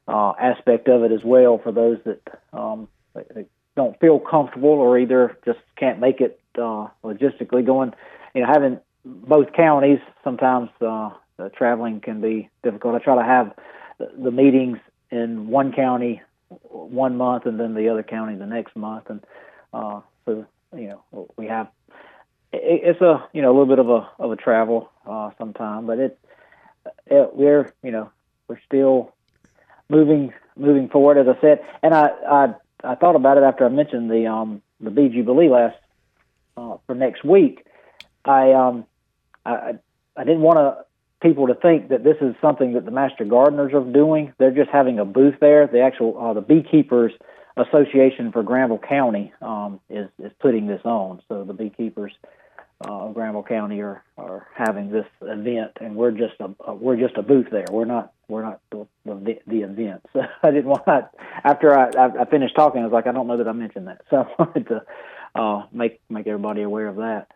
uh, 0.06 0.32
aspect 0.38 0.88
of 0.88 1.02
it 1.02 1.12
as 1.12 1.24
well 1.24 1.58
for 1.62 1.72
those 1.72 1.98
that 2.04 2.20
um, 2.52 2.88
they 3.14 3.46
don't 3.76 3.98
feel 4.00 4.18
comfortable 4.18 4.70
or 4.70 4.98
either 4.98 5.36
just 5.44 5.58
can't 5.76 5.98
make 5.98 6.20
it 6.20 6.40
uh, 6.56 6.88
logistically 7.02 7.64
going. 7.64 7.92
You 8.34 8.42
know, 8.42 8.48
having 8.52 8.80
both 9.04 9.52
counties 9.52 9.98
sometimes 10.22 10.70
uh, 10.80 11.10
traveling 11.56 12.00
can 12.00 12.20
be 12.20 12.48
difficult. 12.62 12.94
I 12.94 12.98
try 12.98 13.16
to 13.16 13.24
have 13.24 13.54
the, 13.98 14.30
meetings 14.30 14.78
in 15.10 15.48
one 15.48 15.72
county 15.72 16.22
one 16.68 17.16
month 17.16 17.46
and 17.46 17.58
then 17.58 17.74
the 17.74 17.88
other 17.88 18.02
county 18.02 18.36
the 18.36 18.46
next 18.46 18.76
month, 18.76 19.08
and 19.08 19.20
uh, 19.72 20.00
so 20.24 20.46
you 20.76 20.88
know 21.12 21.28
we 21.36 21.46
have 21.46 21.68
it's 22.54 23.00
a 23.00 23.26
you 23.32 23.42
know 23.42 23.48
a 23.50 23.54
little 23.58 23.66
bit 23.66 23.78
of 23.78 23.88
a 23.88 24.08
of 24.18 24.32
a 24.32 24.36
travel 24.36 24.90
uh, 25.06 25.30
sometime, 25.38 25.86
but 25.86 25.98
it, 25.98 26.18
it 27.06 27.30
we're 27.34 27.72
you 27.82 27.90
know 27.90 28.10
we're 28.48 28.60
still 28.66 29.12
moving 29.88 30.32
moving 30.56 30.88
forward 30.88 31.18
as 31.18 31.26
I 31.28 31.40
said, 31.40 31.60
and 31.82 31.94
I 31.94 32.08
I 32.28 32.54
I 32.82 32.94
thought 32.94 33.16
about 33.16 33.38
it 33.38 33.42
after 33.44 33.64
I 33.64 33.68
mentioned 33.68 34.10
the 34.10 34.26
um 34.26 34.62
the 34.80 34.90
Bee 34.90 35.08
Jubilee 35.08 35.48
last 35.48 35.76
uh, 36.56 36.76
for 36.86 36.94
next 36.94 37.24
week. 37.24 37.66
I 38.24 38.52
um 38.52 38.86
I 39.44 39.74
I- 40.16 40.24
didn't 40.24 40.42
want 40.42 40.58
to 40.58 40.84
people 41.20 41.46
to 41.46 41.54
think 41.54 41.88
that 41.88 42.04
this 42.04 42.16
is 42.20 42.34
something 42.40 42.74
that 42.74 42.84
the 42.84 42.90
master 42.90 43.24
gardeners 43.24 43.72
are 43.72 43.80
doing. 43.80 44.32
They're 44.38 44.50
just 44.50 44.70
having 44.70 44.98
a 44.98 45.04
booth 45.04 45.36
there. 45.40 45.66
The 45.66 45.80
actual 45.80 46.18
uh, 46.18 46.34
the 46.34 46.40
beekeepers 46.40 47.12
association 47.56 48.32
for 48.32 48.42
Granville 48.42 48.78
County 48.78 49.32
um, 49.40 49.80
is 49.88 50.08
is 50.22 50.32
putting 50.40 50.66
this 50.66 50.82
on. 50.84 51.22
So 51.28 51.44
the 51.44 51.52
beekeepers 51.52 52.12
uh, 52.80 53.08
Granville 53.08 53.42
County 53.42 53.80
are, 53.80 54.02
are 54.18 54.48
having 54.54 54.90
this 54.90 55.06
event, 55.22 55.72
and 55.80 55.94
we're 55.94 56.10
just 56.10 56.34
a, 56.40 56.50
a 56.66 56.74
we're 56.74 56.96
just 56.96 57.16
a 57.16 57.22
booth 57.22 57.46
there. 57.50 57.66
We're 57.70 57.84
not 57.84 58.12
we're 58.28 58.42
not 58.42 58.60
the 58.70 58.86
the, 59.04 59.38
the 59.46 59.60
event. 59.62 60.02
So 60.12 60.22
I 60.42 60.50
didn't 60.50 60.66
want 60.66 60.86
after 61.44 61.78
I, 61.78 61.90
I 61.96 62.22
I 62.22 62.24
finished 62.26 62.56
talking, 62.56 62.80
I 62.80 62.84
was 62.84 62.92
like, 62.92 63.06
I 63.06 63.12
don't 63.12 63.26
know 63.26 63.36
that 63.36 63.48
I 63.48 63.52
mentioned 63.52 63.88
that. 63.88 64.02
So 64.10 64.18
I 64.18 64.42
wanted 64.42 64.68
to 64.68 64.82
uh, 65.34 65.62
make 65.72 66.00
make 66.08 66.26
everybody 66.26 66.62
aware 66.62 66.88
of 66.88 66.96
that. 66.96 67.28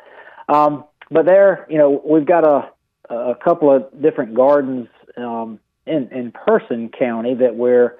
Um, 0.48 0.84
but 1.10 1.26
there, 1.26 1.66
you 1.70 1.78
know, 1.78 2.02
we've 2.04 2.26
got 2.26 2.46
a 2.46 2.70
a 3.08 3.34
couple 3.42 3.74
of 3.74 4.02
different 4.02 4.34
gardens 4.34 4.88
um, 5.16 5.60
in 5.86 6.08
in 6.08 6.32
Person 6.32 6.90
County 6.90 7.34
that 7.34 7.54
we're 7.54 7.96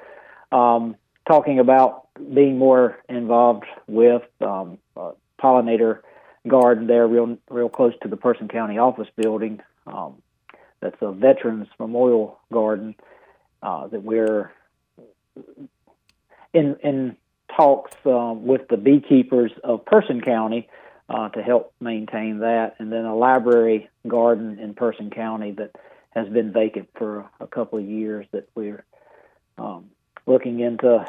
um, 0.53 0.97
talking 1.27 1.61
about 1.61 2.09
being 2.35 2.59
more 2.59 2.99
involved 3.09 3.65
with. 3.87 4.23
Um, 4.41 4.79
a 4.97 5.13
pollinator 5.41 6.01
garden 6.49 6.87
there, 6.87 7.07
real 7.07 7.39
real 7.51 7.69
close 7.69 7.95
to 8.03 8.09
the 8.09 8.17
Person 8.17 8.49
County 8.49 8.79
office 8.79 9.09
building. 9.17 9.61
Um, 9.87 10.23
that's 10.81 10.97
a 11.01 11.13
Veterans 11.13 11.69
Memorial 11.79 12.39
Garden 12.53 12.95
uh, 13.63 13.89
that 13.89 14.03
we're 14.03 14.53
in 16.53 16.77
in 16.83 17.17
talks 17.55 17.93
um, 18.05 18.47
with 18.47 18.69
the 18.69 18.77
beekeepers 18.77 19.53
of 19.65 19.85
Person 19.85 20.21
County 20.21 20.69
uh, 21.09 21.29
to 21.31 21.43
help 21.43 21.73
maintain 21.81 22.41
that, 22.41 22.77
and 22.79 22.93
then 22.93 23.05
a 23.05 23.15
library 23.15 23.89
garden 24.07 24.59
in 24.59 24.75
Person 24.75 25.11
County 25.11 25.53
that 25.53 25.73
has 26.11 26.29
been 26.29 26.53
vacant 26.53 26.89
for 26.97 27.29
a 27.41 27.47
couple 27.47 27.79
of 27.79 27.85
years 27.85 28.27
that 28.33 28.49
we're 28.55 28.85
um, 29.57 29.91
looking 30.27 30.61
into 30.61 31.07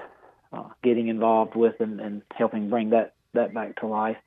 uh, 0.51 0.63
getting 0.83 1.07
involved 1.07 1.55
with 1.55 1.79
and, 1.79 1.99
and 1.99 2.21
helping 2.33 2.69
bring 2.69 2.91
that 2.91 3.13
that 3.33 3.53
back 3.53 3.79
to 3.79 3.87
life. 3.87 4.17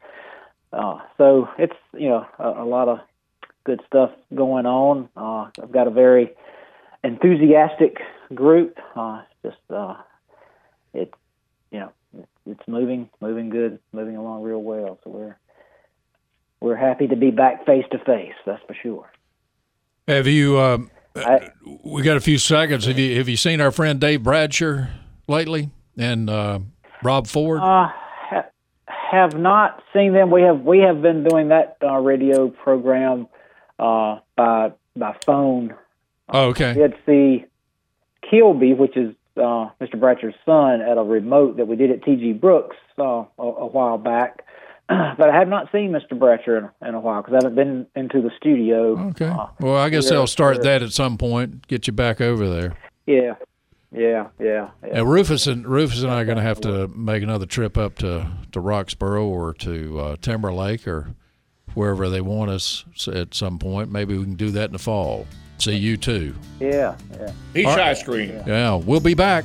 Uh, 0.72 0.98
so 1.18 1.48
it's 1.58 1.76
you 1.92 2.08
know 2.08 2.26
a, 2.38 2.62
a 2.62 2.64
lot 2.64 2.88
of 2.88 3.00
good 3.64 3.80
stuff 3.86 4.10
going 4.34 4.66
on. 4.66 5.08
Uh, 5.16 5.50
I've 5.62 5.72
got 5.72 5.86
a 5.86 5.90
very 5.90 6.30
enthusiastic 7.04 7.98
group. 8.34 8.78
Uh, 8.96 9.22
just 9.42 9.58
uh, 9.70 9.96
it 10.94 11.12
you 11.70 11.80
know 11.80 11.92
it's 12.46 12.66
moving 12.66 13.10
moving 13.20 13.50
good, 13.50 13.78
moving 13.92 14.16
along 14.16 14.42
real 14.42 14.62
well. 14.62 14.98
So 15.04 15.10
we're 15.10 15.36
we're 16.60 16.76
happy 16.76 17.08
to 17.08 17.16
be 17.16 17.30
back 17.30 17.66
face 17.66 17.84
to 17.92 17.98
face. 17.98 18.34
That's 18.46 18.62
for 18.66 18.74
sure. 18.74 19.10
Have 20.08 20.26
you? 20.26 20.58
Um, 20.58 20.90
I, 21.14 21.50
we 21.82 22.02
got 22.02 22.16
a 22.16 22.20
few 22.20 22.38
seconds. 22.38 22.86
Have 22.86 22.98
you 22.98 23.18
have 23.18 23.28
you 23.28 23.36
seen 23.36 23.60
our 23.60 23.70
friend 23.70 24.00
Dave 24.00 24.20
Bradsher 24.20 24.90
lately 25.28 25.70
and 25.98 26.30
uh, 26.30 26.60
Rob 27.02 27.26
Ford? 27.26 27.60
Ha- 29.12 29.16
have 29.30 29.38
not 29.38 29.82
seen 29.94 30.12
them. 30.14 30.30
We 30.30 30.42
have 30.42 30.60
we 30.62 30.78
have 30.80 31.02
been 31.02 31.24
doing 31.24 31.48
that 31.48 31.76
uh, 31.82 31.96
radio 31.98 32.48
program 32.48 33.28
uh, 33.78 34.18
by 34.36 34.72
by 34.96 35.16
phone. 35.24 35.74
oh, 36.28 36.46
okay. 36.48 36.74
We 36.74 36.82
had 36.82 36.92
to 36.92 36.98
see 37.06 37.44
Kilby, 38.28 38.74
which 38.74 38.96
is 38.96 39.14
uh, 39.36 39.68
Mr. 39.80 39.94
Bratcher's 39.96 40.34
son, 40.44 40.80
at 40.82 40.98
a 40.98 41.02
remote 41.02 41.56
that 41.56 41.66
we 41.66 41.76
did 41.76 41.90
at 41.90 42.02
T.G. 42.04 42.34
Brooks 42.34 42.76
uh, 42.98 43.02
a, 43.38 43.42
a 43.42 43.66
while 43.66 43.98
back. 43.98 44.44
but 44.88 45.28
I 45.30 45.38
have 45.38 45.48
not 45.48 45.70
seen 45.72 45.92
Mr. 45.92 46.12
Bratcher 46.18 46.70
in, 46.82 46.88
in 46.88 46.94
a 46.94 47.00
while 47.00 47.22
because 47.22 47.34
I 47.34 47.46
haven't 47.46 47.54
been 47.54 47.86
into 47.96 48.20
the 48.20 48.30
studio. 48.36 48.98
Okay. 49.10 49.26
Uh, 49.28 49.46
Well, 49.60 49.76
I 49.76 49.88
guess 49.88 50.08
they'll 50.10 50.26
start 50.26 50.56
we're- 50.58 50.64
that 50.64 50.82
at 50.82 50.92
some 50.92 51.16
point. 51.16 51.66
Get 51.68 51.86
you 51.86 51.92
back 51.92 52.20
over 52.20 52.48
there. 52.48 52.74
Yeah, 53.06 53.34
yeah, 53.94 54.28
yeah. 54.38 54.70
yeah. 54.82 54.98
And 54.98 55.10
Rufus 55.10 55.46
and 55.46 55.66
Rufus 55.66 56.02
and 56.02 56.10
I 56.10 56.20
are 56.22 56.24
going 56.24 56.36
to 56.36 56.42
have 56.42 56.60
to 56.62 56.88
make 56.88 57.22
another 57.22 57.46
trip 57.46 57.76
up 57.76 57.96
to 57.96 58.30
to 58.52 58.60
Roxboro 58.60 59.24
or 59.24 59.54
to 59.54 60.00
uh, 60.00 60.16
Timberlake 60.20 60.86
or 60.86 61.14
wherever 61.74 62.08
they 62.08 62.20
want 62.20 62.50
us 62.50 62.84
at 63.12 63.34
some 63.34 63.58
point. 63.58 63.90
Maybe 63.90 64.16
we 64.16 64.24
can 64.24 64.34
do 64.34 64.50
that 64.52 64.66
in 64.66 64.72
the 64.72 64.78
fall. 64.78 65.26
See 65.58 65.76
you 65.76 65.96
too. 65.96 66.34
Yeah, 66.58 66.96
yeah. 67.12 67.32
Peach 67.54 67.66
All 67.66 67.76
right. 67.76 67.88
ice 67.88 68.02
cream. 68.02 68.42
Yeah, 68.46 68.74
we'll 68.74 69.00
be 69.00 69.14
back. 69.14 69.44